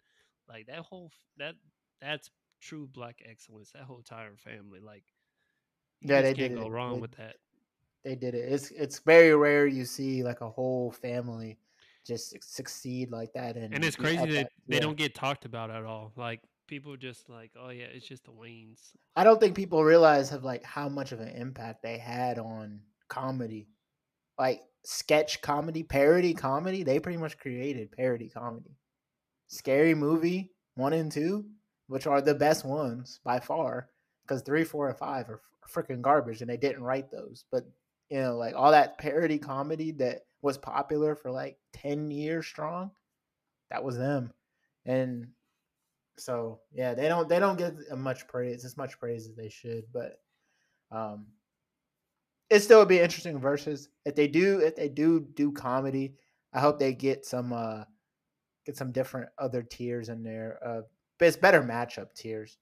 Like 0.48 0.66
that 0.66 0.80
whole 0.80 1.10
that 1.38 1.54
that's 2.00 2.30
true 2.60 2.86
black 2.86 3.20
excellence. 3.28 3.70
That 3.72 3.82
whole 3.82 3.98
entire 3.98 4.36
family. 4.36 4.80
Like 4.80 5.04
yeah, 6.00 6.22
they 6.22 6.34
can't 6.34 6.54
did 6.54 6.60
go 6.60 6.66
it. 6.66 6.70
wrong 6.70 6.94
they, 6.94 7.00
with 7.00 7.16
that. 7.16 7.36
They 8.04 8.14
did 8.14 8.34
it. 8.34 8.52
It's 8.52 8.70
it's 8.70 9.00
very 9.00 9.34
rare 9.34 9.66
you 9.66 9.84
see 9.84 10.22
like 10.22 10.40
a 10.40 10.48
whole 10.48 10.92
family 10.92 11.58
just 12.08 12.34
succeed 12.42 13.12
like 13.12 13.32
that. 13.34 13.56
And, 13.56 13.74
and 13.74 13.84
it's 13.84 13.96
crazy 13.96 14.16
that, 14.16 14.28
that 14.28 14.50
they 14.66 14.76
yeah. 14.76 14.80
don't 14.80 14.96
get 14.96 15.14
talked 15.14 15.44
about 15.44 15.70
at 15.70 15.84
all. 15.84 16.12
Like 16.16 16.40
people 16.66 16.96
just 16.96 17.28
like, 17.28 17.52
oh 17.60 17.68
yeah, 17.68 17.84
it's 17.92 18.06
just 18.06 18.24
the 18.24 18.32
Wayans. 18.32 18.80
I 19.14 19.24
don't 19.24 19.38
think 19.38 19.54
people 19.54 19.84
realize 19.84 20.30
have 20.30 20.44
like 20.44 20.64
how 20.64 20.88
much 20.88 21.12
of 21.12 21.20
an 21.20 21.28
impact 21.28 21.82
they 21.82 21.98
had 21.98 22.38
on 22.38 22.80
comedy, 23.08 23.68
like 24.38 24.62
sketch 24.84 25.42
comedy, 25.42 25.82
parody 25.82 26.34
comedy. 26.34 26.82
They 26.82 26.98
pretty 26.98 27.18
much 27.18 27.38
created 27.38 27.92
parody 27.92 28.30
comedy. 28.30 28.78
Scary 29.48 29.94
movie 29.94 30.52
one 30.74 30.94
and 30.94 31.12
two, 31.12 31.44
which 31.88 32.06
are 32.06 32.22
the 32.22 32.34
best 32.34 32.64
ones 32.64 33.20
by 33.24 33.40
far, 33.40 33.90
because 34.26 34.42
three, 34.42 34.64
four, 34.64 34.88
and 34.88 34.98
five 34.98 35.28
are 35.28 35.42
freaking 35.70 36.00
garbage, 36.00 36.40
and 36.40 36.48
they 36.48 36.56
didn't 36.56 36.82
write 36.82 37.10
those. 37.10 37.44
But 37.52 37.64
you 38.08 38.20
know, 38.20 38.36
like 38.36 38.54
all 38.56 38.70
that 38.70 38.96
parody 38.96 39.38
comedy 39.38 39.90
that 39.92 40.22
was 40.42 40.58
popular 40.58 41.14
for 41.14 41.30
like 41.30 41.58
10 41.74 42.10
years 42.10 42.46
strong, 42.46 42.90
that 43.70 43.82
was 43.84 43.96
them. 43.96 44.32
And 44.84 45.28
so 46.16 46.60
yeah, 46.72 46.94
they 46.94 47.08
don't 47.08 47.28
they 47.28 47.38
don't 47.38 47.58
get 47.58 47.74
much 47.96 48.26
praise, 48.26 48.64
as 48.64 48.76
much 48.76 48.98
praise 48.98 49.28
as 49.28 49.34
they 49.34 49.48
should, 49.48 49.84
but 49.92 50.20
um 50.90 51.26
it 52.50 52.60
still 52.60 52.78
would 52.78 52.88
be 52.88 52.98
interesting 52.98 53.38
versus 53.38 53.88
If 54.04 54.14
they 54.14 54.28
do 54.28 54.60
if 54.60 54.76
they 54.76 54.88
do 54.88 55.20
do 55.20 55.52
comedy, 55.52 56.14
I 56.52 56.60
hope 56.60 56.78
they 56.78 56.92
get 56.94 57.24
some 57.24 57.52
uh 57.52 57.84
get 58.64 58.76
some 58.76 58.92
different 58.92 59.28
other 59.38 59.62
tiers 59.62 60.08
in 60.08 60.22
there. 60.22 60.58
Uh 60.64 60.80
but 61.18 61.28
it's 61.28 61.36
better 61.36 61.62
matchup 61.62 62.14
tiers. 62.14 62.58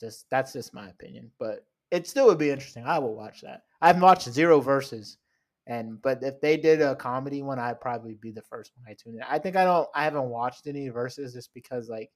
Just 0.00 0.26
that's 0.30 0.52
just 0.52 0.74
my 0.74 0.88
opinion. 0.88 1.30
But 1.38 1.64
it 1.90 2.06
still 2.06 2.26
would 2.26 2.38
be 2.38 2.50
interesting. 2.50 2.84
I 2.84 2.98
will 2.98 3.14
watch 3.14 3.42
that. 3.42 3.62
I've 3.80 4.00
watched 4.00 4.28
zero 4.30 4.60
verses 4.60 5.18
and 5.66 6.00
but 6.02 6.22
if 6.22 6.40
they 6.40 6.56
did 6.56 6.82
a 6.82 6.96
comedy 6.96 7.42
one, 7.42 7.58
I'd 7.58 7.80
probably 7.80 8.14
be 8.14 8.32
the 8.32 8.42
first 8.42 8.72
one 8.76 8.86
I 8.88 8.94
tune 8.94 9.14
in. 9.14 9.22
I 9.22 9.38
think 9.38 9.56
I 9.56 9.64
don't. 9.64 9.88
I 9.94 10.04
haven't 10.04 10.28
watched 10.28 10.66
any 10.66 10.88
verses 10.88 11.34
just 11.34 11.54
because 11.54 11.88
like 11.88 12.10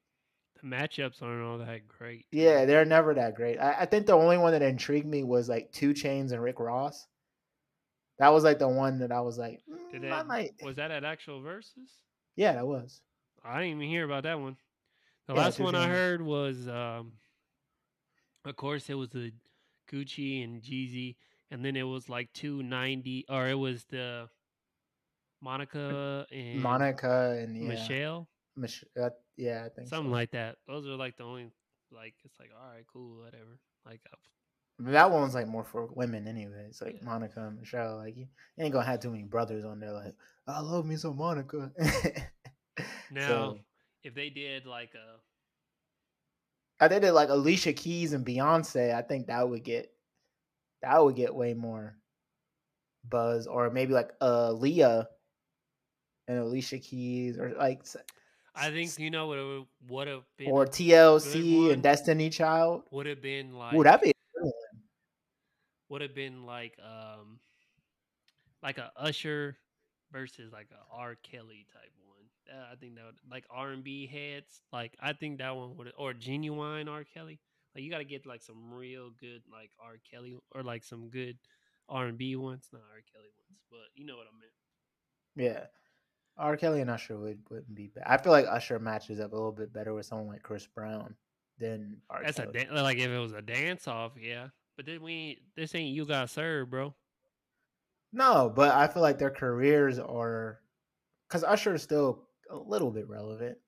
the 0.61 0.69
matchups 0.69 1.23
aren't 1.23 1.45
all 1.45 1.59
that 1.59 1.87
great. 1.87 2.27
Yeah, 2.33 2.65
they're 2.65 2.85
never 2.85 3.15
that 3.15 3.35
great. 3.35 3.59
I, 3.59 3.77
I 3.81 3.87
think 3.87 4.07
the 4.07 4.15
only 4.15 4.39
one 4.39 4.53
that 4.53 4.63
intrigued 4.63 5.07
me 5.07 5.23
was 5.23 5.49
like 5.49 5.71
2 5.73 5.91
Chainz 5.91 6.33
and 6.33 6.43
Rick 6.43 6.61
Ross. 6.61 7.07
That 8.19 8.33
was 8.33 8.45
like 8.45 8.59
the 8.59 8.69
one 8.69 8.99
that 9.01 9.13
I 9.13 9.21
was 9.21 9.37
like, 9.37 9.61
mm, 9.71 9.93
Did 9.93 10.11
that, 10.11 10.27
might... 10.27 10.53
was 10.63 10.77
that 10.77 10.91
at 10.91 11.05
actual 11.05 11.43
verses? 11.43 11.91
Yeah, 12.35 12.53
that 12.55 12.67
was. 12.67 13.03
I 13.45 13.61
didn't 13.61 13.77
even 13.77 13.89
hear 13.89 14.05
about 14.05 14.23
that 14.23 14.41
one. 14.41 14.57
The 15.29 15.35
yeah, 15.35 15.41
last 15.41 15.61
one 15.61 15.75
I 15.75 15.89
heard 15.89 16.23
was, 16.23 16.67
um, 16.69 17.13
of 18.45 18.57
course, 18.57 18.89
it 18.89 18.95
was 18.95 19.11
the 19.11 19.33
Gucci 19.93 20.43
and 20.43 20.63
Jeezy 20.63 21.17
and 21.51 21.65
then 21.65 21.77
it 21.77 21.85
was 21.85 22.09
like 22.09 22.33
290 22.33 23.27
or 23.29 23.49
it 23.49 23.55
was 23.55 23.85
the 23.91 24.29
Monica 25.43 26.27
and 26.33 26.61
Monica 26.61 27.39
and 27.41 27.57
yeah. 27.57 27.69
Michelle. 27.69 28.29
Mich- 28.57 28.85
uh, 29.01 29.11
yeah, 29.37 29.65
I 29.67 29.69
think 29.69 29.89
something 29.89 30.11
so. 30.11 30.15
like 30.15 30.31
that. 30.33 30.57
Those 30.67 30.87
are 30.87 30.97
like 30.97 31.17
the 31.17 31.25
only 31.25 31.51
like 31.93 32.15
it's 32.25 32.39
like 32.39 32.51
all 32.59 32.75
right, 32.75 32.85
cool, 32.93 33.23
whatever. 33.23 33.59
Like 33.85 34.01
that 34.79 35.11
one's 35.11 35.35
like 35.35 35.47
more 35.47 35.65
for 35.65 35.87
women 35.87 36.27
anyway. 36.27 36.67
It's 36.69 36.83
like 36.83 36.97
yeah. 36.97 37.05
Monica 37.05 37.47
and 37.47 37.59
Michelle. 37.59 37.97
Like 37.97 38.17
you 38.17 38.27
ain't 38.59 38.73
gonna 38.73 38.87
have 38.87 39.01
too 39.01 39.11
many 39.11 39.25
brothers 39.25 39.65
on 39.65 39.81
there. 39.81 39.93
Like 39.93 40.15
I 40.47 40.61
love 40.61 40.87
me 40.87 40.97
some 40.97 41.17
Monica. 41.17 41.71
now, 43.11 43.29
so, 43.29 43.59
if 44.03 44.15
they 44.15 44.31
did 44.31 44.67
like 44.67 44.93
a, 44.95 46.85
I 46.85 46.89
did 46.89 47.11
like 47.11 47.29
Alicia 47.29 47.73
Keys 47.73 48.13
and 48.13 48.25
Beyonce. 48.25 48.95
I 48.95 49.03
think 49.03 49.27
that 49.27 49.49
would 49.49 49.65
get 49.65 49.91
that 50.87 51.05
would 51.05 51.17
get 51.17 51.35
way 51.35 51.53
more 51.53 51.97
buzz, 53.09 53.47
or 53.47 53.71
maybe 53.71 53.93
like 53.93 54.13
uh 54.21 54.53
Leah 54.53 55.09
and 56.29 56.39
Alicia 56.39 56.79
Keys, 56.79 57.39
or 57.39 57.53
like 57.59 57.85
I 58.55 58.71
think 58.71 58.97
you 58.99 59.11
know 59.11 59.27
what 59.27 59.39
it 59.39 59.67
would 59.89 60.09
have 60.09 60.23
been. 60.39 60.51
or 60.51 60.65
TLC 60.65 61.73
and 61.73 61.83
Destiny 61.83 62.31
Child. 62.31 62.85
would 62.93 63.07
have 63.07 63.21
been 63.21 63.55
like 63.55 63.75
Ooh, 63.75 63.83
that'd 63.83 64.01
be 64.01 64.13
would 65.89 66.03
have 66.03 66.15
been 66.15 66.47
like 66.47 66.77
um 66.81 67.41
like 68.63 68.79
a 68.79 68.93
Usher 68.97 69.57
versus 70.13 70.53
like 70.53 70.69
a 70.71 70.95
R. 70.97 71.17
Kelly 71.17 71.67
type 71.73 71.93
one. 72.07 72.59
Uh, 72.59 72.73
I 72.73 72.77
think 72.77 72.95
that 72.95 73.07
would 73.07 73.17
like 73.29 73.45
R 73.51 73.71
and 73.71 73.83
B 73.83 74.07
heads. 74.07 74.63
Like 74.73 74.97
I 75.01 75.15
think 75.15 75.39
that 75.39 75.57
one 75.57 75.77
would 75.77 75.93
or 75.99 76.13
genuine 76.13 76.89
R. 76.89 77.03
Kelly. 77.03 77.41
Like 77.77 77.85
you 77.85 77.91
got 77.91 77.99
to 77.99 78.05
get 78.05 78.25
like 78.25 78.43
some 78.43 78.73
real 78.73 79.11
good 79.21 79.43
like 79.53 79.71
R. 79.79 79.97
Kelly 80.11 80.35
or 80.53 80.63
like 80.63 80.83
some 80.83 81.11
good 81.11 81.37
R 81.91 82.07
and 82.07 82.17
B 82.17 82.35
ones, 82.35 82.69
not 82.73 82.81
R. 82.81 83.03
Kelly 83.13 83.29
ones, 83.37 83.61
but 83.71 83.81
you 83.95 84.07
know 84.07 84.17
what 84.17 84.25
I 84.27 84.33
meant. 84.41 85.59
Yeah. 85.59 85.67
R. 86.39 86.57
Kelly 86.57 86.81
and 86.81 86.89
Usher 86.89 87.19
would, 87.19 87.41
wouldn't 87.51 87.75
be 87.75 87.89
bad. 87.89 88.05
I 88.07 88.17
feel 88.17 88.33
like 88.33 88.47
Usher 88.49 88.79
matches 88.79 89.21
up 89.21 89.33
a 89.33 89.35
little 89.35 89.53
bit 89.53 89.75
better 89.75 89.93
with 89.93 90.07
someone 90.07 90.27
like 90.27 90.43
Chris 90.43 90.67
Brown 90.67 91.17
than 91.59 91.99
R. 92.09 92.23
That's 92.25 92.39
a 92.39 92.47
Kelly. 92.47 92.65
dan- 92.65 92.83
like 92.83 92.97
if 92.97 93.11
it 93.11 93.19
was 93.19 93.35
a 93.35 93.43
dance 93.43 93.87
off, 93.87 94.13
yeah. 94.19 94.47
But 94.79 94.87
then 94.87 95.03
we 95.03 95.43
this 95.55 95.75
ain't 95.75 95.95
you 95.95 96.07
got 96.07 96.31
served, 96.31 96.71
bro. 96.71 96.95
No, 98.11 98.51
but 98.57 98.75
I 98.75 98.87
feel 98.87 99.03
like 99.03 99.19
their 99.19 99.29
careers 99.29 99.99
are 99.99 100.61
because 101.29 101.45
Usher 101.45 101.75
is 101.75 101.83
still 101.83 102.23
a 102.49 102.57
little 102.57 102.91
bit 102.91 103.07
relevant. 103.07 103.59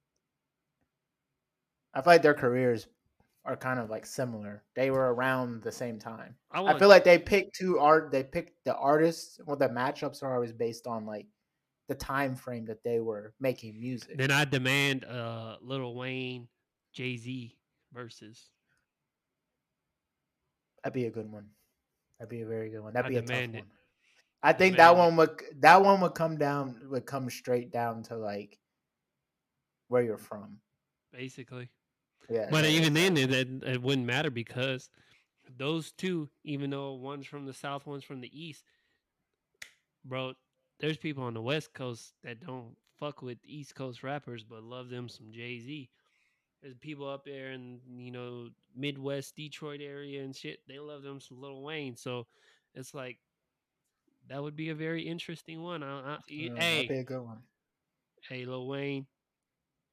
I 1.93 2.01
feel 2.01 2.15
like 2.15 2.23
their 2.23 2.33
careers 2.33 2.87
are 3.45 3.57
kind 3.57 3.81
of 3.81 3.89
like 3.91 4.05
similar. 4.07 4.63
They 4.75 4.91
were 4.91 5.15
around 5.15 5.63
the 5.63 5.73
same 5.73 5.99
time. 5.99 6.35
I, 6.51 6.63
I 6.63 6.79
feel 6.79 6.89
like 6.89 7.05
they 7.05 7.19
pick 7.19 7.53
two 7.53 7.79
art. 7.79 8.11
They 8.13 8.23
pick 8.25 8.53
the 8.65 8.75
artists. 8.77 9.41
Well, 9.47 9.57
the 9.57 9.69
matchups 9.69 10.23
are 10.23 10.35
always 10.35 10.53
based 10.53 10.87
on 10.87 11.07
like 11.07 11.27
the 11.89 11.95
time 11.95 12.37
frame 12.37 12.67
that 12.67 12.83
they 12.85 13.01
were 13.01 13.33
making 13.41 13.81
music. 13.81 14.19
then 14.19 14.31
I 14.31 14.45
demand 14.45 15.05
uh 15.05 15.57
Lil 15.63 15.95
Wayne, 15.95 16.49
Jay 16.93 17.17
Z 17.17 17.57
versus. 17.93 18.51
That'd 20.85 20.95
be 20.95 21.07
a 21.07 21.11
good 21.11 21.31
one. 21.31 21.47
That'd 22.19 22.31
be 22.31 22.43
a 22.43 22.47
very 22.47 22.71
good 22.71 22.81
one. 22.83 22.93
That'd 22.93 23.07
I 23.07 23.09
be 23.09 23.17
a 23.17 23.23
tough 23.23 23.31
it. 23.31 23.55
one. 23.55 23.63
I 24.43 24.53
think 24.53 24.77
that 24.77 24.91
Demand 24.91 24.99
it. 24.99 25.01
one 25.01 25.17
would 25.17 25.43
that 25.61 25.83
one 25.83 26.01
would 26.01 26.15
come 26.15 26.37
down 26.39 26.81
would 26.91 27.07
come 27.07 27.31
straight 27.31 27.73
down 27.73 28.03
to 28.05 28.17
like 28.17 28.59
where 29.89 30.03
you're 30.03 30.19
from. 30.19 30.59
basically. 31.13 31.71
Yeah. 32.29 32.49
But 32.51 32.67
even 32.67 32.95
then, 32.95 33.17
it, 33.17 33.33
it, 33.33 33.83
wouldn't 33.83 34.07
matter 34.07 34.31
because 34.31 34.91
those 35.57 35.93
two, 35.93 36.29
even 36.45 36.71
though 36.71 36.93
one's 36.93 37.27
from 37.27 37.47
the 37.47 37.55
south, 37.55 37.87
one's 37.87 38.05
from 38.05 38.21
the 38.21 38.31
east, 38.39 38.65
bro. 40.05 40.35
There's 40.79 40.99
people 40.99 41.25
on 41.25 41.35
the 41.35 41.43
west 41.43 41.73
coast 41.73 42.13
that 42.23 42.45
don't 42.45 42.77
fuck 42.99 43.23
with 43.23 43.39
east 43.45 43.75
coast 43.75 44.03
rappers, 44.03 44.45
but 44.45 44.63
love 44.63 44.91
them 44.91 45.09
some 45.09 45.33
Jay 45.33 45.59
Z. 45.59 45.89
There's 46.63 46.77
people 46.77 47.09
up 47.09 47.25
there 47.25 47.53
in 47.53 47.81
you 47.97 48.11
know 48.11 48.49
Midwest 48.77 49.35
Detroit 49.37 49.81
area 49.81 50.23
and 50.23 50.37
shit. 50.37 50.61
They 50.69 50.79
love 50.79 51.03
them 51.03 51.21
some 51.21 51.41
Lil 51.41 51.63
Wayne. 51.63 51.97
So 51.97 52.27
it's 52.75 52.95
like 52.95 53.19
that 54.29 54.43
would 54.43 54.57
be 54.57 54.69
a 54.69 54.75
very 54.75 55.03
interesting 55.03 55.63
one. 55.63 55.83
I, 55.83 56.01
I, 56.01 56.19
Yeah, 56.29 56.51
hey, 56.57 56.75
that'd 56.75 56.89
be 56.89 56.99
a 56.99 57.05
good 57.05 57.23
one. 57.23 57.39
hey, 58.29 58.45
Lil 58.45 58.67
Wayne, 58.67 59.07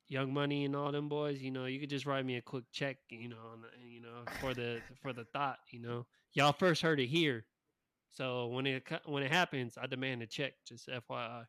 Young 0.08 0.34
Money, 0.34 0.66
and 0.66 0.76
all 0.76 0.92
them 0.92 1.10
boys, 1.10 1.42
you 1.42 1.52
know, 1.52 1.66
you 1.66 1.80
could 1.80 1.90
just 1.90 2.06
write 2.06 2.26
me 2.26 2.38
a 2.38 2.42
quick 2.42 2.66
check, 2.72 2.98
you 3.10 3.30
know, 3.30 3.38
on 3.54 3.62
the, 3.62 3.88
you 3.88 4.02
know, 4.02 4.24
for 4.40 4.54
the 4.54 4.82
for 5.02 5.14
the 5.14 5.26
thought, 5.26 5.58
you 5.72 5.80
know, 5.82 6.06
y'all 6.34 6.54
first 6.54 6.82
heard 6.82 7.00
it 7.00 7.08
here, 7.08 7.46
so 8.12 8.48
when 8.48 8.66
it 8.68 8.84
when 9.06 9.24
it 9.24 9.32
happens, 9.32 9.78
I 9.82 9.88
demand 9.88 10.22
a 10.22 10.28
check. 10.28 10.54
Just 10.68 10.88
FYI. 10.90 11.46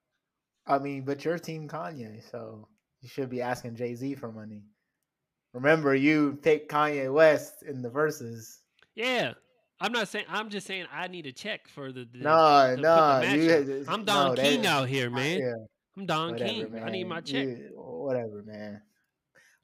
I 0.66 0.78
mean, 0.78 1.02
but 1.02 1.24
you're 1.24 1.38
Team 1.38 1.68
Kanye, 1.68 2.22
so 2.30 2.66
you 3.02 3.08
should 3.08 3.30
be 3.30 3.40
asking 3.42 3.76
Jay 3.76 3.94
Z 3.94 4.14
for 4.16 4.32
money. 4.32 4.62
Remember, 5.52 5.94
you 5.94 6.38
take 6.42 6.68
Kanye 6.68 7.12
West 7.12 7.62
in 7.62 7.82
the 7.82 7.88
verses. 7.90 8.60
Yeah, 8.94 9.34
I'm 9.80 9.92
not 9.92 10.08
saying. 10.08 10.24
I'm 10.28 10.48
just 10.50 10.66
saying 10.66 10.86
I 10.92 11.08
need 11.08 11.26
a 11.26 11.32
check 11.32 11.68
for 11.68 11.92
the. 11.92 12.06
the 12.12 12.18
No, 12.18 12.74
the 12.74 12.82
no, 12.82 13.20
match 13.20 13.38
you. 13.68 13.84
I'm 13.88 14.04
Don 14.04 14.34
no, 14.34 14.42
King 14.42 14.66
out 14.66 14.88
here, 14.88 15.08
man. 15.10 15.40
Yeah, 15.40 15.52
I'm 15.96 16.06
Don 16.06 16.32
whatever, 16.32 16.50
King. 16.50 16.72
man. 16.72 16.82
I 16.84 16.90
need 16.90 17.04
my 17.04 17.20
check. 17.20 17.46
You- 17.46 17.72
whatever, 18.06 18.42
man. 18.46 18.80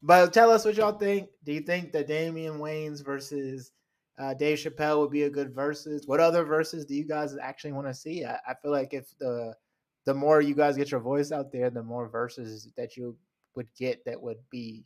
But 0.03 0.33
tell 0.33 0.51
us 0.51 0.65
what 0.65 0.75
y'all 0.75 0.99
think. 0.99 1.29
Do 1.45 1.53
you 1.53 1.61
think 1.61 1.93
that 1.93 2.09
Damian 2.09 2.59
Wayans 2.59 3.05
versus 3.05 3.71
uh, 4.19 4.35
Dave 4.35 4.59
Chappelle 4.59 4.99
would 4.99 5.13
be 5.13 5.23
a 5.23 5.31
good 5.31 5.55
versus? 5.55 6.07
What 6.07 6.21
other 6.21 6.45
verses 6.45 6.85
do 6.85 6.95
you 6.95 7.05
guys 7.05 7.37
actually 7.41 7.73
want 7.73 7.87
to 7.87 7.95
see? 7.95 8.25
I, 8.25 8.39
I 8.47 8.55
feel 8.61 8.73
like 8.73 8.93
if 8.93 9.17
the 9.19 9.55
the 10.05 10.15
more 10.15 10.41
you 10.41 10.57
guys 10.57 10.77
get 10.77 10.91
your 10.91 11.01
voice 11.01 11.31
out 11.31 11.53
there, 11.53 11.71
the 11.71 11.83
more 11.83 12.09
verses 12.09 12.69
that 12.77 12.97
you 12.97 13.17
would 13.55 13.69
get 13.79 14.05
that 14.05 14.21
would 14.21 14.39
be 14.51 14.85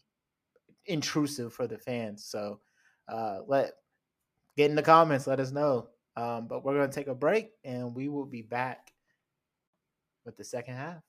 intrusive 0.84 1.54
for 1.54 1.66
the 1.66 1.78
fans. 1.78 2.26
So 2.26 2.60
uh, 3.08 3.38
let 3.46 3.72
get 4.56 4.68
in 4.68 4.76
the 4.76 4.82
comments. 4.82 5.26
Let 5.26 5.40
us 5.40 5.50
know. 5.50 5.88
Um, 6.18 6.46
but 6.46 6.64
we're 6.64 6.86
to 6.86 6.92
take 6.92 7.08
a 7.08 7.14
break, 7.14 7.52
and 7.64 7.94
we 7.94 8.08
will 8.08 8.26
be 8.26 8.42
back 8.42 8.92
with 10.24 10.36
the 10.36 10.44
second 10.44 10.74
half. 10.74 11.02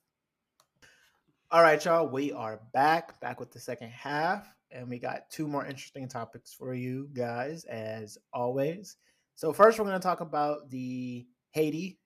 All 1.50 1.62
right, 1.62 1.82
y'all. 1.82 2.06
We 2.06 2.30
are 2.30 2.60
back, 2.74 3.18
back 3.22 3.40
with 3.40 3.50
the 3.50 3.58
second 3.58 3.88
half, 3.88 4.54
and 4.70 4.86
we 4.86 4.98
got 4.98 5.30
two 5.30 5.48
more 5.48 5.64
interesting 5.64 6.06
topics 6.06 6.52
for 6.52 6.74
you 6.74 7.08
guys, 7.14 7.64
as 7.64 8.18
always. 8.34 8.98
So 9.34 9.54
first, 9.54 9.78
we're 9.78 9.86
going 9.86 9.98
to 9.98 10.02
talk 10.06 10.20
about 10.20 10.68
the 10.68 11.26
Haiti 11.52 11.98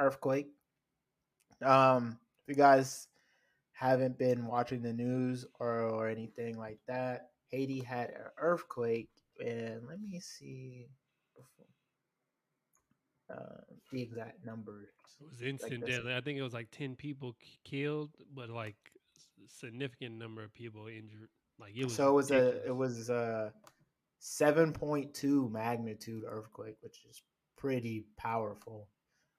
earthquake. 0.00 0.48
Um, 1.64 2.18
if 2.42 2.56
you 2.56 2.60
guys 2.60 3.06
haven't 3.70 4.18
been 4.18 4.48
watching 4.48 4.82
the 4.82 4.92
news 4.92 5.46
or, 5.60 5.82
or 5.82 6.08
anything 6.08 6.58
like 6.58 6.80
that, 6.88 7.28
Haiti 7.50 7.78
had 7.78 8.08
an 8.08 8.32
earthquake, 8.36 9.10
and 9.38 9.86
let 9.86 10.00
me 10.00 10.18
see 10.18 10.88
uh, 13.32 13.60
the 13.90 14.02
exact 14.02 14.44
number. 14.44 14.88
It 15.20 15.28
was 15.30 15.42
instant 15.42 15.86
death. 15.86 16.06
I 16.06 16.20
think 16.20 16.38
it 16.38 16.42
was 16.42 16.52
like 16.52 16.70
ten 16.70 16.96
people 16.96 17.34
k- 17.40 17.58
killed, 17.64 18.10
but 18.34 18.50
like 18.50 18.76
significant 19.46 20.18
number 20.18 20.42
of 20.42 20.52
people 20.54 20.86
injured. 20.88 21.28
Like 21.58 21.72
it 21.76 21.84
was. 21.84 21.94
so 21.94 22.08
it 22.08 22.14
was 22.14 22.30
a 22.30 22.66
it 22.66 22.74
was 22.74 23.08
a 23.10 23.52
seven 24.18 24.72
point 24.72 25.14
two 25.14 25.48
magnitude 25.50 26.24
earthquake, 26.26 26.76
which 26.80 27.04
is 27.08 27.22
pretty 27.56 28.04
powerful 28.16 28.88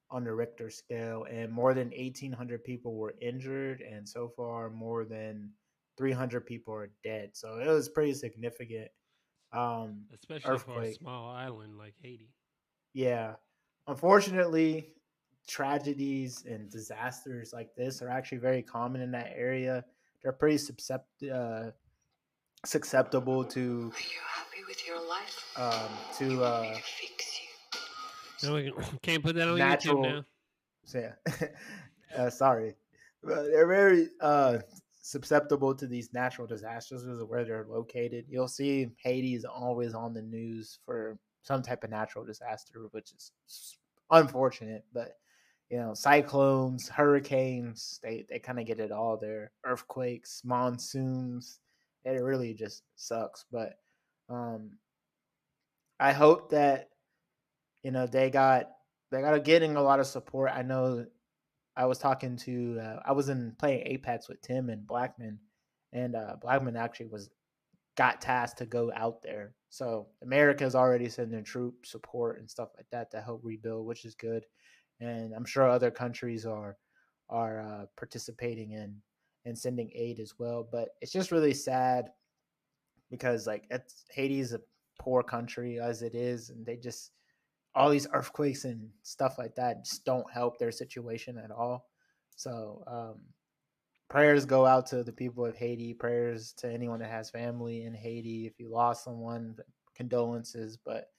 on 0.09 0.23
the 0.23 0.33
Richter 0.33 0.69
scale, 0.69 1.25
and 1.29 1.51
more 1.51 1.73
than 1.73 1.91
eighteen 1.93 2.31
hundred 2.31 2.63
people 2.63 2.95
were 2.95 3.15
injured, 3.21 3.81
and 3.81 4.07
so 4.07 4.29
far 4.37 4.69
more 4.69 5.05
than 5.05 5.51
three 5.97 6.11
hundred 6.11 6.45
people 6.45 6.73
are 6.73 6.91
dead. 7.03 7.31
So 7.33 7.57
it 7.57 7.67
was 7.67 7.89
pretty 7.89 8.13
significant. 8.13 8.89
Um, 9.51 10.05
especially 10.13 10.57
for 10.57 10.81
a 10.81 10.93
small 10.93 11.29
island 11.29 11.77
like 11.77 11.93
Haiti. 12.01 12.29
yeah, 12.93 13.33
unfortunately, 13.87 14.89
tragedies 15.47 16.45
and 16.49 16.69
disasters 16.69 17.51
like 17.53 17.75
this 17.75 18.01
are 18.01 18.09
actually 18.09 18.37
very 18.39 18.61
common 18.61 19.01
in 19.01 19.11
that 19.11 19.31
area. 19.35 19.83
They're 20.21 20.31
pretty 20.31 20.57
suscept- 20.57 21.29
uh, 21.31 21.71
susceptible 22.65 23.43
to 23.45 23.61
Are 23.61 23.99
you 23.99 24.19
happy 24.35 24.63
with 24.67 24.87
your 24.87 25.05
life? 25.07 25.53
um, 25.57 25.89
You 26.19 26.29
to 26.35 26.39
want 26.41 26.61
me 26.63 26.69
uh, 26.69 26.75
to 26.75 26.81
fix 26.81 27.39
you? 28.41 28.49
No, 28.49 28.55
we 28.55 28.71
can- 28.71 28.99
can't 29.01 29.23
put 29.23 29.35
that 29.35 29.47
on 29.49 29.57
Natural- 29.57 29.97
YouTube 29.97 30.03
now. 30.03 30.25
so 30.85 30.99
yeah, 30.99 31.47
uh, 32.17 32.29
sorry, 32.29 32.75
But 33.21 33.43
they're 33.51 33.67
very 33.67 34.07
uh, 34.21 34.59
susceptible 35.01 35.75
to 35.75 35.87
these 35.87 36.13
natural 36.13 36.47
disasters 36.47 37.03
because 37.03 37.19
of 37.19 37.27
where 37.27 37.43
they're 37.43 37.65
located. 37.69 38.25
You'll 38.29 38.47
see 38.47 38.87
Haiti 39.03 39.35
is 39.35 39.43
always 39.45 39.93
on 39.93 40.13
the 40.13 40.21
news 40.21 40.79
for 40.85 41.17
some 41.43 41.61
type 41.61 41.83
of 41.83 41.89
natural 41.89 42.25
disaster, 42.25 42.87
which 42.91 43.11
is 43.13 43.77
unfortunate. 44.09 44.85
But 44.93 45.17
you 45.69 45.77
know, 45.77 45.93
cyclones, 45.93 46.89
hurricanes, 46.89 47.99
they 48.03 48.25
they 48.29 48.39
kind 48.39 48.59
of 48.59 48.65
get 48.65 48.79
it 48.79 48.91
all 48.91 49.17
there. 49.17 49.51
Earthquakes, 49.65 50.41
monsoons, 50.43 51.59
it 52.05 52.11
really 52.23 52.53
just 52.53 52.83
sucks. 52.95 53.45
But 53.51 53.79
um, 54.29 54.71
I 55.99 56.11
hope 56.11 56.49
that 56.51 56.89
you 57.83 57.91
know 57.91 58.07
they 58.07 58.29
got 58.29 58.69
they 59.11 59.21
got 59.21 59.43
getting 59.43 59.75
a 59.75 59.81
lot 59.81 59.99
of 59.99 60.07
support. 60.07 60.51
I 60.53 60.63
know 60.63 61.05
I 61.75 61.85
was 61.85 61.97
talking 61.97 62.37
to 62.37 62.79
uh, 62.79 62.99
I 63.05 63.11
was 63.13 63.29
in 63.29 63.55
playing 63.57 63.87
Apex 63.87 64.29
with 64.29 64.41
Tim 64.41 64.69
and 64.69 64.85
Blackman, 64.85 65.39
and 65.91 66.15
uh, 66.15 66.35
Blackman 66.41 66.75
actually 66.75 67.07
was 67.07 67.29
got 67.95 68.21
tasked 68.21 68.59
to 68.59 68.65
go 68.65 68.91
out 68.95 69.21
there. 69.21 69.53
So 69.73 70.05
America's 70.21 70.75
already 70.75 71.09
sending 71.09 71.43
troop 71.43 71.87
support 71.87 72.37
and 72.37 72.47
stuff 72.47 72.69
like 72.77 72.85
that 72.91 73.09
to 73.09 73.19
help 73.19 73.41
rebuild, 73.43 73.87
which 73.87 74.05
is 74.05 74.13
good. 74.13 74.45
And 74.99 75.33
I'm 75.33 75.45
sure 75.45 75.67
other 75.67 75.89
countries 75.89 76.45
are 76.45 76.77
are 77.27 77.59
uh, 77.59 77.85
participating 77.97 78.73
in 78.73 79.01
and 79.45 79.57
sending 79.57 79.89
aid 79.95 80.19
as 80.19 80.35
well. 80.37 80.69
But 80.71 80.89
it's 81.01 81.11
just 81.11 81.31
really 81.31 81.55
sad 81.55 82.11
because 83.09 83.47
like 83.47 83.65
it's 83.71 84.05
Haiti's 84.11 84.53
a 84.53 84.61
poor 84.99 85.23
country 85.23 85.79
as 85.79 86.03
it 86.03 86.13
is, 86.13 86.51
and 86.51 86.63
they 86.63 86.77
just 86.77 87.09
all 87.73 87.89
these 87.89 88.07
earthquakes 88.13 88.65
and 88.65 88.87
stuff 89.01 89.39
like 89.39 89.55
that 89.55 89.85
just 89.85 90.05
don't 90.05 90.31
help 90.31 90.59
their 90.59 90.71
situation 90.71 91.39
at 91.39 91.49
all. 91.49 91.89
So 92.35 92.83
um, 92.85 93.21
prayers 94.09 94.45
go 94.45 94.65
out 94.65 94.85
to 94.87 95.03
the 95.03 95.11
people 95.11 95.45
of 95.45 95.57
Haiti. 95.57 95.93
Prayers 95.93 96.53
to 96.57 96.71
anyone 96.71 96.99
that 96.99 97.09
has 97.09 97.29
family 97.29 97.83
in 97.83 97.93
Haiti. 97.93 98.45
If 98.45 98.59
you 98.59 98.69
lost 98.69 99.03
someone, 99.03 99.55
condolences. 99.95 100.77
But 100.77 101.09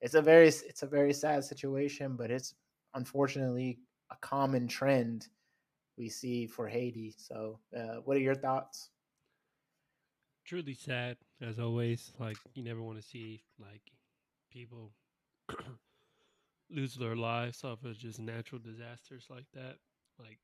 it's 0.00 0.14
a 0.14 0.22
very 0.22 0.48
it's 0.48 0.82
a 0.82 0.86
very 0.86 1.12
sad 1.12 1.44
situation. 1.44 2.16
But 2.16 2.30
it's 2.30 2.54
unfortunately 2.94 3.78
a 4.10 4.16
common 4.20 4.68
trend 4.68 5.28
we 5.96 6.08
see 6.08 6.46
for 6.46 6.68
Haiti. 6.68 7.14
So, 7.16 7.58
uh, 7.76 7.96
what 8.04 8.16
are 8.16 8.20
your 8.20 8.34
thoughts? 8.34 8.90
Truly 10.44 10.74
sad, 10.74 11.16
as 11.40 11.58
always. 11.58 12.12
Like 12.18 12.36
you 12.54 12.62
never 12.62 12.82
want 12.82 13.00
to 13.00 13.06
see 13.06 13.42
like 13.58 13.82
people 14.50 14.92
lose 16.70 16.94
their 16.94 17.16
lives 17.16 17.64
off 17.64 17.84
of 17.84 17.98
just 17.98 18.20
natural 18.20 18.60
disasters 18.60 19.26
like 19.30 19.46
that. 19.54 19.76
Like 20.18 20.38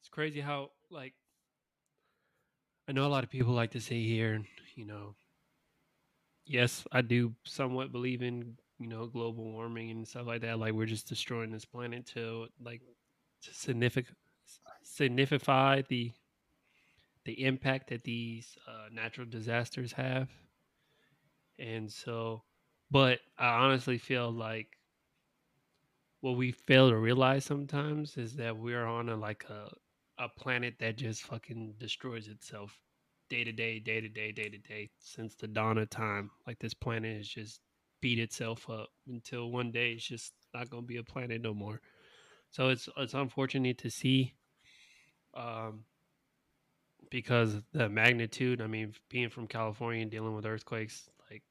it's 0.00 0.08
crazy 0.08 0.40
how 0.40 0.70
like 0.90 1.14
I 2.88 2.92
know 2.92 3.06
a 3.06 3.08
lot 3.08 3.24
of 3.24 3.30
people 3.30 3.52
like 3.52 3.72
to 3.72 3.80
say 3.80 4.02
here, 4.02 4.42
you 4.74 4.86
know, 4.86 5.14
yes, 6.46 6.86
I 6.90 7.02
do 7.02 7.34
somewhat 7.44 7.92
believe 7.92 8.22
in, 8.22 8.56
you 8.78 8.88
know, 8.88 9.06
global 9.06 9.44
warming 9.44 9.90
and 9.90 10.08
stuff 10.08 10.26
like 10.26 10.40
that. 10.42 10.58
Like 10.58 10.72
we're 10.72 10.86
just 10.86 11.08
destroying 11.08 11.50
this 11.52 11.64
planet 11.66 12.06
to 12.14 12.46
like 12.60 12.80
to 13.42 13.54
significant 13.54 14.16
signify 14.82 15.82
the 15.88 16.12
the 17.24 17.44
impact 17.44 17.90
that 17.90 18.04
these 18.04 18.56
uh, 18.66 18.88
natural 18.90 19.26
disasters 19.26 19.92
have. 19.92 20.30
And 21.58 21.92
so, 21.92 22.42
but 22.90 23.18
I 23.36 23.48
honestly 23.48 23.98
feel 23.98 24.30
like 24.30 24.78
what 26.20 26.36
we 26.36 26.52
fail 26.52 26.90
to 26.90 26.96
realize 26.96 27.44
sometimes 27.44 28.16
is 28.16 28.36
that 28.36 28.56
we're 28.56 28.84
on 28.84 29.08
a 29.08 29.16
like 29.16 29.44
a 29.50 29.68
a 30.18 30.28
planet 30.28 30.74
that 30.80 30.96
just 30.96 31.22
fucking 31.22 31.74
destroys 31.78 32.28
itself 32.28 32.80
day 33.28 33.44
to 33.44 33.52
day, 33.52 33.78
day 33.78 34.00
to 34.00 34.08
day, 34.08 34.32
day 34.32 34.48
to 34.48 34.58
day 34.58 34.90
since 34.98 35.34
the 35.34 35.46
dawn 35.46 35.78
of 35.78 35.90
time. 35.90 36.30
Like 36.46 36.58
this 36.58 36.74
planet 36.74 37.16
has 37.18 37.28
just 37.28 37.60
beat 38.00 38.18
itself 38.18 38.68
up 38.70 38.88
until 39.08 39.50
one 39.50 39.70
day 39.70 39.92
it's 39.92 40.06
just 40.06 40.32
not 40.54 40.70
gonna 40.70 40.82
be 40.82 40.96
a 40.96 41.02
planet 41.02 41.42
no 41.42 41.54
more. 41.54 41.80
So 42.50 42.68
it's 42.68 42.88
it's 42.96 43.14
unfortunate 43.14 43.78
to 43.78 43.90
see, 43.90 44.34
um, 45.34 45.84
because 47.10 47.60
the 47.72 47.88
magnitude. 47.88 48.60
I 48.60 48.66
mean, 48.66 48.94
being 49.10 49.28
from 49.28 49.46
California 49.46 50.02
and 50.02 50.10
dealing 50.10 50.34
with 50.34 50.46
earthquakes, 50.46 51.10
like 51.30 51.42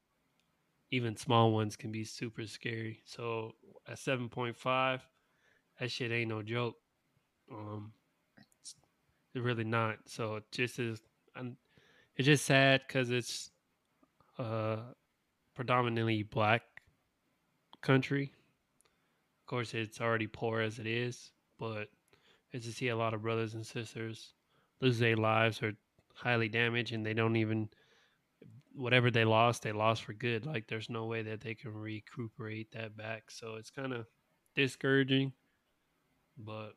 even 0.90 1.16
small 1.16 1.52
ones 1.52 1.76
can 1.76 1.92
be 1.92 2.04
super 2.04 2.46
scary. 2.46 3.02
So 3.04 3.54
at 3.86 3.98
seven 3.98 4.28
point 4.28 4.56
five, 4.56 5.06
that 5.78 5.90
shit 5.90 6.10
ain't 6.10 6.30
no 6.30 6.42
joke. 6.42 6.76
Um, 7.52 7.92
really 9.40 9.64
not. 9.64 9.98
So 10.06 10.40
just 10.50 10.78
is. 10.78 11.00
I'm, 11.36 11.56
it's 12.16 12.26
just 12.26 12.44
sad 12.44 12.82
because 12.86 13.10
it's 13.10 13.50
uh 14.38 14.78
predominantly 15.54 16.22
black 16.22 16.62
country. 17.82 18.32
Of 19.42 19.46
course, 19.46 19.74
it's 19.74 20.00
already 20.00 20.26
poor 20.26 20.60
as 20.60 20.78
it 20.78 20.86
is, 20.86 21.30
but 21.58 21.88
it's 22.52 22.66
to 22.66 22.72
see 22.72 22.88
a 22.88 22.96
lot 22.96 23.14
of 23.14 23.22
brothers 23.22 23.54
and 23.54 23.66
sisters 23.66 24.34
lose 24.80 24.98
their 24.98 25.16
lives 25.16 25.62
or 25.62 25.72
highly 26.14 26.48
damaged, 26.48 26.92
and 26.92 27.04
they 27.04 27.14
don't 27.14 27.36
even 27.36 27.68
whatever 28.74 29.10
they 29.10 29.24
lost, 29.24 29.62
they 29.62 29.72
lost 29.72 30.04
for 30.04 30.12
good. 30.12 30.46
Like 30.46 30.68
there's 30.68 30.88
no 30.88 31.06
way 31.06 31.22
that 31.22 31.40
they 31.40 31.54
can 31.54 31.72
recuperate 31.72 32.70
that 32.72 32.96
back. 32.96 33.30
So 33.30 33.56
it's 33.56 33.70
kind 33.70 33.92
of 33.92 34.06
discouraging, 34.54 35.32
but 36.36 36.74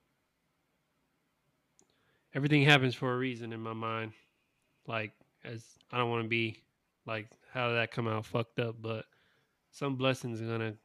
everything 2.34 2.64
happens 2.64 2.96
for 2.96 3.14
a 3.14 3.18
reason 3.18 3.54
in 3.54 3.60
my 3.60 3.74
mind. 3.74 4.14
Like 4.88 5.12
as 5.44 5.64
I 5.92 5.98
don't 5.98 6.10
want 6.10 6.24
to 6.24 6.30
be 6.30 6.58
like 7.06 7.28
how 7.54 7.68
did 7.68 7.78
that 7.78 7.92
come 7.92 8.08
out 8.08 8.26
fucked 8.26 8.60
up, 8.60 8.76
but 8.82 9.06
some 9.72 9.96
blessings 9.96 10.42
are 10.42 10.48
gonna 10.48 10.76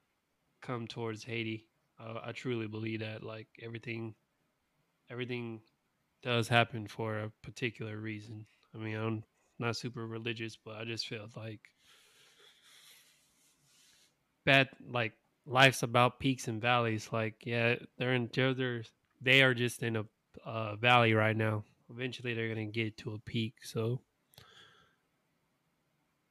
come 0.60 0.86
towards 0.86 1.24
Haiti. 1.24 1.66
I 1.98 2.32
truly 2.32 2.66
believe 2.66 3.00
that. 3.00 3.22
Like 3.22 3.46
everything, 3.62 4.14
everything 5.10 5.60
does 6.22 6.48
happen 6.48 6.86
for 6.86 7.18
a 7.18 7.32
particular 7.42 7.96
reason. 7.96 8.46
I 8.74 8.78
mean, 8.78 8.96
I'm 8.96 9.24
not 9.58 9.76
super 9.76 10.06
religious, 10.06 10.56
but 10.56 10.76
I 10.76 10.84
just 10.84 11.06
feel 11.06 11.26
like 11.36 11.60
bad. 14.44 14.68
Like 14.90 15.12
life's 15.46 15.82
about 15.82 16.20
peaks 16.20 16.48
and 16.48 16.60
valleys. 16.60 17.08
Like 17.12 17.46
yeah, 17.46 17.76
they're 17.96 18.14
in 18.14 18.28
they're 18.34 18.82
they 19.22 19.42
are 19.42 19.54
just 19.54 19.82
in 19.82 19.96
a 19.96 20.04
uh, 20.44 20.76
valley 20.76 21.14
right 21.14 21.36
now. 21.36 21.64
Eventually, 21.90 22.34
they're 22.34 22.48
gonna 22.48 22.66
get 22.66 22.96
to 22.98 23.14
a 23.14 23.18
peak. 23.18 23.54
So 23.62 24.00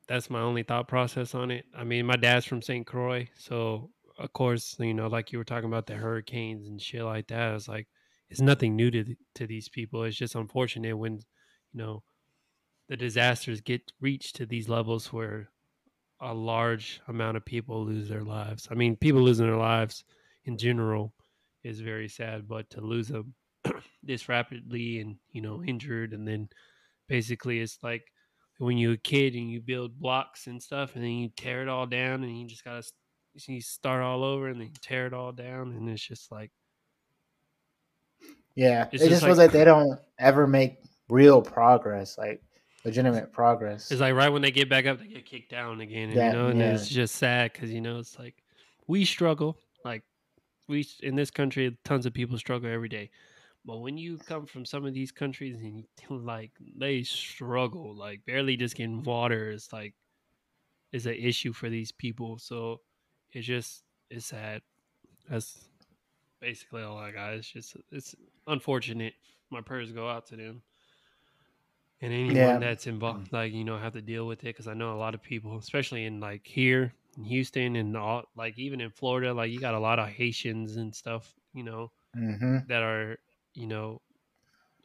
that's 0.08 0.30
my 0.30 0.42
only 0.42 0.64
thought 0.64 0.88
process 0.88 1.34
on 1.34 1.52
it. 1.52 1.66
I 1.76 1.84
mean, 1.84 2.06
my 2.06 2.16
dad's 2.16 2.46
from 2.46 2.62
St. 2.62 2.86
Croix, 2.86 3.30
so 3.38 3.90
of 4.18 4.32
course, 4.34 4.76
you 4.80 4.94
know, 4.94 5.08
like 5.08 5.32
you 5.32 5.38
were 5.38 5.44
talking 5.44 5.70
about 5.70 5.88
the 5.88 5.96
hurricanes 5.96 6.68
and 6.68 6.82
shit 6.82 7.04
like 7.04 7.28
that. 7.28 7.56
It's 7.56 7.68
like 7.68 7.88
it's 8.30 8.42
nothing 8.42 8.76
new 8.76 8.92
to 8.92 9.16
to 9.36 9.48
these 9.48 9.70
people. 9.70 10.04
It's 10.04 10.18
just 10.18 10.36
unfortunate 10.36 10.98
when 10.98 11.16
you 11.16 11.22
know 11.74 12.04
the 12.88 12.98
disasters 12.98 13.62
get 13.62 13.92
reached 14.00 14.36
to 14.38 14.46
these 14.46 14.70
levels 14.70 15.12
where 15.12 15.50
a 16.22 16.34
large 16.34 17.02
amount 17.08 17.38
of 17.38 17.46
people 17.46 17.86
lose 17.86 18.08
their 18.08 18.24
lives. 18.24 18.68
I 18.72 18.76
mean, 18.76 18.96
people 18.96 19.22
losing 19.22 19.48
their 19.48 19.58
lives 19.58 20.04
in 20.46 20.58
general 20.58 21.14
is 21.64 21.82
very 21.82 22.08
sad, 22.08 22.48
but 22.48 22.70
to 22.72 22.82
lose 22.82 23.08
them 23.08 23.34
this 24.04 24.30
rapidly 24.30 25.00
and 25.00 25.18
you 25.32 25.42
know 25.42 25.64
injured, 25.64 26.14
and 26.14 26.28
then 26.28 26.50
basically 27.08 27.60
it's 27.60 27.80
like 27.84 28.04
when 28.58 28.78
you're 28.78 28.94
a 28.94 28.98
kid 28.98 29.36
and 29.36 29.50
you 29.50 29.62
build 29.62 30.00
blocks 30.00 30.48
and 30.48 30.62
stuff, 30.62 30.96
and 30.96 31.04
then 31.04 31.12
you 31.12 31.30
tear 31.36 31.62
it 31.62 31.68
all 31.68 31.86
down, 31.86 32.24
and 32.24 32.40
you 32.40 32.48
just 32.48 32.64
gotta 32.64 32.84
you 33.48 33.62
start 33.62 34.02
all 34.02 34.24
over, 34.24 34.48
and 34.48 34.62
then 34.62 34.72
tear 34.82 35.08
it 35.08 35.14
all 35.14 35.32
down, 35.32 35.72
and 35.72 35.90
it's 35.90 36.06
just 36.06 36.32
like 36.32 36.52
yeah, 38.56 38.88
it 38.92 39.00
just, 39.00 39.22
feels 39.22 39.38
like, 39.38 39.38
like 39.38 39.52
they 39.52 39.66
don't 39.66 40.00
ever 40.18 40.48
make 40.48 40.78
real 41.10 41.42
progress, 41.42 42.18
like 42.18 42.42
legitimate 42.86 43.34
progress. 43.34 43.92
It's 43.92 44.00
like 44.00 44.16
right 44.16 44.30
when 44.30 44.42
they 44.42 44.52
get 44.52 44.70
back 44.70 44.86
up, 44.86 45.00
they 45.00 45.08
get 45.08 45.26
kicked 45.26 45.52
down 45.52 45.82
again, 45.82 46.10
and, 46.10 46.18
that, 46.18 46.28
you 46.28 46.34
know, 46.34 46.48
and 46.48 46.60
yeah. 46.60 46.74
it's 46.74 46.88
just 46.88 47.16
sad 47.16 47.52
because 47.52 47.72
you 47.72 47.82
know 47.82 48.00
it's 48.00 48.18
like 48.18 48.36
we 48.88 49.04
struggle, 49.04 49.58
like 49.84 50.04
we 50.70 50.88
in 51.04 51.16
this 51.16 51.32
country, 51.32 51.78
tons 51.84 52.06
of 52.06 52.14
people 52.14 52.38
struggle 52.38 52.72
every 52.72 52.90
day. 52.90 53.10
But 53.66 53.80
when 53.80 53.98
you 53.98 54.18
come 54.18 54.46
from 54.46 54.66
some 54.66 54.86
of 54.86 54.94
these 54.94 55.12
countries 55.12 55.58
and 55.58 55.86
like 56.26 56.52
they 56.78 57.04
struggle, 57.04 57.96
like 57.96 58.26
barely 58.26 58.58
just 58.58 58.76
getting 58.76 59.04
water 59.04 59.52
is 59.52 59.72
like 59.74 59.94
is 60.92 61.06
an 61.06 61.16
issue 61.16 61.54
for 61.54 61.70
these 61.70 61.92
people. 61.92 62.38
So 62.38 62.82
it's 63.32 63.48
just 63.48 63.84
it's 64.10 64.28
sad. 64.28 64.62
That's 65.30 65.66
basically 66.40 66.84
all 66.84 66.98
I 66.98 67.12
got. 67.12 67.34
It's 67.34 67.50
just 67.50 67.76
it's 67.92 68.16
unfortunate. 68.48 69.14
My 69.50 69.62
prayers 69.62 69.92
go 69.92 70.10
out 70.10 70.28
to 70.28 70.36
them 70.36 70.62
and 72.02 72.14
anyone 72.14 72.36
yeah. 72.36 72.58
that's 72.58 72.88
involved, 72.88 73.32
like 73.32 73.54
you 73.54 73.64
know, 73.64 73.78
have 73.78 73.94
to 73.94 74.02
deal 74.02 74.28
with 74.28 74.40
it 74.40 74.48
because 74.48 74.68
I 74.68 74.74
know 74.74 74.94
a 74.94 74.98
lot 74.98 75.14
of 75.16 75.24
people, 75.24 75.58
especially 75.58 76.06
in 76.06 76.20
like 76.20 76.46
here 76.46 76.94
in 77.18 77.24
Houston 77.24 77.76
and 77.76 77.96
all, 77.96 78.24
like 78.36 78.58
even 78.60 78.82
in 78.82 78.90
Florida, 78.90 79.34
like 79.34 79.52
you 79.52 79.60
got 79.60 79.74
a 79.74 79.80
lot 79.80 80.00
of 80.00 80.08
Haitians 80.08 80.76
and 80.76 80.94
stuff, 80.94 81.34
you 81.54 81.64
know, 81.64 81.92
mm-hmm. 82.16 82.58
that 82.68 82.84
are 82.84 83.18
you 83.56 83.68
know, 83.68 84.02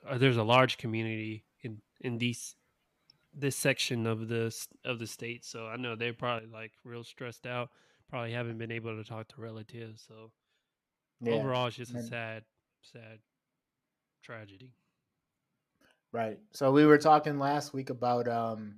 uh, 0.09 0.18
there's 0.18 0.37
a 0.37 0.43
large 0.43 0.79
community 0.79 1.45
in 1.62 1.81
in 2.01 2.18
these 2.18 2.57
this 3.35 3.57
section 3.57 4.07
of 4.07 4.29
the 4.29 4.55
of 4.85 4.99
the 4.99 5.07
state. 5.07 5.45
So 5.45 5.66
I 5.66 5.77
know 5.77 5.97
they're 5.97 6.12
probably 6.12 6.49
like 6.49 6.73
real 6.85 7.05
stressed 7.05 7.47
out. 7.47 7.71
Probably 8.09 8.33
haven't 8.33 8.59
been 8.59 8.73
able 8.73 8.97
to 8.97 9.09
talk 9.09 9.29
to 9.29 9.41
relatives. 9.41 10.05
So 10.07 10.33
yeah. 11.21 11.35
overall, 11.35 11.68
it's 11.68 11.77
just 11.77 11.95
a 11.95 12.03
sad, 12.03 12.43
sad 12.83 13.18
tragedy. 14.23 14.75
Right. 16.12 16.39
So 16.53 16.73
we 16.73 16.87
were 16.87 16.99
talking 16.99 17.39
last 17.39 17.73
week 17.73 17.91
about 17.91 18.27
um, 18.27 18.77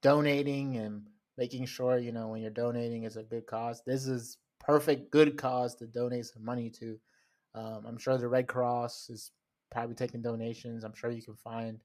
donating 0.00 0.76
and 0.76 1.06
making 1.36 1.66
sure 1.66 1.98
you 1.98 2.12
know 2.12 2.28
when 2.28 2.40
you're 2.40 2.50
donating 2.50 3.04
is 3.04 3.16
a 3.16 3.22
good 3.22 3.46
cause. 3.46 3.82
This 3.84 4.06
is 4.06 4.38
perfect 4.58 5.10
good 5.10 5.36
cause 5.36 5.74
to 5.76 5.86
donate 5.86 6.26
some 6.26 6.44
money 6.44 6.70
to. 6.70 6.98
Um, 7.54 7.84
I'm 7.86 7.98
sure 7.98 8.16
the 8.16 8.28
Red 8.28 8.46
Cross 8.46 9.10
is 9.10 9.30
probably 9.70 9.94
taking 9.94 10.22
donations. 10.22 10.84
I'm 10.84 10.94
sure 10.94 11.10
you 11.10 11.22
can 11.22 11.36
find 11.36 11.80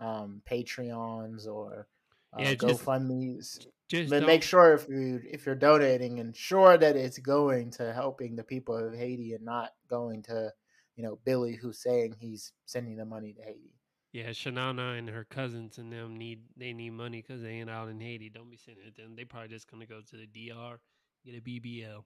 um, 0.00 0.42
Patreons 0.50 1.46
or 1.46 1.88
uh, 2.36 2.42
yeah, 2.42 2.54
GoFundmes. 2.54 3.66
Just 3.88 4.10
but 4.10 4.26
make 4.26 4.42
sure 4.42 4.74
if 4.74 4.86
you 4.88 5.20
if 5.24 5.46
you're 5.46 5.54
donating, 5.54 6.18
ensure 6.18 6.76
that 6.76 6.94
it's 6.94 7.18
going 7.18 7.70
to 7.72 7.92
helping 7.92 8.36
the 8.36 8.44
people 8.44 8.76
of 8.76 8.94
Haiti 8.94 9.32
and 9.32 9.44
not 9.44 9.72
going 9.88 10.22
to 10.24 10.52
you 10.96 11.02
know 11.02 11.18
Billy 11.24 11.54
who's 11.54 11.78
saying 11.78 12.16
he's 12.18 12.52
sending 12.66 12.96
the 12.96 13.06
money 13.06 13.32
to 13.32 13.42
Haiti. 13.42 13.72
Yeah, 14.12 14.28
Shanana 14.30 14.98
and 14.98 15.08
her 15.08 15.24
cousins 15.24 15.78
and 15.78 15.90
them 15.90 16.16
need 16.18 16.40
they 16.56 16.74
need 16.74 16.90
money 16.90 17.22
because 17.26 17.40
they 17.40 17.52
ain't 17.52 17.70
out 17.70 17.88
in 17.88 17.98
Haiti. 17.98 18.28
Don't 18.28 18.50
be 18.50 18.58
sending 18.58 18.84
it 18.86 18.96
to 18.96 19.02
them. 19.02 19.16
They 19.16 19.24
probably 19.24 19.48
just 19.48 19.70
gonna 19.70 19.86
go 19.86 20.00
to 20.02 20.16
the 20.16 20.26
DR 20.26 20.78
get 21.24 21.38
a 21.38 21.40
BBL. 21.40 22.04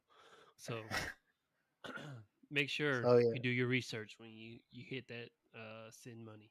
So 0.57 0.79
make 2.53 2.69
sure 2.69 3.03
So, 3.03 3.17
yeah. 3.17 3.31
you 3.35 3.41
do 3.41 3.49
your 3.49 3.67
research 3.69 4.15
when 4.19 4.31
you 4.31 4.59
you 4.71 4.85
hit 4.89 5.09
that 5.09 5.29
uh 5.55 5.91
send 5.91 6.25
money. 6.25 6.51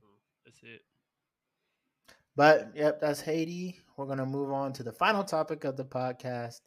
So 0.00 0.06
that's 0.44 0.60
it. 0.62 0.82
But 2.36 2.72
yep, 2.74 3.00
that's 3.00 3.20
Haiti. 3.20 3.78
We're 3.96 4.06
gonna 4.06 4.26
move 4.26 4.52
on 4.52 4.72
to 4.74 4.82
the 4.82 4.92
final 4.92 5.24
topic 5.24 5.64
of 5.64 5.76
the 5.76 5.84
podcast. 5.84 6.60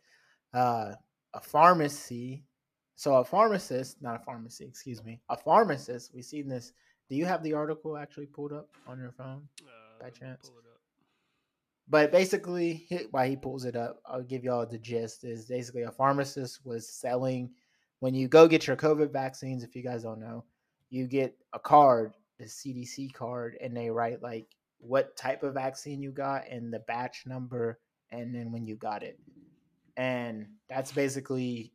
Uh, 0.54 0.94
a 1.34 1.42
pharmacy. 1.42 2.44
So 2.96 3.16
a 3.16 3.26
pharmacist, 3.26 4.02
not 4.02 4.22
a 4.22 4.24
pharmacy, 4.24 4.66
excuse 4.66 5.04
me, 5.04 5.20
a 5.30 5.36
pharmacist. 5.38 6.14
We've 6.14 6.24
seen 6.24 6.48
this. 6.48 6.74
Do 7.10 7.16
you 7.16 7.26
have 7.26 7.44
the 7.44 7.54
article 7.54 7.98
actually 7.98 8.28
pulled 8.28 8.54
up 8.54 8.70
on 8.88 9.00
your 9.00 9.12
phone? 9.12 9.48
Uh, 9.62 10.04
By 10.04 10.10
chance? 10.12 10.48
pull 10.48 10.60
it 10.60 10.66
up. 10.72 10.80
But 11.90 12.12
basically, 12.12 12.88
why 13.12 13.28
he 13.30 13.36
pulls 13.36 13.66
it 13.66 13.76
up, 13.76 14.00
I'll 14.06 14.22
give 14.24 14.44
y'all 14.44 14.66
the 14.66 14.78
gist. 14.78 15.24
Is 15.24 15.46
basically 15.48 15.84
a 15.84 15.92
pharmacist 15.92 16.66
was 16.66 16.88
selling 16.88 17.50
when 18.04 18.14
you 18.14 18.28
go 18.28 18.50
get 18.50 18.68
your 18.68 18.76
COVID 18.76 19.14
vaccines. 19.14 19.64
If 19.64 19.78
you 19.78 19.82
guys 19.82 20.04
don't 20.04 20.20
know, 20.20 20.44
you 20.90 21.08
get 21.08 21.38
a 21.54 21.60
card, 21.60 22.16
the 22.38 22.44
CDC 22.44 23.14
card, 23.14 23.56
and 23.62 23.74
they 23.78 23.90
write 23.90 24.22
like 24.22 24.48
what 24.80 25.16
type 25.16 25.42
of 25.42 25.54
vaccine 25.54 26.02
you 26.02 26.12
got 26.12 26.46
and 26.50 26.74
the 26.74 26.80
batch 26.80 27.24
number, 27.26 27.80
and 28.12 28.36
then 28.36 28.52
when 28.52 28.68
you 28.68 28.76
got 28.76 29.04
it. 29.04 29.18
And 29.96 30.48
that's 30.68 30.92
basically 30.92 31.72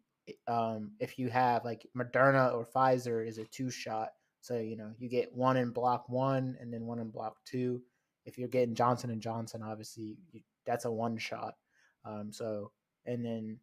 um, 0.47 0.91
if 1.01 1.19
you 1.19 1.31
have 1.31 1.65
like 1.65 1.87
Moderna 1.97 2.53
or 2.53 2.67
Pfizer 2.77 3.27
is 3.27 3.39
a 3.39 3.47
two 3.47 3.71
shot. 3.71 4.11
So 4.43 4.59
you 4.59 4.77
know 4.77 4.93
you 4.99 5.09
get 5.09 5.35
one 5.35 5.57
in 5.57 5.71
block 5.71 6.11
one 6.11 6.59
and 6.61 6.71
then 6.71 6.85
one 6.85 6.99
in 6.99 7.09
block 7.09 7.39
two 7.47 7.81
if 8.27 8.37
you're 8.37 8.49
getting 8.49 8.75
Johnson 8.75 9.09
and 9.09 9.23
Johnson, 9.23 9.63
obviously 9.63 10.19
you, 10.31 10.43
that's 10.67 10.85
a 10.85 10.93
one 10.93 11.17
shot. 11.17 11.55
Um, 12.05 12.31
so 12.31 12.71
and 13.07 13.25
then 13.25 13.59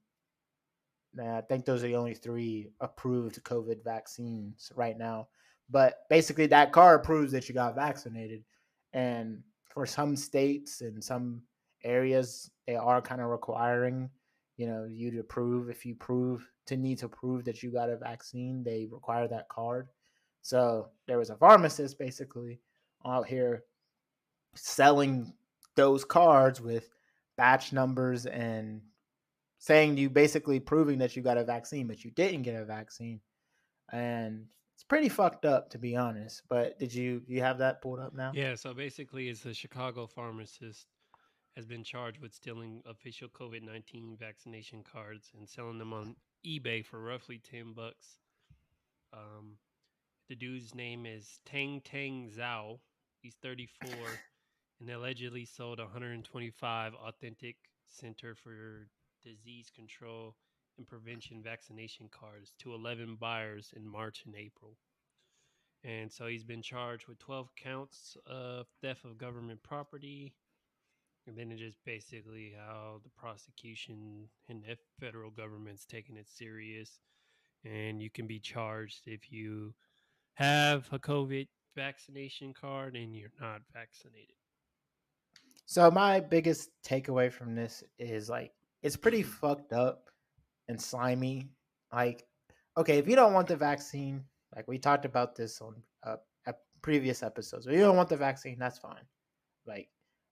I 1.20 1.42
think 1.42 1.66
those 1.66 1.84
are 1.84 1.88
the 1.88 1.96
only 1.96 2.14
three 2.14 2.70
approved 2.82 3.44
COVID 3.44 3.84
vaccines 3.84 4.72
right 4.76 4.98
now. 4.98 5.28
But 5.70 6.02
basically, 6.10 6.48
that 6.48 6.72
card 6.72 7.04
proves 7.04 7.32
that 7.32 7.50
you 7.50 7.56
got 7.56 7.76
vaccinated. 7.76 8.44
And 8.94 9.42
for 9.70 9.86
some 9.86 10.16
states 10.16 10.82
and 10.82 11.04
some 11.04 11.42
areas, 11.84 12.50
they 12.68 12.76
are 12.76 13.02
kind 13.02 13.22
of 13.22 13.28
requiring, 13.28 14.10
you 14.58 14.68
know, 14.68 14.86
you 14.86 15.12
to 15.12 15.24
prove 15.24 15.70
if 15.70 15.86
you 15.86 15.96
prove 15.96 16.50
to 16.68 16.78
need 16.78 16.98
to 17.00 17.10
prove 17.10 17.46
that 17.46 17.62
you 17.62 17.72
got 17.72 17.90
a 17.90 17.98
vaccine, 17.98 18.64
they 18.64 18.88
require 18.92 19.28
that 19.28 19.50
card. 19.50 19.90
So 20.42 20.90
there 21.08 21.18
was 21.18 21.30
a 21.30 21.36
pharmacist 21.36 21.98
basically 21.98 22.60
out 23.06 23.28
here 23.28 23.64
selling 24.56 25.34
those 25.76 26.06
cards 26.06 26.62
with 26.62 26.90
batch 27.38 27.74
numbers 27.74 28.26
and 28.26 28.82
saying 29.66 29.98
you 29.98 30.12
basically 30.12 30.60
proving 30.60 31.00
that 31.00 31.16
you 31.16 31.24
got 31.24 31.40
a 31.40 31.44
vaccine, 31.44 31.88
but 31.88 32.06
you 32.06 32.12
didn't 32.12 32.44
get 32.44 32.56
a 32.56 32.64
vaccine. 32.64 33.20
And 33.92 34.46
it's 34.76 34.84
pretty 34.84 35.10
fucked 35.10 35.44
up 35.44 35.72
to 35.72 35.80
be 35.80 35.96
honest. 35.96 36.44
But 36.48 36.78
did 36.78 36.94
you 36.94 37.24
you 37.28 37.42
have 37.42 37.58
that 37.58 37.82
pulled 37.82 38.00
up 38.00 38.14
now? 38.14 38.32
Yeah, 38.36 38.54
so 38.56 38.76
basically, 38.76 39.28
it's 39.28 39.44
a 39.46 39.56
Chicago 39.56 40.06
pharmacist 40.06 40.86
has 41.56 41.66
been 41.66 41.84
charged 41.84 42.20
with 42.20 42.32
stealing 42.34 42.84
official 42.86 43.28
COVID 43.28 43.64
nineteen 43.64 44.16
vaccination 44.20 44.84
cards 44.84 45.32
and 45.36 45.50
selling 45.50 45.80
them 45.80 45.94
on 45.94 46.16
eBay 46.46 46.86
for 46.86 47.02
roughly 47.02 47.40
ten 47.40 47.74
bucks. 47.74 48.20
Um, 49.14 49.58
the 50.30 50.36
dude's 50.36 50.76
name 50.76 51.08
is 51.08 51.40
Tang 51.44 51.82
Tang 51.84 52.30
Zhao. 52.38 52.78
He's 53.24 53.36
thirty 53.42 53.68
four, 53.82 54.08
and 54.80 54.92
allegedly 54.92 55.46
sold 55.46 55.80
125 55.80 56.94
authentic 56.94 57.56
Center 57.88 58.36
for 58.36 58.88
Disease 59.26 59.72
Control 59.76 60.36
and 60.78 60.88
Prevention 60.88 61.42
vaccination 61.44 62.08
cards 62.12 62.54
to 62.60 62.74
11 62.74 63.18
buyers 63.20 63.74
in 63.76 63.88
March 63.88 64.24
and 64.26 64.36
April. 64.36 64.78
And 65.84 66.12
so 66.12 66.28
he's 66.28 66.44
been 66.44 66.62
charged 66.62 67.08
with 67.08 67.20
12 67.20 67.50
counts 67.56 68.18
of 68.26 68.68
theft 68.82 69.06
of 69.06 69.18
government 69.18 69.62
property. 69.64 70.34
And 71.28 71.38
then 71.38 71.52
it 71.52 71.58
just 71.58 71.84
basically 71.86 72.54
how 72.56 73.00
the 73.04 73.10
prosecution 73.18 74.30
and 74.48 74.64
the 74.64 74.78
federal 75.00 75.32
government's 75.32 75.86
taking 75.86 76.18
it 76.18 76.28
serious. 76.30 77.00
And 77.64 78.02
you 78.02 78.10
can 78.10 78.28
be 78.28 78.40
charged 78.40 79.08
if 79.08 79.32
you 79.32 79.74
have 80.36 80.88
a 80.92 81.00
COVID 81.00 81.48
vaccination 81.76 82.54
card 82.54 82.96
and 82.96 83.16
you're 83.16 83.30
not 83.42 83.62
vaccinated. 83.74 84.36
So 85.66 85.90
my 85.90 86.20
biggest 86.20 86.70
takeaway 86.86 87.32
from 87.32 87.56
this 87.56 87.84
is 87.98 88.30
like 88.30 88.52
it's 88.86 88.96
pretty 88.96 89.24
fucked 89.24 89.74
up 89.74 90.12
and 90.68 90.80
slimy. 90.80 91.50
Like, 91.92 92.28
okay, 92.78 93.00
if 93.00 93.08
you 93.08 93.16
don't 93.16 93.34
want 93.34 93.48
the 93.48 93.56
vaccine, 93.56 94.24
like 94.56 94.68
we 94.68 94.78
talked 94.78 95.06
about 95.06 95.36
this 95.36 95.60
on 95.60 95.74
uh, 96.04 96.18
previous 96.84 97.24
episodes, 97.24 97.66
if 97.66 97.74
you 97.74 97.80
don't 97.80 97.98
want 97.98 98.10
the 98.10 98.16
vaccine, 98.16 98.60
that's 98.60 98.78
fine. 98.78 99.02
Like, 99.66 99.90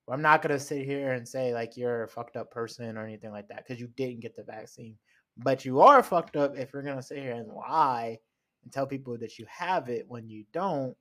I'm 0.07 0.21
not 0.21 0.43
gonna 0.43 0.59
sit 0.59 0.85
here 0.85 1.13
and 1.13 1.27
say 1.27 1.51
like 1.51 1.75
you're 1.75 2.03
a 2.03 2.07
fucked 2.07 2.35
up 2.35 2.51
person 2.51 2.95
or 2.95 3.03
anything 3.03 3.31
like 3.31 3.47
that 3.47 3.65
because 3.65 3.81
you 3.81 3.87
didn't 3.97 4.19
get 4.19 4.35
the 4.35 4.43
vaccine. 4.43 4.97
But 5.35 5.65
you 5.65 5.81
are 5.81 6.03
fucked 6.03 6.35
up 6.35 6.55
if 6.55 6.73
you're 6.73 6.83
gonna 6.83 7.01
sit 7.01 7.17
here 7.17 7.33
and 7.33 7.51
lie 7.51 8.19
and 8.63 8.71
tell 8.71 8.85
people 8.85 9.17
that 9.17 9.39
you 9.39 9.47
have 9.49 9.89
it 9.89 10.05
when 10.07 10.29
you 10.29 10.45
don't, 10.53 10.95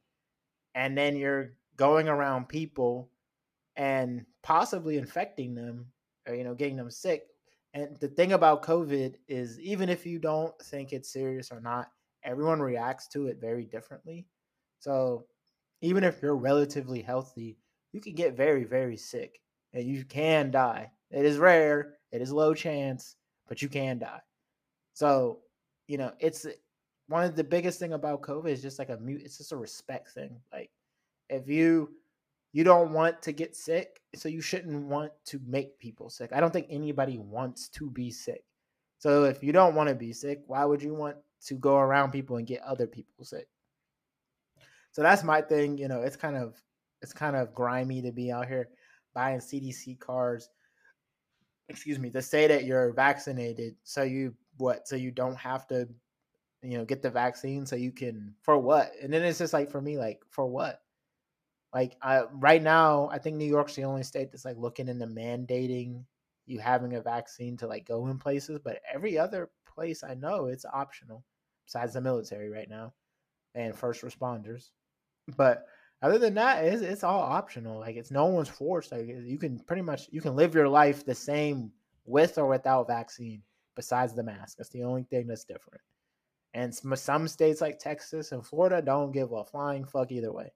and 0.75 0.97
then 0.97 1.17
you're 1.17 1.53
going 1.77 2.09
around 2.09 2.49
people 2.49 3.11
and 3.77 4.25
possibly 4.43 4.97
infecting 4.97 5.55
them 5.55 5.85
or 6.27 6.35
you 6.35 6.45
know 6.45 6.55
getting 6.55 6.77
them 6.77 6.91
sick 6.91 7.27
and 7.75 7.97
the 7.99 8.09
thing 8.09 8.33
about 8.33 8.63
covid 8.63 9.17
is 9.29 9.59
even 9.61 9.89
if 9.89 10.05
you 10.07 10.19
don't 10.19 10.57
think 10.63 10.93
it's 10.93 11.13
serious 11.13 11.51
or 11.51 11.61
not 11.61 11.89
everyone 12.25 12.61
reacts 12.61 13.09
to 13.09 13.27
it 13.27 13.41
very 13.41 13.65
differently. 13.65 14.27
So 14.79 15.27
even 15.81 16.05
if 16.05 16.23
you're 16.23 16.37
relatively 16.37 17.03
healthy 17.03 17.59
you 17.93 18.01
can 18.01 18.15
get 18.15 18.37
very 18.37 18.65
very 18.65 18.97
sick 18.97 19.41
and 19.75 19.85
you 19.85 20.05
can 20.05 20.51
die. 20.51 20.91
It 21.11 21.25
is 21.25 21.39
rare 21.39 21.95
it 22.13 22.23
is 22.23 22.33
low 22.33 22.55
chance 22.55 23.17
but 23.49 23.63
you 23.63 23.69
can 23.69 23.99
die. 23.99 24.21
So 24.95 25.41
you 25.89 25.99
know 25.99 26.13
it's 26.21 26.47
one 27.09 27.25
of 27.25 27.37
the 27.37 27.45
biggest 27.45 27.79
thing 27.79 27.93
about 27.95 28.23
covid 28.23 28.49
is 28.51 28.63
just 28.63 28.79
like 28.79 28.91
a 28.91 28.97
mute 28.99 29.23
it's 29.25 29.39
just 29.39 29.53
a 29.53 29.57
respect 29.57 30.11
thing. 30.11 30.41
Like 30.53 30.71
if 31.29 31.49
you 31.49 31.91
you 32.53 32.65
don't 32.65 32.93
want 32.93 33.23
to 33.23 33.33
get 33.33 33.57
sick, 33.57 34.01
so 34.15 34.29
you 34.29 34.41
shouldn't 34.41 34.87
want 34.87 35.13
to 35.27 35.41
make 35.47 35.79
people 35.79 36.11
sick. 36.11 36.31
I 36.33 36.41
don't 36.41 36.53
think 36.53 36.67
anybody 36.69 37.19
wants 37.19 37.69
to 37.71 37.91
be 37.91 38.11
sick. 38.11 38.45
So 38.99 39.25
if 39.25 39.43
you 39.43 39.53
don't 39.53 39.75
want 39.75 39.89
to 39.89 39.95
be 39.95 40.13
sick, 40.13 40.43
why 40.47 40.65
would 40.65 40.83
you 40.83 40.95
want 40.95 41.17
to 41.47 41.55
go 41.55 41.77
around 41.77 42.13
people 42.13 42.37
and 42.37 42.47
get 42.47 42.63
other 42.63 42.87
people 42.87 43.25
sick? 43.25 43.49
So 44.93 45.03
that's 45.03 45.25
my 45.25 45.41
thing, 45.41 45.79
you 45.79 45.89
know, 45.89 46.03
it's 46.03 46.17
kind 46.17 46.37
of 46.37 46.63
it's 47.01 47.13
kind 47.13 47.35
of 47.35 47.55
grimy 47.55 48.03
to 48.03 48.13
be 48.13 48.31
out 48.31 48.47
here 48.47 48.69
buying 49.15 49.39
CDC 49.39 49.99
cards. 49.99 50.49
Excuse 51.69 51.99
me, 51.99 52.11
to 52.11 52.21
say 52.21 52.47
that 52.47 52.65
you're 52.65 52.93
vaccinated 52.93 53.75
so 53.83 54.03
you 54.03 54.35
what? 54.59 54.87
So 54.87 54.95
you 54.95 55.11
don't 55.11 55.37
have 55.37 55.67
to 55.69 55.89
you 56.63 56.79
know, 56.79 56.85
get 56.85 57.03
the 57.03 57.11
vaccine 57.11 57.67
so 57.67 57.77
you 57.77 57.91
can 57.91 58.35
for 58.43 58.59
what? 58.59 58.93
And 59.03 59.13
then 59.13 59.23
it's 59.23 59.39
just 59.39 59.53
like 59.53 59.71
for 59.71 59.81
me 59.81 59.99
like 59.99 60.23
for 60.29 60.47
what? 60.47 60.82
Like 61.75 61.97
right 62.33 62.63
now, 62.63 63.09
I 63.11 63.19
think 63.19 63.37
New 63.37 63.47
York's 63.47 63.75
the 63.75 63.85
only 63.85 64.03
state 64.03 64.31
that's 64.31 64.45
like 64.45 64.59
looking 64.59 64.89
into 64.89 65.07
mandating 65.07 66.05
you 66.47 66.59
having 66.59 66.95
a 66.95 67.01
vaccine 67.01 67.57
to 67.59 67.67
like 67.67 67.87
go 67.87 68.09
in 68.09 68.19
places, 68.19 68.59
but 68.63 68.81
every 68.93 69.19
other 69.19 69.51
place 69.67 70.03
I 70.03 70.15
know 70.15 70.47
it's 70.47 70.67
optional 70.71 71.25
besides 71.65 71.95
the 71.95 72.01
military 72.01 72.51
right 72.51 72.69
now 72.69 72.93
and 73.55 73.75
first 73.75 74.03
responders. 74.03 74.71
But 75.37 75.67
other 76.03 76.19
than 76.19 76.35
that, 76.35 76.65
it's, 76.65 76.83
it's 76.83 77.05
all 77.05 77.21
optional. 77.21 77.79
Like 77.79 77.97
it's 77.97 78.11
no 78.11 78.27
one's 78.27 78.49
forced. 78.49 78.93
Like 78.93 79.07
you 79.07 79.39
can 79.39 79.59
pretty 79.61 79.83
much 79.83 80.09
you 80.11 80.21
can 80.21 80.37
live 80.37 80.55
your 80.55 80.69
life 80.69 81.07
the 81.07 81.15
same 81.15 81.71
with 82.05 82.37
or 82.39 82.49
without 82.49 82.89
vaccine, 82.89 83.43
besides 83.77 84.13
the 84.13 84.23
mask. 84.23 84.59
That's 84.59 84.71
the 84.71 84.83
only 84.83 85.05
thing 85.05 85.27
that's 85.29 85.45
different. 85.45 85.81
And 86.55 86.75
some 86.75 87.29
states 87.29 87.61
like 87.63 87.79
Texas 87.79 88.33
and 88.33 88.45
Florida 88.45 88.83
don't 88.83 89.13
give 89.13 89.33
a 89.33 89.45
flying 89.45 89.85
fuck 89.87 90.13
either 90.13 90.33
way. 90.33 90.53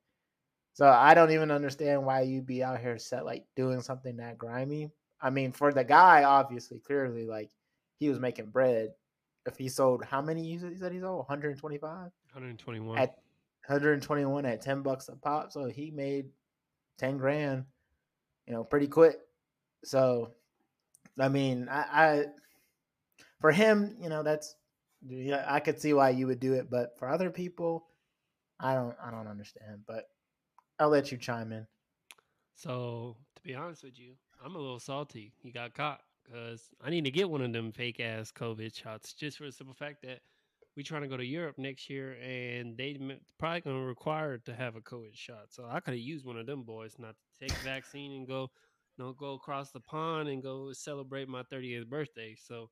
So 0.77 0.87
I 0.87 1.15
don't 1.15 1.31
even 1.31 1.51
understand 1.51 2.05
why 2.05 2.21
you'd 2.21 2.45
be 2.45 2.63
out 2.63 2.79
here 2.79 2.99
set 2.99 3.25
like 3.25 3.47
doing 3.57 3.81
something 3.81 4.19
that 4.19 4.37
grimy. 4.37 4.91
I 5.23 5.31
mean, 5.31 5.51
for 5.51 5.73
the 5.73 5.83
guy, 5.83 6.25
obviously, 6.25 6.81
clearly, 6.81 7.25
like 7.25 7.49
he 7.99 8.11
was 8.11 8.21
making 8.21 8.51
bread. 8.51 8.91
If 9.47 9.57
he 9.57 9.71
sold 9.71 10.05
how 10.05 10.21
many 10.21 10.45
you 10.45 10.59
said 10.59 10.93
he 10.93 11.01
sold 11.01 11.21
125 11.21 11.81
121. 11.81 12.99
at 12.99 13.15
121 13.67 14.45
at 14.45 14.61
10 14.61 14.83
bucks 14.83 15.09
a 15.09 15.17
pop, 15.17 15.51
so 15.51 15.65
he 15.65 15.91
made 15.91 16.27
10 16.99 17.17
grand, 17.17 17.65
you 18.47 18.53
know, 18.53 18.63
pretty 18.63 18.87
quick. 18.87 19.17
So, 19.83 20.35
I 21.19 21.31
mean, 21.31 21.69
I, 21.71 21.85
I 21.91 22.25
for 23.41 23.51
him, 23.51 23.97
you 23.99 24.11
know, 24.11 24.23
that's 24.23 24.57
yeah, 25.09 25.43
I 25.49 25.61
could 25.61 25.81
see 25.81 25.95
why 25.95 26.11
you 26.11 26.27
would 26.27 26.41
do 26.41 26.53
it, 26.53 26.69
but 26.69 26.99
for 26.99 27.09
other 27.09 27.31
people, 27.31 27.87
I 28.61 28.75
don't, 28.75 28.95
I 29.03 29.11
don't 29.11 29.27
understand. 29.27 29.81
But 29.87 30.11
I'll 30.79 30.89
let 30.89 31.11
you 31.11 31.19
chime 31.19 31.53
in. 31.53 31.67
So, 32.55 33.17
to 33.35 33.43
be 33.43 33.55
honest 33.55 33.85
with 33.85 33.99
you, 33.99 34.15
I'm 34.43 34.55
a 34.55 34.59
little 34.59 34.79
salty. 34.79 35.33
He 35.43 35.51
got 35.51 35.75
caught 35.75 36.01
because 36.25 36.71
I 36.83 36.91
need 36.91 37.05
to 37.05 37.11
get 37.11 37.31
one 37.31 37.43
of 37.43 37.53
them 37.53 37.73
fake 37.73 38.01
ass 38.01 38.33
COVID 38.33 38.75
shots 38.75 39.13
just 39.13 39.39
for 39.39 39.45
the 39.45 39.53
simple 39.53 39.75
fact 39.75 40.03
that 40.03 40.21
we 40.77 40.83
trying 40.83 41.03
to 41.03 41.09
go 41.09 41.17
to 41.17 41.25
Europe 41.25 41.57
next 41.59 41.89
year 41.89 42.17
and 42.23 42.77
they 42.77 42.99
probably 43.39 43.61
gonna 43.63 43.85
require 43.85 44.39
to 44.39 44.55
have 44.55 44.77
a 44.77 44.81
COVID 44.81 45.15
shot. 45.15 45.47
So 45.51 45.67
I 45.67 45.81
could 45.81 45.95
have 45.95 46.03
used 46.03 46.27
one 46.27 46.37
of 46.39 46.47
them 46.47 46.65
boys 46.65 46.97
not 46.99 47.15
to 47.17 47.49
take 47.49 47.57
vaccine 47.59 48.13
and 48.13 48.27
go, 48.27 48.51
you 48.97 49.05
know, 49.05 49.13
go 49.13 49.35
across 49.35 49.71
the 49.71 49.81
pond 49.81 50.29
and 50.29 50.43
go 50.43 50.73
celebrate 50.73 51.29
my 51.29 51.43
30th 51.45 51.87
birthday. 51.87 52.35
So, 52.39 52.71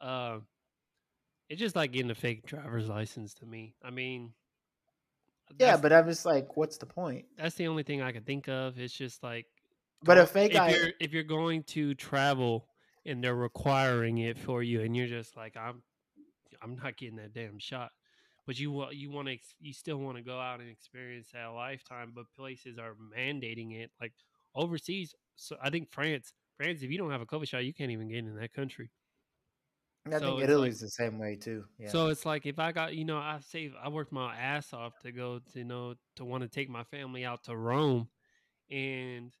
uh, 0.00 0.40
it's 1.48 1.60
just 1.60 1.76
like 1.76 1.92
getting 1.92 2.10
a 2.10 2.14
fake 2.14 2.46
driver's 2.46 2.88
license 2.88 3.34
to 3.34 3.46
me. 3.46 3.74
I 3.82 3.90
mean, 3.90 4.32
Yeah, 5.58 5.76
but 5.76 5.92
I'm 5.92 6.06
just 6.08 6.24
like, 6.24 6.56
what's 6.56 6.78
the 6.78 6.86
point? 6.86 7.26
that's 7.36 7.54
the 7.54 7.66
only 7.68 7.82
thing 7.82 8.02
I 8.02 8.12
can 8.12 8.24
think 8.24 8.48
of. 8.48 8.78
It's 8.78 8.94
just 8.94 9.22
like 9.22 9.46
But 10.02 10.18
oh, 10.18 10.22
a 10.22 10.26
fake 10.26 10.54
if 10.54 10.68
you're 10.68 10.92
if 11.00 11.12
you're 11.12 11.22
going 11.22 11.62
to 11.64 11.94
travel 11.94 12.68
and 13.06 13.22
they're 13.22 13.34
requiring 13.34 14.18
it 14.18 14.38
for 14.38 14.62
you 14.62 14.80
and 14.82 14.96
you're 14.96 15.08
just 15.08 15.36
like 15.36 15.56
i'm 15.56 15.82
i'm 16.62 16.76
not 16.76 16.96
getting 16.96 17.16
that 17.16 17.32
damn 17.32 17.58
shot 17.58 17.90
but 18.46 18.58
you 18.58 18.90
you 18.92 19.10
want 19.10 19.28
to 19.28 19.38
you 19.60 19.72
still 19.72 19.98
want 19.98 20.16
to 20.16 20.22
go 20.22 20.38
out 20.40 20.60
and 20.60 20.68
experience 20.70 21.28
that 21.32 21.46
lifetime 21.46 22.12
but 22.14 22.26
places 22.36 22.78
are 22.78 22.94
mandating 23.16 23.74
it 23.74 23.90
like 24.00 24.12
overseas 24.54 25.14
so 25.36 25.56
i 25.62 25.70
think 25.70 25.90
france 25.90 26.32
france 26.56 26.82
if 26.82 26.90
you 26.90 26.98
don't 26.98 27.10
have 27.10 27.22
a 27.22 27.26
covid 27.26 27.48
shot 27.48 27.64
you 27.64 27.74
can't 27.74 27.90
even 27.90 28.08
get 28.08 28.18
in 28.18 28.36
that 28.36 28.52
country 28.52 28.90
I 30.06 30.18
so 30.18 30.36
think 30.36 30.42
Italy's 30.42 30.80
the 30.80 30.88
same 30.88 31.18
way 31.18 31.36
too. 31.36 31.64
Yeah. 31.78 31.88
so 31.88 32.08
it's 32.08 32.26
like 32.26 32.44
if 32.44 32.58
I 32.58 32.72
got, 32.72 32.94
you 32.94 33.04
know, 33.04 33.18
I 33.18 33.38
save, 33.40 33.74
I 33.80 33.88
worked 33.88 34.12
my 34.12 34.34
ass 34.34 34.72
off 34.72 34.98
to 35.00 35.12
go 35.12 35.38
to, 35.52 35.58
you 35.58 35.64
know, 35.64 35.94
to 36.16 36.24
want 36.24 36.42
to 36.42 36.48
take 36.48 36.68
my 36.68 36.82
family 36.84 37.24
out 37.24 37.44
to 37.44 37.56
Rome, 37.56 38.08
and 38.70 39.32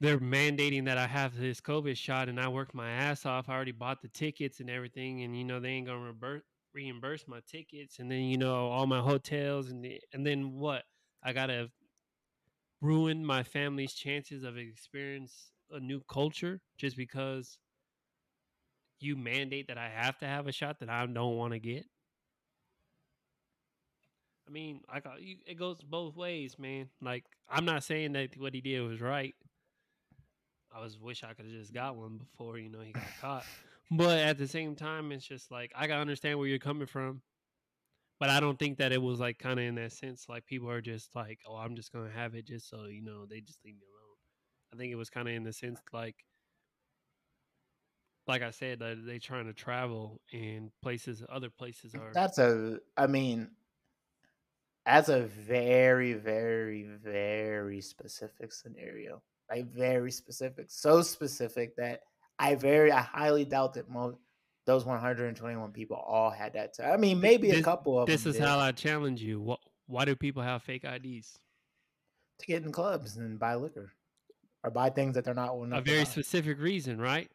they're 0.00 0.18
mandating 0.18 0.86
that 0.86 0.96
I 0.96 1.06
have 1.06 1.36
this 1.36 1.60
COVID 1.60 1.96
shot, 1.96 2.28
and 2.28 2.40
I 2.40 2.48
worked 2.48 2.74
my 2.74 2.90
ass 2.90 3.26
off. 3.26 3.48
I 3.48 3.54
already 3.54 3.72
bought 3.72 4.00
the 4.00 4.08
tickets 4.08 4.60
and 4.60 4.70
everything, 4.70 5.22
and 5.22 5.36
you 5.36 5.44
know 5.44 5.60
they 5.60 5.68
ain't 5.68 5.86
gonna 5.86 6.00
reimburse 6.00 6.42
reimburse 6.74 7.28
my 7.28 7.40
tickets, 7.46 7.98
and 7.98 8.10
then 8.10 8.22
you 8.22 8.38
know 8.38 8.68
all 8.68 8.86
my 8.86 9.00
hotels, 9.00 9.70
and 9.70 9.84
the, 9.84 10.00
and 10.14 10.26
then 10.26 10.52
what? 10.52 10.84
I 11.22 11.34
gotta 11.34 11.70
ruin 12.80 13.24
my 13.24 13.42
family's 13.42 13.92
chances 13.92 14.42
of 14.42 14.56
experience 14.56 15.52
a 15.70 15.78
new 15.78 16.00
culture 16.10 16.60
just 16.76 16.96
because 16.96 17.58
you 19.02 19.16
mandate 19.16 19.68
that 19.68 19.78
I 19.78 19.88
have 19.88 20.18
to 20.18 20.26
have 20.26 20.46
a 20.46 20.52
shot 20.52 20.80
that 20.80 20.88
I 20.88 21.04
don't 21.06 21.36
want 21.36 21.52
to 21.52 21.58
get. 21.58 21.84
I 24.46 24.50
mean, 24.50 24.80
I 24.88 25.00
got 25.00 25.14
uh, 25.14 25.18
you, 25.20 25.36
it 25.46 25.58
goes 25.58 25.78
both 25.82 26.16
ways, 26.16 26.58
man. 26.58 26.88
Like 27.00 27.24
I'm 27.48 27.64
not 27.64 27.84
saying 27.84 28.12
that 28.12 28.36
what 28.36 28.54
he 28.54 28.60
did 28.60 28.80
was 28.80 29.00
right. 29.00 29.34
I 30.74 30.82
was 30.82 30.98
wish 30.98 31.22
I 31.22 31.34
could 31.34 31.44
have 31.44 31.54
just 31.54 31.72
got 31.72 31.96
one 31.96 32.18
before 32.18 32.58
you 32.58 32.68
know 32.68 32.80
he 32.80 32.92
got 32.92 33.04
caught. 33.20 33.44
But 33.94 34.20
at 34.20 34.38
the 34.38 34.48
same 34.48 34.74
time, 34.74 35.12
it's 35.12 35.26
just 35.26 35.50
like 35.50 35.70
I 35.76 35.86
gotta 35.86 36.00
understand 36.00 36.38
where 36.38 36.48
you're 36.48 36.58
coming 36.58 36.86
from. 36.86 37.20
But 38.18 38.30
I 38.30 38.40
don't 38.40 38.58
think 38.58 38.78
that 38.78 38.90
it 38.90 39.02
was 39.02 39.20
like 39.20 39.38
kind 39.38 39.60
of 39.60 39.66
in 39.66 39.74
that 39.74 39.92
sense. 39.92 40.30
Like 40.30 40.46
people 40.46 40.70
are 40.70 40.80
just 40.80 41.14
like, 41.14 41.40
oh, 41.46 41.56
I'm 41.56 41.76
just 41.76 41.92
gonna 41.92 42.10
have 42.10 42.34
it 42.34 42.46
just 42.46 42.70
so 42.70 42.86
you 42.86 43.02
know 43.02 43.26
they 43.26 43.40
just 43.40 43.58
leave 43.66 43.74
me 43.74 43.82
alone. 43.92 44.16
I 44.72 44.76
think 44.78 44.92
it 44.92 44.96
was 44.96 45.10
kind 45.10 45.28
of 45.28 45.34
in 45.34 45.42
the 45.42 45.52
sense 45.52 45.78
like 45.92 46.16
like 48.26 48.42
I 48.42 48.50
said, 48.50 48.82
they 49.04 49.18
trying 49.18 49.46
to 49.46 49.52
travel 49.52 50.20
and 50.32 50.70
places, 50.82 51.22
other 51.28 51.50
places 51.50 51.94
are. 51.94 52.12
That's 52.12 52.38
a, 52.38 52.78
I 52.96 53.06
mean, 53.06 53.50
that's 54.86 55.08
a 55.08 55.22
very, 55.22 56.12
very, 56.14 56.84
very 57.02 57.80
specific 57.80 58.52
scenario. 58.52 59.22
Like 59.50 59.66
very 59.72 60.10
specific, 60.10 60.66
so 60.68 61.02
specific 61.02 61.76
that 61.76 62.00
I 62.38 62.54
very, 62.54 62.90
I 62.90 63.00
highly 63.00 63.44
doubt 63.44 63.74
that 63.74 63.90
most 63.90 64.16
those 64.64 64.84
121 64.84 65.72
people 65.72 65.96
all 65.96 66.30
had 66.30 66.54
that. 66.54 66.74
T- 66.74 66.84
I 66.84 66.96
mean, 66.96 67.20
maybe 67.20 67.50
a 67.50 67.62
couple 67.62 67.98
of 67.98 68.06
this 68.06 68.24
is 68.24 68.36
did 68.36 68.44
how 68.44 68.58
I 68.58 68.72
challenge 68.72 69.20
you. 69.20 69.40
What? 69.40 69.58
Why 69.88 70.04
do 70.04 70.16
people 70.16 70.42
have 70.42 70.62
fake 70.62 70.84
IDs? 70.84 71.38
to 72.42 72.46
get 72.46 72.64
in 72.64 72.72
clubs 72.72 73.16
and 73.16 73.38
buy 73.38 73.54
liquor 73.54 73.92
or 74.62 74.70
buy 74.70 74.90
things 74.90 75.14
that 75.14 75.24
they're 75.24 75.34
not 75.34 75.54
A 75.72 75.80
very 75.80 76.04
specific 76.04 76.60
reason, 76.60 77.00
right? 77.00 77.30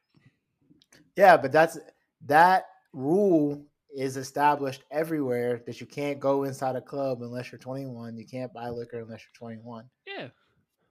Yeah, 1.15 1.37
but 1.37 1.51
that's 1.51 1.77
that 2.25 2.65
rule 2.93 3.65
is 3.95 4.17
established 4.17 4.83
everywhere 4.91 5.61
that 5.65 5.81
you 5.81 5.87
can't 5.87 6.19
go 6.19 6.43
inside 6.43 6.75
a 6.75 6.81
club 6.81 7.21
unless 7.21 7.51
you're 7.51 7.59
21. 7.59 8.17
You 8.17 8.25
can't 8.25 8.53
buy 8.53 8.69
liquor 8.69 8.99
unless 8.99 9.21
you're 9.21 9.49
21. 9.49 9.85
Yeah. 10.05 10.27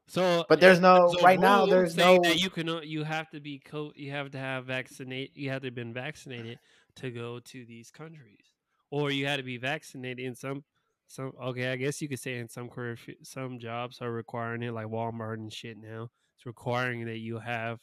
So, 0.09 0.45
But 0.49 0.61
there's 0.61 0.81
no 0.81 1.13
a 1.19 1.23
right 1.23 1.39
now. 1.39 1.67
There's 1.67 1.97
no 1.97 2.21
that 2.23 2.41
you 2.41 2.49
can. 2.49 2.69
You 2.85 3.03
have 3.03 3.29
to 3.31 3.41
be 3.41 3.59
co. 3.59 3.93
You 3.97 4.13
have 4.13 4.31
to 4.33 4.39
have 4.39 4.67
vaccinate. 4.67 5.37
You 5.37 5.51
have 5.51 5.63
to 5.63 5.69
have 5.69 5.75
been 5.75 5.93
vaccinated 5.93 6.59
to 6.97 7.11
go 7.11 7.41
to 7.41 7.65
these 7.65 7.91
countries, 7.91 8.53
or 8.91 9.11
you 9.11 9.27
had 9.27 9.39
to 9.39 9.43
be 9.43 9.57
vaccinated 9.59 10.25
in 10.25 10.35
some. 10.35 10.65
Some 11.09 11.33
okay, 11.43 11.73
I 11.73 11.77
guess 11.77 12.01
you 12.01 12.09
could 12.09 12.21
say 12.21 12.39
in 12.39 12.49
some 12.49 12.69
career, 12.69 12.97
some 13.23 13.59
jobs 13.59 14.01
are 14.01 14.11
requiring 14.11 14.63
it, 14.63 14.73
like 14.73 14.87
Walmart 14.87 15.35
and 15.35 15.53
shit. 15.53 15.77
Now 15.77 16.11
it's 16.37 16.47
requiring 16.47 17.05
that 17.07 17.19
you 17.19 17.39
have 17.39 17.81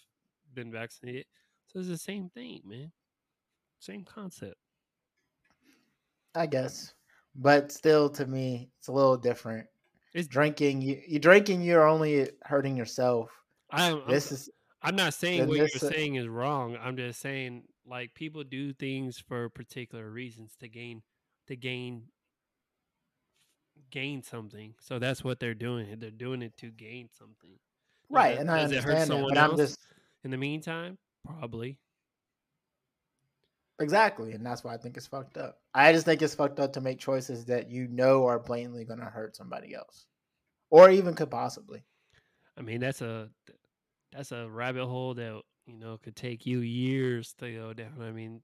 been 0.54 0.72
vaccinated. 0.72 1.26
So 1.74 1.80
it's 1.80 1.90
the 1.90 1.98
same 1.98 2.30
thing, 2.30 2.62
man. 2.66 2.92
Same 3.80 4.04
concept. 4.04 4.56
I 6.36 6.46
guess, 6.46 6.94
but 7.36 7.72
still, 7.72 8.10
to 8.12 8.26
me, 8.26 8.70
it's 8.80 8.88
a 8.88 8.92
little 8.92 9.18
different. 9.18 9.68
It's 10.14 10.28
Drinking, 10.28 10.82
you, 10.82 11.02
you 11.08 11.20
drinking, 11.20 11.64
you're 11.64 11.88
only 11.88 12.30
hurting 12.44 12.78
yourself. 12.78 13.32
I'm, 13.72 14.02
I'm 14.06 14.10
This 14.10 14.32
is 14.32 14.50
I'm 14.84 14.96
not 14.96 15.14
saying 15.14 15.48
what 15.48 15.58
you're 15.58 15.66
uh, 15.66 15.90
saying 15.90 16.16
is 16.16 16.28
wrong. 16.28 16.78
I'm 16.82 16.98
just 16.98 17.20
saying 17.22 17.64
like 17.88 18.14
people 18.14 18.44
do 18.44 18.74
things 18.74 19.18
for 19.18 19.50
particular 19.50 20.10
reasons 20.10 20.54
to 20.60 20.68
gain 20.68 21.02
to 21.48 21.56
gain 21.56 22.04
gain 23.90 24.22
something. 24.22 24.76
So 24.80 25.00
that's 25.00 25.24
what 25.24 25.40
they're 25.40 25.54
doing. 25.54 25.88
They're 26.00 26.12
doing 26.12 26.42
it 26.42 26.58
to 26.58 26.68
gain 26.68 27.10
something. 27.18 27.58
Right, 28.10 28.38
and 28.38 28.52
I 28.52 28.62
does 28.62 28.72
it 28.72 28.84
hurt 28.84 28.94
understand 28.96 29.24
that, 29.24 29.30
but 29.30 29.38
I'm 29.38 29.58
just 29.58 29.80
In 30.24 30.32
the 30.32 30.38
meantime, 30.38 30.98
probably. 31.26 31.80
exactly, 33.80 34.34
and 34.34 34.46
that's 34.46 34.64
why 34.64 34.74
I 34.74 34.78
think 34.78 34.98
it's 34.98 35.08
fucked 35.08 35.38
up. 35.38 35.60
I 35.74 35.92
just 35.92 36.06
think 36.06 36.22
it's 36.22 36.36
fucked 36.36 36.60
up 36.60 36.74
to 36.74 36.82
make 36.82 37.00
choices 37.00 37.46
that 37.46 37.70
you 37.70 37.88
know 37.88 38.26
are 38.26 38.40
blatantly 38.40 38.86
going 38.86 39.00
to 39.00 39.06
hurt 39.06 39.36
somebody 39.36 39.74
else, 39.74 40.06
or 40.70 40.90
even 40.90 41.16
could 41.16 41.32
possibly. 41.32 41.84
I 42.58 42.62
mean, 42.62 42.80
that's 42.80 43.02
a 43.02 43.30
that's 44.12 44.32
a 44.32 44.50
rabbit 44.50 44.86
hole 44.86 45.14
that 45.16 45.42
you 45.66 45.80
know 45.80 45.98
could 45.98 46.16
take 46.16 46.46
you 46.46 46.60
years 46.60 47.34
to 47.40 47.52
go 47.52 47.74
down. 47.74 48.02
I 48.02 48.12
mean, 48.12 48.42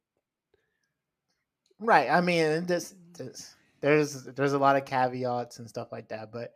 Right. 1.80 2.10
I 2.10 2.22
mean, 2.22 2.66
this, 2.66 2.94
this 3.18 3.56
there's 3.82 4.26
there's 4.26 4.54
a 4.54 4.60
lot 4.60 4.76
of 4.76 4.86
caveats 4.86 5.60
and 5.60 5.70
stuff 5.70 5.92
like 5.92 6.10
that, 6.10 6.32
but 6.32 6.54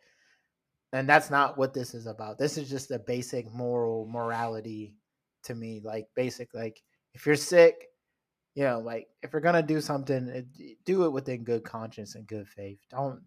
and 0.91 1.07
that's 1.07 1.29
not 1.29 1.57
what 1.57 1.73
this 1.73 1.93
is 1.93 2.05
about. 2.05 2.37
This 2.37 2.57
is 2.57 2.69
just 2.69 2.91
a 2.91 2.99
basic 2.99 3.51
moral 3.51 4.05
morality 4.05 4.95
to 5.43 5.55
me. 5.55 5.81
Like 5.83 6.07
basic, 6.15 6.53
like 6.53 6.81
if 7.13 7.25
you're 7.25 7.35
sick, 7.35 7.87
you 8.55 8.63
know, 8.63 8.79
like 8.79 9.07
if 9.21 9.33
you're 9.33 9.41
gonna 9.41 9.63
do 9.63 9.81
something, 9.81 10.45
do 10.85 11.05
it 11.05 11.11
within 11.11 11.43
good 11.43 11.63
conscience 11.63 12.15
and 12.15 12.27
good 12.27 12.47
faith. 12.47 12.79
Don't. 12.89 13.21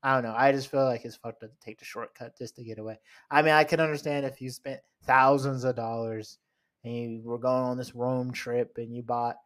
I 0.00 0.14
don't 0.14 0.22
know. 0.22 0.34
I 0.36 0.52
just 0.52 0.70
feel 0.70 0.84
like 0.84 1.04
it's 1.04 1.16
fucked 1.16 1.42
up 1.42 1.50
to 1.50 1.58
take 1.60 1.80
the 1.80 1.84
shortcut 1.84 2.38
just 2.38 2.54
to 2.54 2.62
get 2.62 2.78
away. 2.78 2.98
I 3.32 3.42
mean, 3.42 3.52
I 3.52 3.64
can 3.64 3.80
understand 3.80 4.24
if 4.24 4.40
you 4.40 4.50
spent 4.50 4.80
thousands 5.04 5.64
of 5.64 5.74
dollars 5.74 6.38
and 6.84 6.94
you 6.94 7.22
were 7.24 7.38
going 7.38 7.64
on 7.64 7.76
this 7.76 7.96
Rome 7.96 8.32
trip 8.32 8.78
and 8.78 8.94
you 8.94 9.02
bought 9.02 9.38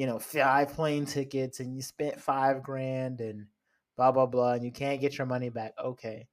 you 0.00 0.06
know, 0.06 0.18
five 0.18 0.72
plane 0.72 1.04
tickets 1.04 1.60
and 1.60 1.76
you 1.76 1.82
spent 1.82 2.18
five 2.18 2.62
grand 2.62 3.20
and 3.20 3.44
blah 3.98 4.10
blah 4.10 4.24
blah 4.24 4.52
and 4.52 4.64
you 4.64 4.72
can't 4.72 4.98
get 4.98 5.18
your 5.18 5.26
money 5.26 5.50
back. 5.50 5.74
Okay. 5.78 6.26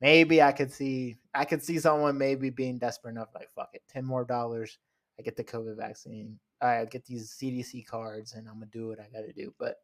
Maybe 0.00 0.42
I 0.42 0.52
could 0.52 0.70
see 0.70 1.16
I 1.34 1.44
could 1.44 1.62
see 1.62 1.78
someone 1.78 2.18
maybe 2.18 2.50
being 2.50 2.78
desperate 2.78 3.12
enough, 3.12 3.28
like 3.34 3.50
fuck 3.54 3.70
it, 3.72 3.82
ten 3.88 4.04
more 4.04 4.24
dollars. 4.24 4.78
I 5.18 5.22
get 5.22 5.36
the 5.36 5.44
COVID 5.44 5.76
vaccine. 5.76 6.38
I 6.60 6.84
get 6.84 7.04
these 7.04 7.30
CDC 7.30 7.86
cards 7.86 8.34
and 8.34 8.48
I'm 8.48 8.54
gonna 8.54 8.66
do 8.66 8.88
what 8.88 9.00
I 9.00 9.08
gotta 9.12 9.32
do. 9.32 9.54
But 9.58 9.76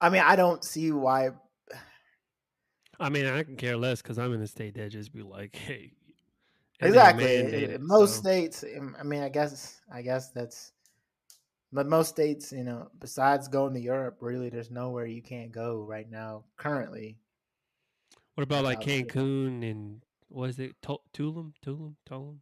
I 0.00 0.08
mean, 0.10 0.22
I 0.24 0.36
don't 0.36 0.64
see 0.64 0.92
why 0.92 1.30
I 2.98 3.10
mean, 3.10 3.26
I 3.26 3.42
can 3.42 3.56
care 3.56 3.76
less 3.76 4.00
because 4.02 4.18
I'm 4.18 4.32
in 4.32 4.40
a 4.40 4.46
state 4.46 4.74
that 4.74 4.90
just 4.90 5.12
be 5.12 5.22
like, 5.22 5.54
hey, 5.54 5.92
exactly 6.80 7.76
most 7.80 8.16
so- 8.16 8.20
states. 8.20 8.64
um, 8.76 8.96
I 8.98 9.02
mean, 9.02 9.22
I 9.22 9.28
guess 9.28 9.80
I 9.92 10.02
guess 10.02 10.30
that's 10.30 10.72
but 11.72 11.86
most 11.86 12.08
states, 12.08 12.52
you 12.52 12.64
know, 12.64 12.88
besides 13.00 13.48
going 13.48 13.74
to 13.74 13.80
Europe, 13.80 14.18
really, 14.20 14.48
there's 14.48 14.70
nowhere 14.70 15.04
you 15.04 15.20
can't 15.20 15.52
go 15.52 15.82
right 15.82 16.08
now 16.08 16.44
currently. 16.56 17.18
What 18.36 18.42
about 18.42 18.64
like. 18.64 18.80
Cancun 18.82 19.68
and 19.68 20.02
what 20.28 20.50
is 20.50 20.58
it? 20.58 20.76
Tu- 20.82 20.98
Tulum, 21.14 21.54
Tulum, 21.64 21.96
Tulum. 22.06 22.40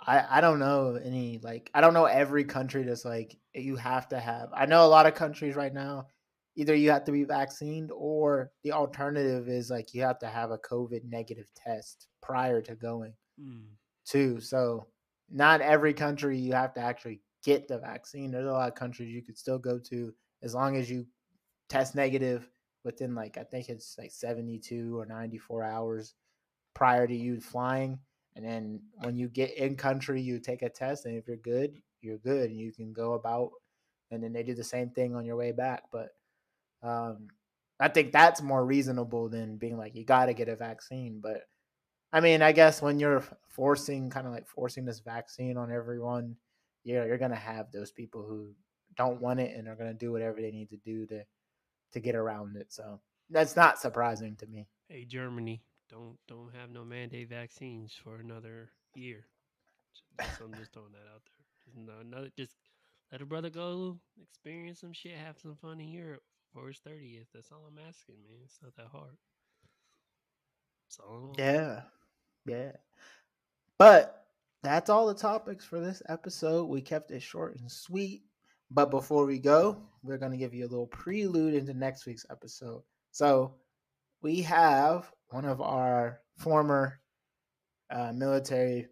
I 0.00 0.38
I 0.38 0.40
don't 0.40 0.58
know 0.58 0.96
any 0.96 1.38
like 1.38 1.70
I 1.72 1.80
don't 1.80 1.94
know 1.94 2.06
every 2.06 2.44
country 2.44 2.82
that's 2.82 3.04
like 3.04 3.36
you 3.54 3.76
have 3.76 4.08
to 4.08 4.18
have. 4.18 4.50
I 4.52 4.66
know 4.66 4.84
a 4.84 4.88
lot 4.88 5.06
of 5.06 5.14
countries 5.14 5.54
right 5.54 5.72
now 5.72 6.08
either 6.56 6.74
you 6.74 6.90
have 6.90 7.04
to 7.04 7.12
be 7.12 7.24
vaccinated 7.24 7.90
or 7.92 8.52
the 8.62 8.72
alternative 8.72 9.48
is 9.48 9.70
like 9.70 9.94
you 9.94 10.02
have 10.02 10.18
to 10.20 10.26
have 10.28 10.50
a 10.50 10.58
COVID 10.58 11.04
negative 11.04 11.46
test 11.54 12.08
prior 12.20 12.60
to 12.62 12.74
going 12.74 13.14
Mm. 13.40 13.76
too. 14.04 14.40
So 14.40 14.88
not 15.30 15.60
every 15.60 15.94
country 15.94 16.38
you 16.38 16.52
have 16.54 16.74
to 16.74 16.80
actually 16.80 17.22
get 17.44 17.68
the 17.68 17.78
vaccine. 17.78 18.30
There's 18.30 18.46
a 18.46 18.52
lot 18.52 18.68
of 18.68 18.74
countries 18.76 19.12
you 19.12 19.22
could 19.22 19.38
still 19.38 19.58
go 19.58 19.78
to 19.78 20.14
as 20.42 20.54
long 20.54 20.76
as 20.76 20.90
you 20.90 21.06
test 21.68 21.94
negative 21.94 22.48
within 22.84 23.14
like 23.14 23.38
I 23.38 23.44
think 23.44 23.68
it's 23.68 23.96
like 23.98 24.12
72 24.12 24.98
or 24.98 25.06
94 25.06 25.64
hours 25.64 26.14
prior 26.74 27.06
to 27.06 27.14
you 27.14 27.40
flying. 27.40 27.98
And 28.36 28.44
then 28.44 28.80
when 29.02 29.16
you 29.16 29.28
get 29.28 29.56
in 29.56 29.76
country, 29.76 30.20
you 30.20 30.40
take 30.40 30.62
a 30.62 30.68
test, 30.68 31.06
and 31.06 31.16
if 31.16 31.28
you're 31.28 31.36
good, 31.36 31.80
you're 32.00 32.18
good, 32.18 32.50
and 32.50 32.58
you 32.58 32.72
can 32.72 32.92
go 32.92 33.14
about. 33.14 33.50
And 34.10 34.22
then 34.22 34.32
they 34.32 34.42
do 34.42 34.54
the 34.54 34.64
same 34.64 34.90
thing 34.90 35.14
on 35.14 35.24
your 35.24 35.36
way 35.36 35.52
back. 35.52 35.84
But 35.92 36.10
um, 36.82 37.28
I 37.80 37.88
think 37.88 38.12
that's 38.12 38.42
more 38.42 38.64
reasonable 38.64 39.28
than 39.28 39.56
being 39.56 39.76
like 39.76 39.94
you 39.94 40.04
got 40.04 40.26
to 40.26 40.34
get 40.34 40.48
a 40.48 40.56
vaccine. 40.56 41.20
But 41.22 41.42
I 42.12 42.20
mean, 42.20 42.42
I 42.42 42.52
guess 42.52 42.82
when 42.82 42.98
you're 43.00 43.24
forcing, 43.48 44.10
kind 44.10 44.26
of 44.26 44.32
like 44.32 44.46
forcing 44.46 44.84
this 44.84 45.00
vaccine 45.00 45.56
on 45.56 45.72
everyone, 45.72 46.36
yeah, 46.84 47.04
you're 47.04 47.18
gonna 47.18 47.34
have 47.34 47.72
those 47.72 47.90
people 47.90 48.22
who 48.22 48.52
don't 48.96 49.20
want 49.20 49.40
it 49.40 49.56
and 49.56 49.68
are 49.68 49.74
gonna 49.74 49.94
do 49.94 50.12
whatever 50.12 50.40
they 50.40 50.50
need 50.50 50.70
to 50.70 50.76
do 50.76 51.06
to 51.06 51.24
to 51.94 52.00
get 52.00 52.14
around 52.14 52.56
it. 52.56 52.72
So 52.72 53.00
that's 53.30 53.56
not 53.56 53.80
surprising 53.80 54.36
to 54.36 54.46
me. 54.46 54.68
Hey, 54.88 55.06
Germany, 55.06 55.62
don't 55.88 56.18
don't 56.28 56.52
have 56.60 56.70
no 56.70 56.84
mandate 56.84 57.30
vaccines 57.30 57.94
for 58.04 58.16
another 58.16 58.68
year. 58.94 59.24
Just, 60.18 60.40
I'm 60.42 60.52
just 60.54 60.72
throwing 60.72 60.92
that 60.92 61.10
out 61.14 61.22
there. 61.24 61.44
Just 61.64 61.76
no, 61.76 61.92
another, 62.00 62.30
just 62.36 62.56
let 63.10 63.22
a 63.22 63.26
brother 63.26 63.50
go 63.50 63.98
experience 64.22 64.80
some 64.80 64.92
shit, 64.92 65.16
have 65.16 65.38
some 65.40 65.56
fun 65.56 65.80
in 65.80 65.88
Europe 65.88 66.22
for 66.52 66.68
his 66.68 66.78
thirtieth. 66.78 67.28
That's 67.34 67.50
all 67.50 67.64
I'm 67.66 67.78
asking, 67.88 68.16
man. 68.28 68.38
It's 68.44 68.58
not 68.62 68.76
that 68.76 68.88
hard. 68.92 69.16
That's 70.86 71.00
all. 71.00 71.16
I 71.16 71.20
want. 71.26 71.38
Yeah. 71.38 71.80
Yeah. 72.46 72.72
But 73.78 74.26
that's 74.62 74.90
all 74.90 75.06
the 75.06 75.14
topics 75.14 75.64
for 75.64 75.80
this 75.80 76.02
episode. 76.08 76.66
We 76.66 76.80
kept 76.80 77.10
it 77.10 77.22
short 77.22 77.56
and 77.58 77.70
sweet. 77.70 78.22
But 78.74 78.90
before 78.90 79.24
we 79.24 79.38
go, 79.38 79.76
we're 80.02 80.18
going 80.18 80.32
to 80.32 80.38
give 80.38 80.52
you 80.52 80.64
a 80.64 80.68
little 80.68 80.88
prelude 80.88 81.54
into 81.54 81.72
next 81.72 82.06
week's 82.06 82.26
episode. 82.28 82.82
So 83.12 83.54
we 84.20 84.42
have 84.42 85.10
one 85.28 85.44
of 85.44 85.60
our 85.60 86.20
former 86.36 87.00
uh, 87.90 88.12
military 88.12 88.88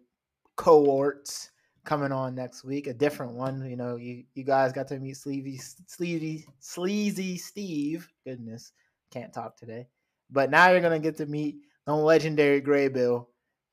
cohorts 0.55 1.51
coming 1.83 2.13
on 2.13 2.33
next 2.33 2.63
week, 2.63 2.87
a 2.87 2.93
different 2.93 3.33
one. 3.33 3.69
You 3.69 3.75
know, 3.75 3.97
you, 3.97 4.23
you 4.35 4.45
guys 4.45 4.71
got 4.71 4.87
to 4.87 4.99
meet 4.99 5.17
Sleazy, 5.17 5.59
Sleazy, 5.87 6.47
Sleazy 6.59 7.37
Steve. 7.37 8.07
Goodness, 8.25 8.71
can't 9.11 9.33
talk 9.33 9.57
today. 9.57 9.87
But 10.31 10.49
now 10.49 10.71
you're 10.71 10.79
going 10.79 10.99
to 10.99 11.05
get 11.05 11.17
to 11.17 11.25
meet 11.25 11.57
the 11.85 11.93
legendary 11.93 12.61
Graybill. 12.61 13.25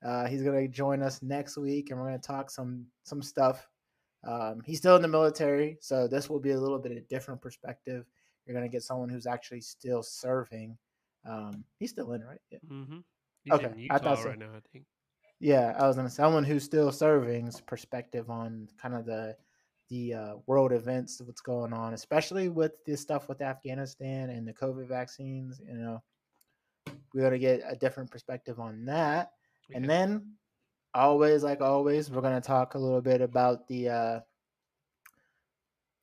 Uh, 0.04 0.26
he's 0.26 0.42
going 0.42 0.60
to 0.60 0.68
join 0.68 1.02
us 1.02 1.22
next 1.22 1.56
week, 1.56 1.90
and 1.90 2.00
we're 2.00 2.08
going 2.08 2.20
to 2.20 2.26
talk 2.26 2.50
some 2.50 2.86
some 3.04 3.22
stuff. 3.22 3.68
Um, 4.24 4.60
he's 4.64 4.78
still 4.78 4.96
in 4.96 5.02
the 5.02 5.08
military, 5.08 5.78
so 5.80 6.06
this 6.06 6.28
will 6.28 6.40
be 6.40 6.50
a 6.50 6.60
little 6.60 6.78
bit 6.78 6.92
of 6.92 6.98
a 6.98 7.02
different 7.02 7.40
perspective. 7.40 8.04
You're 8.46 8.54
going 8.56 8.68
to 8.68 8.72
get 8.72 8.82
someone 8.82 9.08
who's 9.08 9.26
actually 9.26 9.60
still 9.62 10.02
serving. 10.02 10.76
Um, 11.24 11.64
he's 11.78 11.90
still 11.90 12.12
in, 12.12 12.22
right? 12.22 12.40
Yeah. 12.50 12.58
Mm-hmm. 12.70 12.98
He's 13.44 13.52
Okay, 13.54 13.66
in 13.84 13.88
I 13.90 13.98
thought 13.98 14.18
so. 14.18 14.28
right 14.28 14.38
now. 14.38 14.50
I 14.54 14.60
think. 14.72 14.84
Yeah, 15.38 15.74
I 15.78 15.86
was 15.86 15.96
gonna 15.96 16.10
say 16.10 16.16
someone 16.16 16.44
who's 16.44 16.64
still 16.64 16.90
serving's 16.90 17.62
perspective 17.62 18.28
on 18.28 18.68
kind 18.80 18.94
of 18.94 19.06
the 19.06 19.36
the 19.88 20.14
uh, 20.14 20.34
world 20.46 20.70
events, 20.72 21.20
what's 21.24 21.40
going 21.40 21.72
on, 21.72 21.94
especially 21.94 22.48
with 22.50 22.72
this 22.84 23.00
stuff 23.00 23.28
with 23.28 23.40
Afghanistan 23.40 24.28
and 24.30 24.46
the 24.46 24.52
COVID 24.52 24.86
vaccines. 24.86 25.60
You 25.66 25.78
know, 25.78 26.02
we're 27.14 27.22
gonna 27.22 27.38
get 27.38 27.62
a 27.66 27.74
different 27.74 28.10
perspective 28.10 28.60
on 28.60 28.84
that, 28.84 29.32
and 29.74 29.88
then 29.88 30.32
always, 30.94 31.42
like 31.42 31.60
always, 31.60 32.10
we're 32.10 32.20
gonna 32.22 32.40
talk 32.40 32.74
a 32.74 32.78
little 32.78 33.00
bit 33.00 33.20
about 33.20 33.66
the 33.68 33.88
uh, 33.88 34.20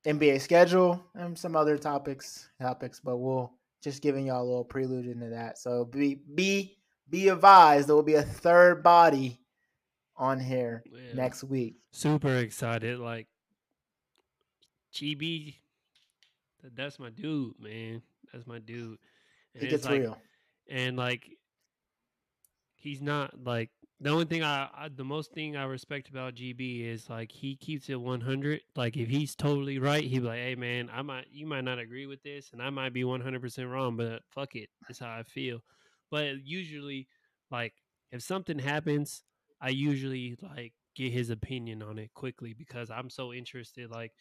NBA 0.05 0.39
schedule 0.41 1.03
and 1.15 1.37
some 1.37 1.55
other 1.55 1.77
topics 1.77 2.49
topics, 2.61 2.99
but 2.99 3.17
we'll 3.17 3.51
just 3.83 4.01
giving 4.01 4.27
y'all 4.27 4.41
a 4.43 4.47
little 4.47 4.63
prelude 4.63 5.05
into 5.07 5.29
that. 5.29 5.57
So 5.57 5.85
be 5.85 6.21
be 6.35 6.77
be 7.09 7.27
advised 7.29 7.87
there 7.87 7.95
will 7.95 8.03
be 8.03 8.15
a 8.15 8.21
third 8.23 8.83
body 8.83 9.39
on 10.15 10.39
here 10.39 10.83
Yeah. 10.91 11.13
next 11.13 11.43
week. 11.43 11.75
super 11.91 12.35
excited. 12.37 12.99
Like 12.99 13.27
GB. 14.93 15.55
that's 16.75 16.99
my 16.99 17.09
dude, 17.09 17.59
man. 17.59 18.01
That's 18.33 18.47
my 18.47 18.59
dude. 18.59 18.97
And 19.53 19.63
It 19.63 19.69
gets 19.69 19.85
like, 19.85 20.01
real. 20.01 20.17
and 20.69 20.97
like, 20.97 21.29
he's 22.75 23.01
not 23.01 23.43
like 23.43 23.69
the 23.99 24.09
only 24.09 24.25
thing 24.25 24.43
I, 24.43 24.69
I 24.75 24.89
the 24.89 25.03
most 25.03 25.31
thing 25.31 25.55
I 25.55 25.63
respect 25.63 26.09
about 26.09 26.35
GB 26.35 26.85
is 26.85 27.09
like 27.09 27.31
he 27.31 27.55
keeps 27.55 27.89
it 27.89 27.99
one 27.99 28.21
hundred. 28.21 28.61
Like 28.75 28.95
if 28.95 29.09
he's 29.09 29.35
totally 29.35 29.79
right, 29.79 30.03
he'd 30.03 30.19
be 30.19 30.25
like, 30.27 30.39
"Hey 30.39 30.55
man, 30.55 30.89
I 30.93 31.01
might 31.01 31.25
you 31.31 31.47
might 31.47 31.63
not 31.63 31.79
agree 31.79 32.05
with 32.05 32.21
this, 32.23 32.51
and 32.53 32.61
I 32.61 32.69
might 32.69 32.93
be 32.93 33.03
one 33.03 33.21
hundred 33.21 33.41
percent 33.41 33.69
wrong, 33.69 33.97
but 33.97 34.21
fuck 34.29 34.55
it, 34.55 34.69
that's 34.87 34.99
how 34.99 35.09
I 35.09 35.23
feel." 35.23 35.61
But 36.11 36.45
usually, 36.45 37.07
like 37.49 37.73
if 38.11 38.21
something 38.21 38.59
happens, 38.59 39.23
I 39.61 39.69
usually 39.69 40.37
like 40.41 40.73
get 40.95 41.11
his 41.11 41.29
opinion 41.29 41.81
on 41.81 41.97
it 41.97 42.13
quickly 42.13 42.53
because 42.53 42.91
I'm 42.91 43.09
so 43.09 43.33
interested. 43.33 43.89
Like, 43.89 44.13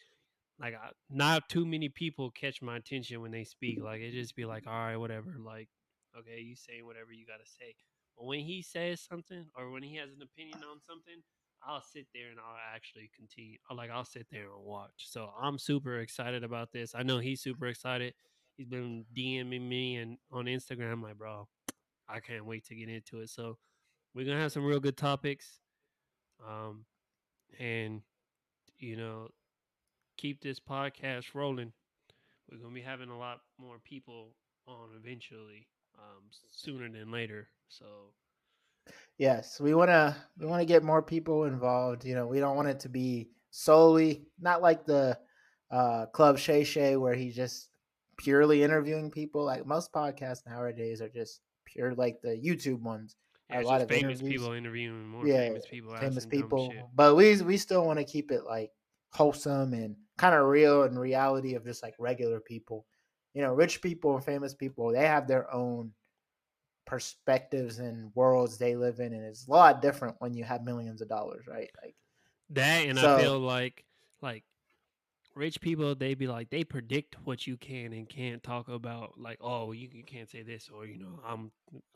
like 0.59 0.73
I, 0.73 0.89
not 1.09 1.49
too 1.49 1.65
many 1.65 1.89
people 1.89 2.31
catch 2.31 2.61
my 2.61 2.77
attention 2.77 3.21
when 3.21 3.31
they 3.31 3.43
speak. 3.43 3.79
Like 3.81 4.01
it 4.01 4.11
just 4.11 4.35
be 4.35 4.45
like, 4.45 4.65
all 4.65 4.73
right, 4.73 4.97
whatever. 4.97 5.35
Like, 5.39 5.69
okay, 6.17 6.41
you 6.41 6.55
saying 6.55 6.85
whatever 6.85 7.11
you 7.11 7.25
gotta 7.27 7.47
say. 7.47 7.75
When 8.17 8.39
he 8.39 8.61
says 8.61 9.01
something 9.01 9.45
or 9.55 9.71
when 9.71 9.83
he 9.83 9.95
has 9.97 10.09
an 10.09 10.21
opinion 10.21 10.59
on 10.69 10.79
something, 10.87 11.21
I'll 11.65 11.83
sit 11.83 12.07
there 12.13 12.29
and 12.29 12.39
I'll 12.39 12.75
actually 12.75 13.09
continue. 13.15 13.57
Like 13.73 13.89
I'll 13.89 14.05
sit 14.05 14.27
there 14.31 14.43
and 14.55 14.65
watch. 14.65 15.05
So 15.07 15.29
I'm 15.39 15.57
super 15.57 15.99
excited 15.99 16.43
about 16.43 16.71
this. 16.71 16.93
I 16.95 17.03
know 17.03 17.19
he's 17.19 17.41
super 17.41 17.67
excited. 17.67 18.13
He's 18.55 18.67
been 18.67 19.05
DMing 19.15 19.67
me 19.67 19.97
and 19.97 20.17
on 20.31 20.45
Instagram, 20.45 21.03
like, 21.03 21.17
bro, 21.17 21.47
I 22.09 22.19
can't 22.19 22.45
wait 22.45 22.65
to 22.65 22.75
get 22.75 22.89
into 22.89 23.19
it. 23.21 23.29
So 23.29 23.57
we're 24.13 24.25
gonna 24.25 24.41
have 24.41 24.51
some 24.51 24.65
real 24.65 24.79
good 24.79 24.97
topics. 24.97 25.59
Um, 26.47 26.85
and 27.59 28.01
you 28.79 28.95
know, 28.95 29.29
keep 30.17 30.41
this 30.41 30.59
podcast 30.59 31.33
rolling. 31.33 31.73
We're 32.49 32.59
gonna 32.59 32.73
be 32.73 32.81
having 32.81 33.09
a 33.09 33.17
lot 33.17 33.39
more 33.59 33.77
people 33.83 34.35
on 34.67 34.89
eventually, 34.95 35.67
um, 35.97 36.23
sooner 36.51 36.89
than 36.89 37.11
later. 37.11 37.49
So 37.67 37.85
Yes, 39.17 39.59
we 39.59 39.73
want 39.73 39.89
to 39.89 40.15
we 40.37 40.45
want 40.45 40.61
to 40.61 40.65
get 40.65 40.83
more 40.83 41.01
people 41.01 41.45
involved. 41.45 42.05
You 42.05 42.15
know, 42.15 42.27
we 42.27 42.39
don't 42.39 42.55
want 42.55 42.67
it 42.67 42.79
to 42.81 42.89
be 42.89 43.29
solely 43.49 44.25
not 44.39 44.61
like 44.61 44.85
the 44.85 45.17
uh, 45.71 46.05
Club 46.07 46.37
Shay 46.37 46.63
Shay 46.63 46.95
where 46.97 47.15
he's 47.15 47.35
just 47.35 47.69
purely 48.17 48.63
interviewing 48.63 49.09
people. 49.11 49.43
Like 49.43 49.65
most 49.65 49.91
podcasts 49.91 50.45
nowadays 50.45 51.01
are 51.01 51.09
just 51.09 51.41
pure 51.65 51.95
like 51.95 52.21
the 52.21 52.29
YouTube 52.29 52.81
ones. 52.81 53.15
yeah, 53.49 53.61
A 53.61 53.63
lot 53.63 53.81
of 53.81 53.89
famous 53.89 54.19
interviews. 54.19 54.41
people 54.41 54.53
interviewing 54.53 55.07
more 55.07 55.25
Yeah, 55.25 55.47
famous 55.47 55.65
people. 55.65 55.95
famous 55.97 56.25
people. 56.25 56.91
But 56.95 57.15
we 57.15 57.41
we 57.41 57.57
still 57.57 57.85
want 57.85 57.97
to 57.99 58.05
keep 58.05 58.31
it 58.31 58.43
like 58.45 58.71
wholesome 59.13 59.73
and 59.73 59.95
kind 60.17 60.35
of 60.35 60.45
real 60.45 60.83
and 60.83 60.99
reality 60.99 61.55
of 61.55 61.63
just 61.65 61.81
like 61.81 61.95
regular 61.97 62.39
people. 62.39 62.85
You 63.37 63.43
know, 63.43 63.53
rich 63.53 63.83
people 63.83 64.15
and 64.15 64.25
famous 64.25 64.55
people, 64.55 64.91
they 64.91 65.05
have 65.05 65.27
their 65.27 65.53
own 65.53 65.91
perspectives 66.87 67.77
and 67.77 68.09
worlds 68.15 68.57
they 68.57 68.75
live 68.75 68.99
in 68.99 69.13
and 69.13 69.23
it's 69.23 69.45
a 69.47 69.51
lot 69.51 69.79
different 69.79 70.15
when 70.17 70.33
you 70.33 70.43
have 70.43 70.63
millions 70.63 71.01
of 71.01 71.07
dollars, 71.07 71.45
right? 71.47 71.69
Like 71.83 71.95
That 72.49 72.87
and 72.87 72.97
So- 72.97 73.15
I 73.15 73.21
feel 73.21 73.37
like 73.39 73.85
like 74.23 74.43
rich 75.35 75.61
people 75.61 75.93
they 75.93 76.15
be 76.15 76.25
like 76.27 76.49
they 76.49 76.63
predict 76.63 77.15
what 77.25 77.45
you 77.45 77.57
can 77.57 77.93
and 77.93 78.09
can't 78.09 78.41
talk 78.41 78.69
about 78.69 79.19
like 79.19 79.37
oh 79.39 79.71
you, 79.71 79.87
you 79.91 80.03
can't 80.03 80.31
say 80.31 80.41
this 80.41 80.67
or 80.73 80.87
you 80.87 80.97
know 80.97 81.19
I'm 81.23 81.51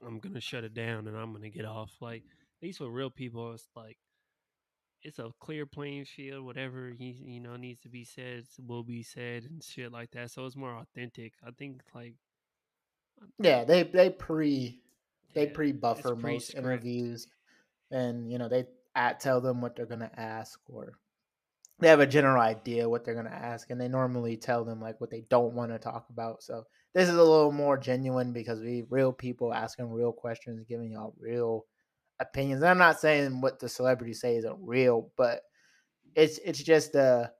I'm 0.05 0.19
gonna 0.19 0.41
shut 0.41 0.63
it 0.63 0.75
down 0.75 1.07
and 1.07 1.17
I'm 1.17 1.33
gonna 1.33 1.49
get 1.49 1.65
off 1.65 1.89
like 2.01 2.21
at 2.21 2.67
least 2.67 2.81
with 2.81 2.91
real 2.91 3.09
people 3.09 3.53
it's 3.53 3.67
like 3.75 3.97
it's 5.04 5.20
a 5.20 5.32
clear 5.39 5.66
playing 5.66 6.06
field 6.06 6.45
whatever 6.45 6.89
you, 6.89 7.14
you 7.24 7.39
know 7.39 7.56
needs 7.56 7.80
to 7.82 7.89
be 7.89 8.04
said 8.04 8.43
will 8.68 8.84
be 8.84 9.04
said 9.04 9.43
and 9.43 9.64
shit 9.64 9.91
like 9.91 10.12
that 10.12 10.32
so 10.32 10.45
it's 10.45 10.56
more 10.56 10.78
authentic 10.78 11.34
I 11.45 11.52
think 11.52 11.82
like 11.93 12.16
uh, 13.22 13.26
yeah, 13.39 13.64
they 13.64 13.84
they 13.84 14.10
pre 14.10 14.80
they 15.34 15.45
yeah, 15.45 15.54
pre 15.54 15.72
buffer 15.72 16.16
most 16.16 16.56
interviews 16.56 17.28
and 17.91 18.32
you 18.32 18.38
know 18.38 18.49
they 18.49 18.66
at 18.95 19.20
tell 19.20 19.41
them 19.41 19.62
what 19.62 19.76
they're 19.76 19.86
gonna 19.86 20.12
ask 20.18 20.60
or 20.68 20.93
they 21.80 21.88
have 21.88 21.99
a 21.99 22.08
general 22.08 22.41
idea 22.41 22.88
what 22.88 23.04
they're 23.04 23.16
gonna 23.16 23.30
ask 23.30 23.70
and 23.70 23.80
they 23.80 23.88
normally 23.88 24.38
tell 24.38 24.64
them 24.64 24.82
like 24.82 24.99
what 24.99 25.10
they 25.10 25.24
don't 25.30 25.54
want 25.54 25.72
to 25.72 25.80
talk 25.80 26.06
about 26.10 26.43
so 26.43 26.64
this 26.93 27.08
is 27.08 27.16
a 27.16 27.24
little 27.24 27.52
more 27.52 27.78
genuine 27.78 28.34
because 28.34 28.60
we 28.60 28.84
real 28.89 29.14
people 29.14 29.54
asking 29.54 29.89
real 29.89 30.12
questions 30.12 30.66
giving 30.68 30.91
y'all 30.91 31.14
real 31.20 31.66
opinions 32.22 32.63
i'm 32.63 32.78
not 32.78 32.99
saying 32.99 33.41
what 33.41 33.59
the 33.59 33.67
celebrities 33.67 34.22
say 34.22 34.36
isn't 34.38 34.57
real 34.61 35.11
but 35.17 35.41
it's 36.15 36.38
it's 36.39 36.61
just 36.61 36.95
a 36.95 37.32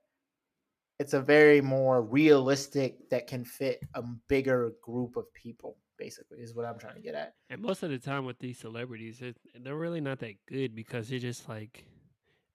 it's 0.98 1.14
a 1.14 1.20
very 1.20 1.60
more 1.60 2.02
realistic 2.02 3.08
that 3.10 3.26
can 3.26 3.44
fit 3.44 3.80
a 3.94 4.02
bigger 4.28 4.72
group 4.82 5.16
of 5.16 5.32
people 5.34 5.76
basically 5.98 6.38
is 6.38 6.54
what 6.54 6.66
i'm 6.66 6.78
trying 6.78 6.96
to 6.96 7.00
get 7.00 7.14
at 7.14 7.34
And 7.48 7.62
most 7.62 7.82
of 7.82 7.90
the 7.90 7.98
time 7.98 8.24
with 8.24 8.38
these 8.38 8.58
celebrities, 8.58 9.20
it, 9.22 9.36
they're 9.62 9.76
really 9.76 10.00
not 10.00 10.18
that 10.20 10.34
good 10.48 10.74
because 10.74 11.08
they're 11.08 11.18
just 11.18 11.48
like, 11.48 11.84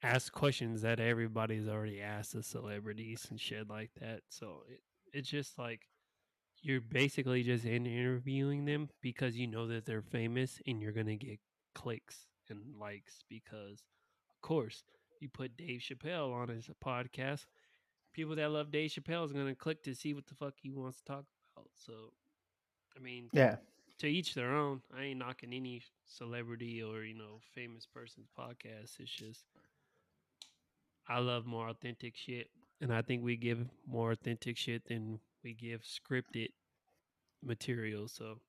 ask 0.03 0.31
questions 0.31 0.81
that 0.81 0.99
everybody's 0.99 1.67
already 1.67 2.01
asked 2.01 2.33
the 2.33 2.43
celebrities 2.43 3.25
and 3.29 3.39
shit 3.39 3.69
like 3.69 3.91
that. 3.99 4.21
So 4.29 4.63
it, 4.69 4.81
it's 5.13 5.29
just 5.29 5.57
like 5.57 5.81
you're 6.61 6.81
basically 6.81 7.43
just 7.43 7.65
interviewing 7.65 8.65
them 8.65 8.89
because 9.01 9.37
you 9.37 9.47
know 9.47 9.67
that 9.67 9.85
they're 9.85 10.01
famous 10.01 10.59
and 10.67 10.81
you're 10.81 10.91
gonna 10.91 11.15
get 11.15 11.39
clicks 11.77 12.25
and 12.49 12.59
likes 12.79 13.19
because 13.29 13.83
of 14.31 14.41
course 14.41 14.83
you 15.19 15.29
put 15.29 15.55
Dave 15.57 15.81
Chappelle 15.81 16.33
on 16.33 16.47
his 16.49 16.69
podcast, 16.83 17.45
people 18.13 18.35
that 18.35 18.49
love 18.51 18.71
Dave 18.71 18.89
Chappelle 18.91 19.23
is 19.25 19.31
gonna 19.31 19.53
click 19.53 19.83
to 19.83 19.93
see 19.93 20.13
what 20.15 20.25
the 20.25 20.33
fuck 20.33 20.55
he 20.59 20.71
wants 20.71 20.97
to 20.99 21.05
talk 21.05 21.25
about. 21.55 21.69
So 21.75 21.93
I 22.95 22.99
mean 22.99 23.29
Yeah. 23.31 23.57
to 23.99 24.07
each 24.07 24.33
their 24.33 24.55
own. 24.55 24.81
I 24.95 25.03
ain't 25.03 25.19
knocking 25.19 25.53
any 25.53 25.83
celebrity 26.05 26.81
or 26.81 27.03
you 27.03 27.13
know 27.13 27.41
famous 27.53 27.85
person's 27.85 28.29
podcast. 28.37 28.99
It's 28.99 29.11
just 29.11 29.45
I 31.07 31.19
love 31.19 31.45
more 31.45 31.69
authentic 31.69 32.15
shit, 32.17 32.49
and 32.81 32.91
I 32.93 33.01
think 33.03 33.23
we 33.23 33.37
give 33.37 33.59
more 33.85 34.11
authentic 34.11 34.57
shit 34.57 34.83
than 34.87 35.19
we 35.43 35.53
give 35.53 35.81
scripted 35.83 36.49
material. 37.43 38.07
So 38.07 38.39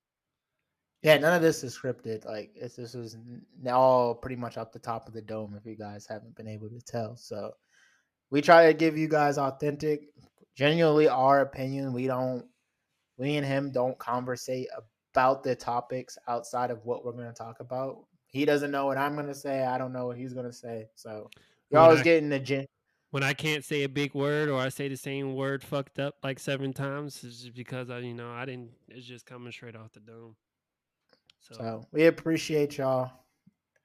Yeah, 1.02 1.16
none 1.18 1.34
of 1.34 1.42
this 1.42 1.62
is 1.62 1.78
scripted. 1.78 2.24
Like 2.24 2.50
it's, 2.56 2.76
this 2.76 2.94
is 2.94 3.14
n- 3.14 3.42
all 3.70 4.14
pretty 4.14 4.36
much 4.36 4.56
up 4.58 4.72
the 4.72 4.78
top 4.80 5.06
of 5.06 5.14
the 5.14 5.22
dome. 5.22 5.54
If 5.56 5.64
you 5.64 5.76
guys 5.76 6.06
haven't 6.08 6.34
been 6.36 6.48
able 6.48 6.68
to 6.68 6.80
tell, 6.80 7.16
so 7.16 7.52
we 8.30 8.42
try 8.42 8.66
to 8.66 8.74
give 8.74 8.98
you 8.98 9.08
guys 9.08 9.38
authentic, 9.38 10.08
genuinely 10.56 11.08
our 11.08 11.40
opinion. 11.40 11.92
We 11.92 12.06
don't, 12.08 12.44
we 13.16 13.36
and 13.36 13.46
him 13.46 13.70
don't 13.70 13.98
conversate 13.98 14.66
about 15.14 15.42
the 15.44 15.54
topics 15.54 16.18
outside 16.26 16.70
of 16.70 16.84
what 16.84 17.04
we're 17.04 17.12
going 17.12 17.28
to 17.28 17.32
talk 17.32 17.60
about. 17.60 18.04
He 18.26 18.44
doesn't 18.44 18.70
know 18.70 18.86
what 18.86 18.98
I'm 18.98 19.14
going 19.14 19.26
to 19.28 19.34
say. 19.34 19.64
I 19.64 19.78
don't 19.78 19.92
know 19.92 20.06
what 20.06 20.18
he's 20.18 20.34
going 20.34 20.46
to 20.46 20.52
say. 20.52 20.86
So 20.96 21.30
you're 21.70 21.80
always 21.80 22.00
I- 22.00 22.04
getting 22.04 22.28
the 22.28 22.38
gen. 22.40 22.66
when 23.10 23.22
I 23.22 23.32
can't 23.34 23.64
say 23.64 23.84
a 23.84 23.88
big 23.88 24.14
word 24.14 24.48
or 24.48 24.60
I 24.60 24.68
say 24.68 24.88
the 24.88 24.96
same 24.96 25.34
word 25.34 25.62
fucked 25.62 25.98
up 26.00 26.16
like 26.24 26.38
seven 26.40 26.72
times, 26.72 27.22
it's 27.24 27.42
just 27.42 27.54
because 27.54 27.88
I 27.88 28.00
you 28.00 28.14
know 28.14 28.30
I 28.30 28.44
didn't. 28.44 28.72
It's 28.88 29.06
just 29.06 29.24
coming 29.26 29.52
straight 29.52 29.76
off 29.76 29.92
the 29.92 30.00
dome. 30.00 30.34
So, 31.40 31.54
So 31.54 31.84
we 31.92 32.06
appreciate 32.06 32.78
y'all. 32.78 33.10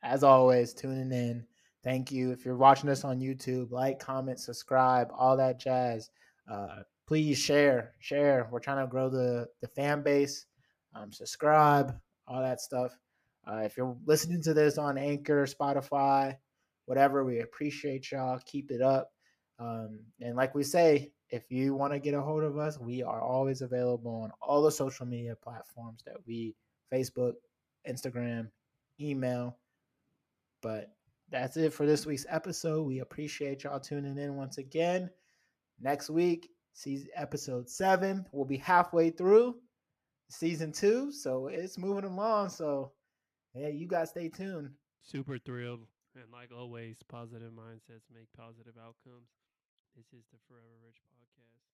As 0.02 0.24
always, 0.24 0.74
tuning 0.74 1.12
in. 1.12 1.46
Thank 1.84 2.12
you. 2.12 2.32
If 2.32 2.46
you're 2.46 2.58
watching 2.58 2.90
us 2.90 3.04
on 3.04 3.20
YouTube, 3.20 3.72
like, 3.72 4.00
comment, 4.00 4.40
subscribe, 4.40 5.10
all 5.18 5.38
that 5.38 5.60
jazz. 5.60 6.10
Uh, 6.50 6.84
please 7.08 7.38
share, 7.38 7.94
share. 8.00 8.48
We're 8.52 8.60
trying 8.60 8.86
to 8.86 8.90
grow 8.90 9.10
the 9.10 9.48
the 9.62 9.68
fan 9.68 10.02
base. 10.02 10.46
Um, 10.96 11.12
subscribe, 11.12 11.96
all 12.28 12.42
that 12.42 12.62
stuff. 12.62 12.98
Uh, 13.46 13.62
if 13.66 13.76
you're 13.76 13.96
listening 14.06 14.42
to 14.44 14.54
this 14.54 14.78
on 14.78 14.98
Anchor, 14.98 15.46
Spotify, 15.46 16.36
whatever, 16.86 17.26
we 17.26 17.40
appreciate 17.40 18.12
y'all. 18.12 18.40
Keep 18.46 18.72
it 18.72 18.82
up. 18.82 19.12
Um, 19.60 20.00
and 20.22 20.36
like 20.36 20.56
we 20.56 20.64
say, 20.64 21.12
if 21.30 21.52
you 21.52 21.74
want 21.76 21.94
to 21.94 22.00
get 22.00 22.14
a 22.14 22.22
hold 22.22 22.44
of 22.44 22.58
us, 22.58 22.80
we 22.80 23.04
are 23.04 23.22
always 23.22 23.62
available 23.62 24.22
on 24.24 24.32
all 24.42 24.62
the 24.62 24.72
social 24.72 25.06
media 25.06 25.36
platforms 25.36 26.04
that 26.06 26.16
we 26.26 26.56
Facebook, 26.92 27.34
Instagram, 27.88 28.50
email. 29.00 29.58
But 30.62 30.94
that's 31.30 31.58
it 31.58 31.74
for 31.74 31.86
this 31.86 32.06
week's 32.06 32.26
episode. 32.30 32.84
We 32.84 33.00
appreciate 33.00 33.64
y'all 33.64 33.80
tuning 33.80 34.18
in 34.18 34.36
once 34.36 34.58
again. 34.58 35.10
Next 35.80 36.10
week, 36.10 36.50
season 36.74 37.10
episode 37.16 37.70
seven. 37.70 38.26
We'll 38.32 38.46
be 38.46 38.58
halfway 38.58 39.10
through 39.10 39.56
season 40.30 40.72
two, 40.72 41.12
so 41.12 41.48
it's 41.48 41.78
moving 41.78 42.06
along. 42.06 42.50
So, 42.50 42.92
yeah, 43.54 43.68
you 43.68 43.88
guys 43.88 44.10
stay 44.10 44.30
tuned. 44.30 44.72
super 45.02 45.38
thrilled, 45.38 45.82
and 46.16 46.32
like 46.32 46.52
always, 46.56 46.98
positive 47.10 47.52
mindsets 47.52 48.08
make 48.14 48.28
positive 48.38 48.76
outcomes. 48.78 49.30
This 49.96 50.06
is 50.14 50.26
the 50.32 50.40
Forever 50.48 50.78
Rich 50.86 51.02
podcast. 51.14 51.73